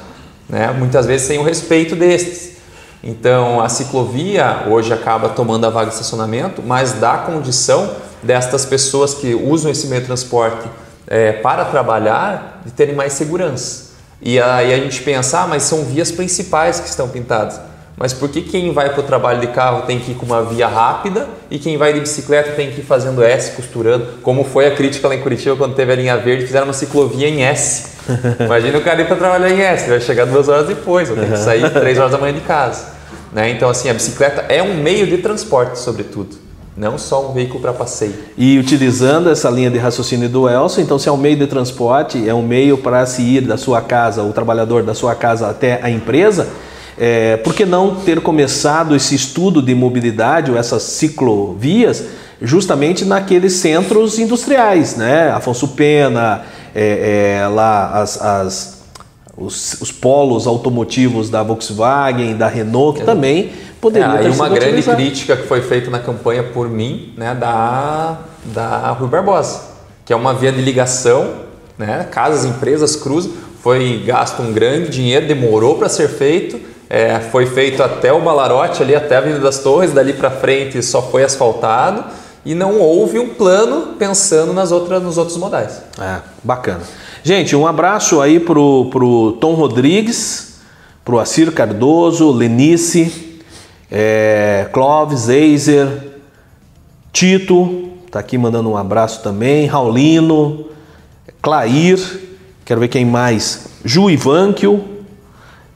né? 0.50 0.72
muitas 0.72 1.06
vezes 1.06 1.28
sem 1.28 1.38
o 1.38 1.44
respeito 1.44 1.96
destes. 1.96 2.58
Então 3.04 3.62
a 3.62 3.70
ciclovia 3.70 4.64
hoje 4.68 4.92
acaba 4.94 5.30
tomando 5.30 5.66
a 5.66 5.70
vaga 5.70 5.88
de 5.88 5.94
estacionamento, 5.94 6.64
mas 6.66 6.94
dá 6.94 7.18
condição 7.20 7.90
destas 8.24 8.66
pessoas 8.66 9.14
que 9.14 9.34
usam 9.34 9.72
esse 9.72 9.88
meio 9.88 10.02
de 10.02 10.08
transporte 10.08 10.68
eh, 11.08 11.34
para 11.34 11.66
trabalhar 11.66 12.62
de 12.66 12.72
terem 12.72 12.96
mais 12.96 13.14
segurança. 13.14 13.88
E 14.22 14.40
aí 14.40 14.74
a 14.74 14.78
gente 14.78 15.02
pensa, 15.04 15.42
ah, 15.42 15.48
mas 15.48 15.64
são 15.64 15.84
vias 15.84 16.12
principais 16.12 16.80
que 16.80 16.88
estão 16.88 17.08
pintadas. 17.08 17.60
Mas 17.96 18.14
por 18.14 18.30
que 18.30 18.42
quem 18.44 18.72
vai 18.72 18.92
para 18.92 19.00
o 19.00 19.04
trabalho 19.04 19.42
de 19.42 19.48
carro 19.48 19.82
tem 19.88 20.00
que 20.00 20.12
ir 20.12 20.16
com 20.16 20.26
uma 20.26 20.44
via 20.44 20.68
rápida 20.68 21.28
e 21.50 21.58
quem 21.58 21.78
vai 21.78 21.94
de 21.94 22.00
bicicleta 22.00 22.52
tem 22.52 22.70
que 22.70 22.82
ir 22.82 22.84
fazendo 22.84 23.24
S, 23.24 23.54
costurando? 23.54 24.20
Como 24.22 24.44
foi 24.44 24.68
a 24.68 24.72
crítica 24.76 25.08
lá 25.08 25.16
em 25.16 25.22
Curitiba 25.22 25.56
quando 25.56 25.74
teve 25.74 25.94
a 25.94 25.96
linha 25.96 26.16
verde, 26.16 26.46
fizeram 26.46 26.68
uma 26.68 26.74
ciclovia 26.74 27.28
em 27.28 27.42
S. 27.42 27.98
Imagina 28.40 28.78
o 28.78 28.84
cara 28.84 29.02
ir 29.02 29.08
para 29.08 29.16
trabalhar 29.16 29.50
em 29.50 29.60
S, 29.60 29.90
vai 29.90 30.00
chegar 30.00 30.26
duas 30.26 30.48
horas 30.48 30.68
depois, 30.68 31.10
vai 31.10 31.26
ter 31.26 31.32
que 31.32 31.38
sair 31.40 31.70
três 31.74 31.98
horas 31.98 32.12
da 32.12 32.20
manhã 32.20 32.34
de 32.34 32.42
casa. 32.42 32.86
Né? 33.34 33.50
Então, 33.50 33.68
assim, 33.68 33.90
a 33.90 33.94
bicicleta 33.94 34.46
é 34.48 34.62
um 34.62 34.76
meio 34.76 35.08
de 35.08 35.18
transporte, 35.18 35.80
sobretudo, 35.80 36.38
não 36.78 36.98
só 36.98 37.30
um 37.30 37.34
veículo 37.34 37.60
para 37.60 37.74
passeio. 37.74 38.14
E 38.38 38.60
utilizando 38.60 39.30
essa 39.32 39.50
linha 39.50 39.72
de 39.72 39.80
raciocínio 39.80 40.30
do 40.30 40.48
Elson, 40.48 40.82
então 40.82 41.00
se 41.00 41.10
é 41.10 41.12
um 41.12 41.18
meio 41.18 41.36
de 41.36 41.48
transporte, 41.48 42.30
é 42.30 42.34
um 42.34 42.44
meio 42.44 42.78
para 42.78 43.04
se 43.08 43.24
ir 43.24 43.42
da 43.42 43.58
sua 43.58 43.82
casa, 43.82 44.22
o 44.22 44.32
trabalhador 44.32 44.84
da 44.84 44.94
sua 44.94 45.16
casa 45.16 45.50
até 45.50 45.80
a 45.82 45.90
empresa, 45.90 46.48
é, 47.00 47.38
por 47.38 47.54
que 47.56 47.66
não 47.66 47.96
ter 47.96 48.22
começado 48.22 48.96
esse 48.96 49.16
estudo 49.16 49.62
de 49.62 49.74
mobilidade 49.74 50.52
ou 50.52 50.58
essas 50.58 50.84
ciclovias 50.84 52.04
justamente 52.42 53.04
naqueles 53.06 53.54
centros 53.54 54.20
industriais, 54.20 54.96
né? 54.96 55.32
Afonso 55.32 55.70
Pena, 55.70 56.42
é, 56.76 57.40
é, 57.42 57.48
lá 57.48 58.00
as, 58.02 58.22
as- 58.22 58.78
os, 59.36 59.80
os 59.82 59.92
polos 59.92 60.48
automotivos 60.48 61.30
da 61.30 61.44
Volkswagen, 61.44 62.36
da 62.36 62.48
Renault, 62.48 63.00
que 63.00 63.06
também 63.06 63.52
poderiam 63.82 64.16
É, 64.16 64.18
ter 64.20 64.26
aí 64.28 64.32
uma 64.32 64.50
grande 64.50 64.66
utilizados. 64.68 65.04
crítica 65.04 65.38
que 65.38 65.48
foi 65.48 65.62
feita 65.62 65.90
na 65.90 66.00
campanha 66.00 66.44
por 66.44 66.70
mim, 66.70 67.14
né, 67.18 67.36
da, 67.36 68.18
da 68.46 68.92
Rui 68.92 69.08
Barbosa, 69.08 69.62
que 70.06 70.14
é 70.14 70.16
uma 70.16 70.34
via 70.34 70.52
de 70.52 70.62
ligação, 70.62 71.34
né, 71.78 72.08
casas, 72.12 72.46
empresas, 72.46 72.96
cruzam, 72.96 73.32
foi 73.62 74.04
gasto 74.06 74.42
um 74.42 74.54
grande 74.54 74.90
dinheiro, 74.90 75.28
demorou 75.28 75.78
para 75.78 75.90
ser 75.90 76.08
feito, 76.10 76.60
é, 76.90 77.20
foi 77.20 77.46
feito 77.46 77.84
até 77.84 78.14
o 78.14 78.22
Balarote, 78.22 78.82
ali 78.82 78.96
até 78.96 79.16
a 79.16 79.18
Avenida 79.20 79.40
das 79.42 79.60
Torres, 79.60 79.92
dali 79.92 80.14
para 80.14 80.30
frente 80.32 80.82
só 80.82 81.02
foi 81.02 81.24
asfaltado 81.24 82.04
e 82.46 82.56
não 82.56 82.80
houve 82.80 83.20
um 83.20 83.30
plano 83.30 83.96
pensando 84.00 84.54
nas 84.54 84.72
outras, 84.72 85.04
nos 85.04 85.18
outros 85.18 85.38
modais. 85.38 85.82
É, 86.00 86.20
bacana. 86.42 86.80
Gente, 87.24 87.54
um 87.58 87.68
abraço 87.68 88.22
aí 88.22 88.40
pro, 88.40 88.86
pro 88.90 89.34
Tom 89.42 89.54
Rodrigues, 89.54 90.60
pro 91.04 91.20
Acir 91.20 91.52
Cardoso, 91.52 92.32
Lenice, 92.32 93.27
é, 93.92 94.68
Clóvis, 94.72 95.30
Eiser, 95.30 95.88
Tito, 97.12 97.90
tá 98.12 98.20
aqui 98.20 98.38
mandando 98.38 98.70
um 98.70 98.78
abraço 98.78 99.22
também, 99.24 99.66
Raulino, 99.66 100.66
Clair, 101.42 102.00
quero 102.66 102.80
ver 102.80 102.88
quem 102.88 103.06
mais, 103.06 103.68
Ju 103.84 104.10
Ivanquio, 104.10 104.84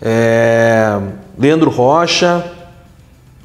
é, 0.01 0.99
Leandro 1.37 1.69
Rocha, 1.69 2.43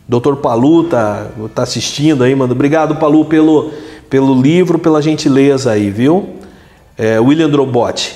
Doutor 0.09 0.37
Palu 0.37 0.85
tá, 0.85 1.27
tá 1.53 1.65
assistindo 1.65 2.23
aí, 2.23 2.33
mano. 2.33 2.53
Obrigado, 2.53 2.95
Palu, 2.95 3.25
pelo, 3.25 3.73
pelo 4.09 4.41
livro, 4.41 4.79
pela 4.79 5.03
gentileza 5.03 5.73
aí, 5.73 5.91
viu? 5.91 6.37
É, 6.97 7.19
William 7.19 7.51
Drobot. 7.51 8.15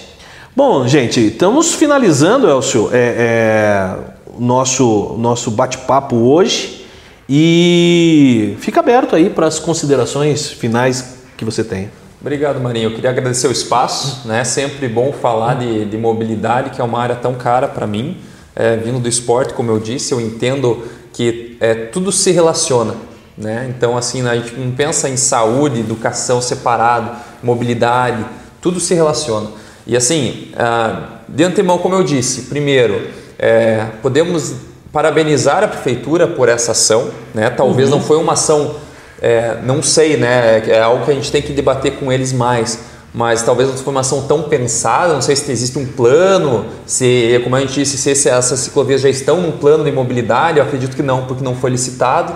Bom, 0.55 0.87
gente, 0.87 1.27
estamos 1.27 1.75
finalizando, 1.75 2.49
Elcio, 2.49 2.91
é, 2.93 2.99
é, 2.99 3.97
nosso, 4.41 5.15
nosso 5.19 5.51
bate-papo 5.51 6.17
hoje. 6.17 6.87
E 7.29 8.57
fica 8.59 8.81
aberto 8.81 9.15
aí 9.15 9.29
para 9.29 9.47
as 9.47 9.59
considerações 9.59 10.51
finais 10.51 11.19
que 11.37 11.45
você 11.45 11.63
tem. 11.63 11.91
Obrigado, 12.21 12.59
Marinho. 12.59 12.91
Eu 12.91 12.95
queria 12.95 13.11
agradecer 13.11 13.47
o 13.47 13.53
espaço. 13.53 14.27
Né? 14.27 14.43
Sempre 14.43 14.89
bom 14.89 15.13
falar 15.13 15.55
de, 15.55 15.85
de 15.85 15.97
mobilidade, 15.97 16.71
que 16.71 16.81
é 16.81 16.85
uma 16.85 16.99
área 16.99 17.15
tão 17.15 17.35
cara 17.35 17.69
para 17.69 17.87
mim. 17.87 18.17
É, 18.57 18.77
vindo 18.77 18.99
do 18.99 19.09
esporte, 19.09 19.55
como 19.55 19.71
eu 19.71 19.79
disse, 19.79 20.13
eu 20.13 20.21
entendo 20.21 20.85
que 21.13 21.57
é, 21.61 21.75
tudo 21.75 22.11
se 22.11 22.33
relaciona. 22.33 22.95
Né? 23.39 23.73
Então, 23.75 23.97
assim, 23.97 24.27
a 24.27 24.35
gente 24.35 24.55
não 24.57 24.73
pensa 24.73 25.09
em 25.09 25.17
saúde, 25.17 25.81
educação 25.81 26.43
separado, 26.43 27.17
mobilidade, 27.43 28.25
tudo 28.61 28.81
se 28.81 28.93
relaciona. 28.93 29.49
E 29.87 29.97
assim, 29.97 30.49
ah, 30.57 31.21
de 31.29 31.43
antemão, 31.45 31.79
como 31.79 31.95
eu 31.95 32.03
disse, 32.03 32.43
primeiro, 32.43 33.20
é, 33.41 33.87
podemos 34.03 34.55
parabenizar 34.93 35.65
a 35.65 35.69
prefeitura 35.69 36.29
por 36.29 36.49
essa 36.49 36.73
ação. 36.73 37.11
Né? 37.35 37.51
Talvez 37.51 37.91
uhum. 37.91 37.97
não 37.97 38.05
foi 38.05 38.19
uma 38.19 38.35
ação, 38.35 38.77
é, 39.21 39.57
não 39.65 39.83
sei, 39.83 40.17
né? 40.17 40.63
é 40.69 40.81
algo 40.81 41.05
que 41.05 41.11
a 41.11 41.15
gente 41.15 41.33
tem 41.33 41.41
que 41.41 41.53
debater 41.53 41.93
com 41.93 42.13
eles 42.13 42.33
mais 42.33 42.91
mas 43.13 43.43
talvez 43.43 43.69
não 43.69 43.77
foi 43.77 43.93
uma 43.93 44.01
ação 44.01 44.23
tão 44.23 44.45
pensada, 44.45 45.13
não 45.13 45.21
sei 45.21 45.35
se 45.35 45.51
existe 45.51 45.77
um 45.79 45.85
plano, 45.85 46.67
se, 46.87 47.41
como 47.43 47.57
a 47.57 47.61
gente 47.61 47.75
disse, 47.75 47.99
se 47.99 48.29
essas 48.29 48.61
ciclovias 48.61 49.01
já 49.01 49.09
estão 49.09 49.41
num 49.41 49.53
plano 49.53 49.83
de 49.83 49.91
mobilidade, 49.91 50.59
eu 50.59 50.65
acredito 50.65 50.95
que 50.95 51.03
não, 51.03 51.27
porque 51.27 51.43
não 51.43 51.57
foi 51.57 51.71
licitado. 51.71 52.33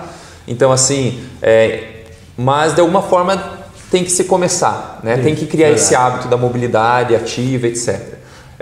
Então, 0.48 0.72
assim, 0.72 1.22
é, 1.40 2.02
mas 2.36 2.74
de 2.74 2.80
alguma 2.80 3.02
forma 3.02 3.40
tem 3.88 4.02
que 4.02 4.10
se 4.10 4.24
começar, 4.24 4.98
né? 5.04 5.16
Sim, 5.16 5.22
tem 5.22 5.34
que 5.36 5.46
criar 5.46 5.70
esse 5.70 5.94
hábito 5.94 6.26
da 6.26 6.36
mobilidade 6.36 7.14
ativa, 7.14 7.68
etc. 7.68 8.13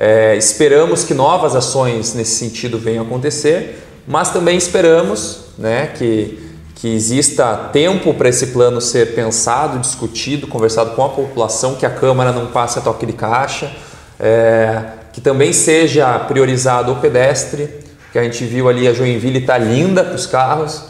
É, 0.04 0.34
esperamos 0.34 1.04
que 1.04 1.14
novas 1.14 1.54
ações 1.54 2.12
nesse 2.12 2.34
sentido 2.34 2.76
venham 2.76 3.04
a 3.04 3.06
acontecer, 3.06 3.86
mas 4.04 4.30
também 4.30 4.58
esperamos 4.58 5.44
né, 5.56 5.92
que 5.96 6.50
que 6.82 6.92
exista 6.92 7.70
tempo 7.72 8.12
para 8.12 8.28
esse 8.28 8.48
plano 8.48 8.80
ser 8.80 9.14
pensado, 9.14 9.78
discutido, 9.78 10.48
conversado 10.48 10.96
com 10.96 11.04
a 11.04 11.08
população, 11.10 11.76
que 11.76 11.86
a 11.86 11.90
Câmara 11.90 12.32
não 12.32 12.48
passe 12.48 12.76
a 12.76 12.82
toque 12.82 13.06
de 13.06 13.12
caixa, 13.12 13.70
é, 14.18 14.82
que 15.12 15.20
também 15.20 15.52
seja 15.52 16.18
priorizado 16.18 16.90
o 16.90 16.96
pedestre, 16.96 17.68
que 18.10 18.18
a 18.18 18.24
gente 18.24 18.44
viu 18.44 18.68
ali 18.68 18.88
a 18.88 18.92
Joinville 18.92 19.38
está 19.38 19.56
linda 19.56 20.02
para 20.02 20.16
os 20.16 20.26
carros. 20.26 20.86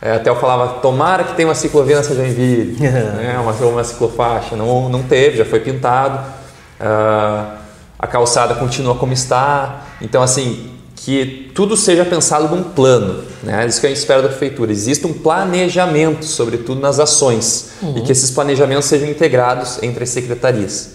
É, 0.00 0.14
até 0.14 0.30
eu 0.30 0.36
falava, 0.36 0.80
tomara 0.80 1.24
que 1.24 1.34
tenha 1.34 1.46
uma 1.48 1.54
ciclovia 1.54 1.96
nessa 1.96 2.14
Joinville, 2.14 2.80
né, 2.80 3.38
uma, 3.38 3.52
uma 3.52 3.84
ciclofaixa. 3.84 4.56
Não, 4.56 4.88
não 4.88 5.02
teve, 5.02 5.36
já 5.36 5.44
foi 5.44 5.60
pintado. 5.60 6.24
Uh, 6.80 7.63
a 8.04 8.06
calçada 8.06 8.54
continua 8.56 8.94
como 8.94 9.14
está. 9.14 9.86
Então, 10.02 10.22
assim, 10.22 10.68
que 10.94 11.50
tudo 11.54 11.74
seja 11.74 12.04
pensado 12.04 12.54
num 12.54 12.62
plano, 12.62 13.24
né? 13.42 13.66
Isso 13.66 13.80
que 13.80 13.86
a 13.86 13.88
gente 13.88 13.98
espera 13.98 14.20
da 14.20 14.28
prefeitura. 14.28 14.70
Exista 14.70 15.08
um 15.08 15.14
planejamento, 15.14 16.26
sobretudo 16.26 16.82
nas 16.82 17.00
ações, 17.00 17.70
uhum. 17.82 17.96
e 17.96 18.02
que 18.02 18.12
esses 18.12 18.30
planejamentos 18.30 18.84
sejam 18.84 19.08
integrados 19.08 19.82
entre 19.82 20.04
as 20.04 20.10
secretarias. 20.10 20.90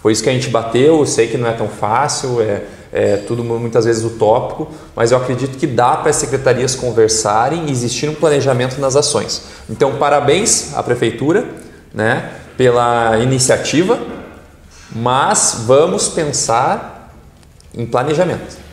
Foi 0.00 0.12
isso 0.12 0.22
que 0.22 0.30
a 0.30 0.32
gente 0.32 0.48
bateu. 0.48 1.00
Eu 1.00 1.06
sei 1.06 1.28
que 1.28 1.36
não 1.36 1.48
é 1.48 1.52
tão 1.52 1.68
fácil, 1.68 2.40
é, 2.40 2.62
é 2.90 3.16
tudo 3.18 3.44
muitas 3.44 3.84
vezes 3.84 4.02
utópico, 4.02 4.66
mas 4.96 5.12
eu 5.12 5.18
acredito 5.18 5.58
que 5.58 5.66
dá 5.66 5.96
para 5.96 6.08
as 6.08 6.16
secretarias 6.16 6.74
conversarem 6.74 7.66
e 7.66 7.70
existir 7.70 8.08
um 8.08 8.14
planejamento 8.14 8.80
nas 8.80 8.96
ações. 8.96 9.42
Então, 9.68 9.96
parabéns 9.96 10.74
à 10.74 10.82
prefeitura, 10.82 11.44
né, 11.92 12.30
pela 12.56 13.18
iniciativa, 13.18 13.98
mas 14.94 15.64
vamos 15.66 16.08
pensar 16.08 17.12
em 17.76 17.84
planejamento. 17.84 18.64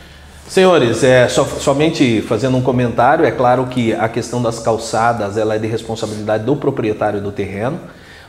Senhores, 0.48 1.02
é, 1.02 1.28
so, 1.28 1.44
somente 1.60 2.20
fazendo 2.22 2.56
um 2.56 2.62
comentário, 2.62 3.24
é 3.24 3.30
claro 3.30 3.66
que 3.66 3.94
a 3.94 4.08
questão 4.08 4.42
das 4.42 4.58
calçadas 4.58 5.36
ela 5.36 5.54
é 5.54 5.58
de 5.58 5.66
responsabilidade 5.66 6.44
do 6.44 6.54
proprietário 6.56 7.20
do 7.20 7.32
terreno, 7.32 7.80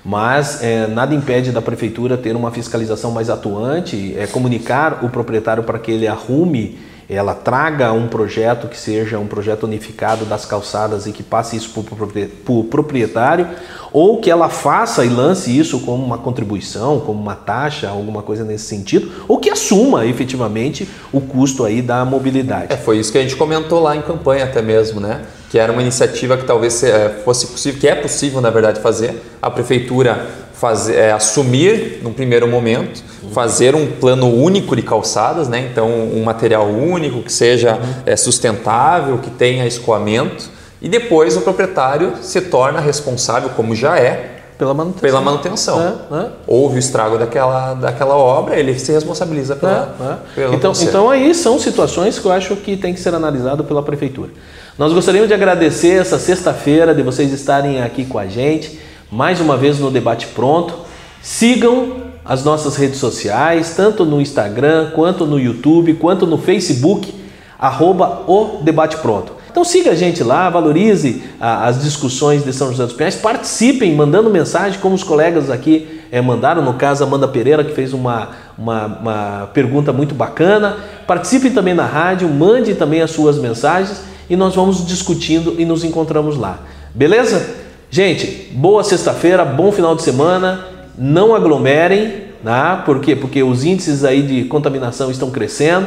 mas 0.06 0.64
é, 0.64 0.88
nada 0.88 1.14
impede 1.14 1.52
da 1.52 1.62
prefeitura 1.62 2.18
ter 2.18 2.36
uma 2.36 2.52
fiscalização 2.52 3.12
mais 3.12 3.30
atuante, 3.30 4.16
é, 4.18 4.26
comunicar 4.26 5.04
o 5.04 5.10
proprietário 5.10 5.64
para 5.64 5.78
que 5.80 5.92
ele 5.92 6.08
arrume 6.08 6.80
ela 7.16 7.36
traga 7.36 7.92
um 7.92 8.08
projeto 8.08 8.68
que 8.68 8.78
seja 8.78 9.20
um 9.20 9.28
projeto 9.28 9.64
unificado 9.64 10.26
das 10.26 10.46
calçadas 10.46 11.06
e 11.06 11.12
que 11.12 11.24
passe 11.24 11.56
isso 11.56 11.70
para 11.70 12.54
o 12.54 12.64
proprietário, 12.64 13.48
ou 13.92 14.20
que 14.20 14.32
ela 14.32 14.50
faça 14.50 15.06
e 15.06 15.10
lance 15.10 15.56
isso 15.56 15.80
como 15.82 16.04
uma 16.04 16.18
contribuição, 16.18 17.00
como 17.00 17.22
uma 17.22 17.36
taxa, 17.36 17.90
alguma 17.90 18.24
coisa 18.24 18.44
nesse 18.44 18.66
sentido, 18.66 19.12
ou 19.28 19.38
que 19.38 19.50
assuma 19.50 20.06
efetivamente 20.06 20.88
o 21.12 21.22
custo 21.22 21.64
aí 21.64 21.82
da 21.82 22.04
mobilidade. 22.04 22.74
É, 22.74 22.78
foi 22.78 22.98
isso 22.98 23.12
que 23.12 23.18
a 23.18 23.22
gente 23.22 23.36
comentou 23.36 23.82
lá 23.82 23.96
em 23.96 24.02
campanha 24.02 24.46
até 24.46 24.62
mesmo, 24.62 25.00
né? 25.00 25.22
Que 25.52 25.60
era 25.60 25.72
uma 25.72 25.82
iniciativa 25.82 26.36
que 26.36 26.46
talvez 26.46 26.82
é, 26.84 27.10
fosse 27.24 27.46
possível, 27.48 27.80
que 27.80 27.88
é 27.88 27.94
possível 27.94 28.42
na 28.42 28.50
verdade 28.50 28.80
fazer, 28.80 29.22
a 29.40 29.52
prefeitura 29.52 30.43
fazer, 30.64 30.96
é, 30.96 31.12
assumir 31.12 32.00
no 32.02 32.14
primeiro 32.14 32.48
momento, 32.48 33.04
fazer 33.34 33.76
um 33.76 33.86
plano 33.86 34.34
único 34.34 34.78
de 34.78 34.82
calçadas, 34.82 35.50
né? 35.50 35.68
então 35.70 35.90
um 35.90 36.24
material 36.24 36.68
único 36.68 37.22
que 37.22 37.34
seja 37.34 37.78
é, 38.06 38.16
sustentável, 38.16 39.18
que 39.18 39.30
tenha 39.30 39.68
escoamento, 39.68 40.50
e 40.82 40.88
depois 40.88 41.36
o 41.36 41.42
proprietário 41.42 42.14
se 42.22 42.40
torna 42.40 42.80
responsável, 42.80 43.50
como 43.50 43.76
já 43.76 44.00
é, 44.00 44.38
pela 44.58 44.74
manutenção. 44.74 45.02
Pela 45.02 45.20
manutenção. 45.22 45.82
É, 45.82 46.16
é. 46.16 46.30
Houve 46.48 46.78
o 46.78 46.80
estrago 46.80 47.18
daquela, 47.18 47.74
daquela 47.74 48.16
obra, 48.16 48.56
ele 48.58 48.80
se 48.80 48.94
responsabiliza 48.94 49.58
pela, 49.58 49.94
é, 50.00 50.04
é. 50.14 50.18
pela 50.36 50.56
então, 50.56 50.72
então 50.82 51.10
aí 51.10 51.36
são 51.36 51.60
situações 51.60 52.18
que 52.18 52.26
eu 52.26 52.32
acho 52.32 52.56
que 52.56 52.78
tem 52.78 52.94
que 52.94 53.02
ser 53.02 53.14
analisado 53.14 53.66
pela 53.66 53.84
prefeitura. 53.84 54.32
Nós 54.78 54.94
gostaríamos 54.94 55.28
de 55.28 55.34
agradecer 55.34 56.00
essa 56.00 56.18
sexta-feira 56.18 56.96
de 56.96 57.02
vocês 57.02 57.34
estarem 57.34 57.82
aqui 57.82 58.06
com 58.06 58.18
a 58.18 58.28
gente 58.28 58.80
mais 59.14 59.40
uma 59.40 59.56
vez 59.56 59.78
no 59.78 59.92
Debate 59.92 60.26
Pronto. 60.28 60.74
Sigam 61.22 61.98
as 62.26 62.44
nossas 62.44 62.76
redes 62.76 62.98
sociais, 62.98 63.76
tanto 63.76 64.04
no 64.04 64.20
Instagram, 64.20 64.90
quanto 64.96 65.26
no 65.28 65.40
YouTube, 65.40 65.94
quanto 65.94 66.26
no 66.26 66.36
Facebook, 66.36 67.14
arroba 67.60 68.24
o 68.28 68.64
Debate 68.64 68.98
Pronto. 68.98 69.34
Então 69.52 69.64
siga 69.64 69.92
a 69.92 69.96
gente 69.96 70.24
lá, 70.24 70.50
valorize 70.50 71.22
a, 71.40 71.68
as 71.68 71.84
discussões 71.84 72.44
de 72.44 72.52
São 72.52 72.72
José 72.72 72.86
dos 72.86 72.94
Pinhais, 72.94 73.16
participem 73.16 73.94
mandando 73.94 74.32
mensagem, 74.32 74.80
como 74.80 74.96
os 74.96 75.04
colegas 75.04 75.52
aqui 75.52 76.02
é, 76.12 76.20
mandaram, 76.20 76.64
no 76.64 76.74
caso 76.74 77.04
Amanda 77.04 77.28
Pereira, 77.28 77.64
que 77.64 77.72
fez 77.72 77.94
uma, 77.94 78.30
uma, 78.58 78.86
uma 78.88 79.50
pergunta 79.54 79.94
muito 79.94 80.16
bacana. 80.16 80.78
Participem 81.06 81.52
também 81.52 81.76
na 81.76 81.86
rádio, 81.86 82.28
mande 82.28 82.74
também 82.74 83.02
as 83.02 83.12
suas 83.12 83.38
mensagens 83.38 84.02
e 84.28 84.36
nós 84.36 84.56
vamos 84.56 84.88
discutindo 84.88 85.54
e 85.60 85.66
nos 85.66 85.84
encontramos 85.84 86.36
lá. 86.36 86.62
Beleza? 86.96 87.63
Gente, 87.94 88.50
boa 88.54 88.84
sexta-feira, 88.84 89.46
bom 89.46 89.72
final 89.72 89.96
de 89.96 90.02
semana. 90.02 90.66
Não 90.98 91.36
aglomerem, 91.36 92.24
né? 92.44 92.82
Por 92.84 93.00
quê? 93.00 93.16
Porque 93.16 93.44
os 93.44 93.64
índices 93.64 94.04
aí 94.04 94.24
de 94.24 94.46
contaminação 94.46 95.12
estão 95.12 95.30
crescendo. 95.30 95.86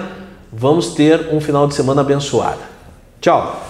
Vamos 0.52 0.94
ter 0.94 1.30
um 1.32 1.40
final 1.40 1.66
de 1.66 1.74
semana 1.74 2.02
abençoado. 2.02 2.61
Tchau. 3.20 3.61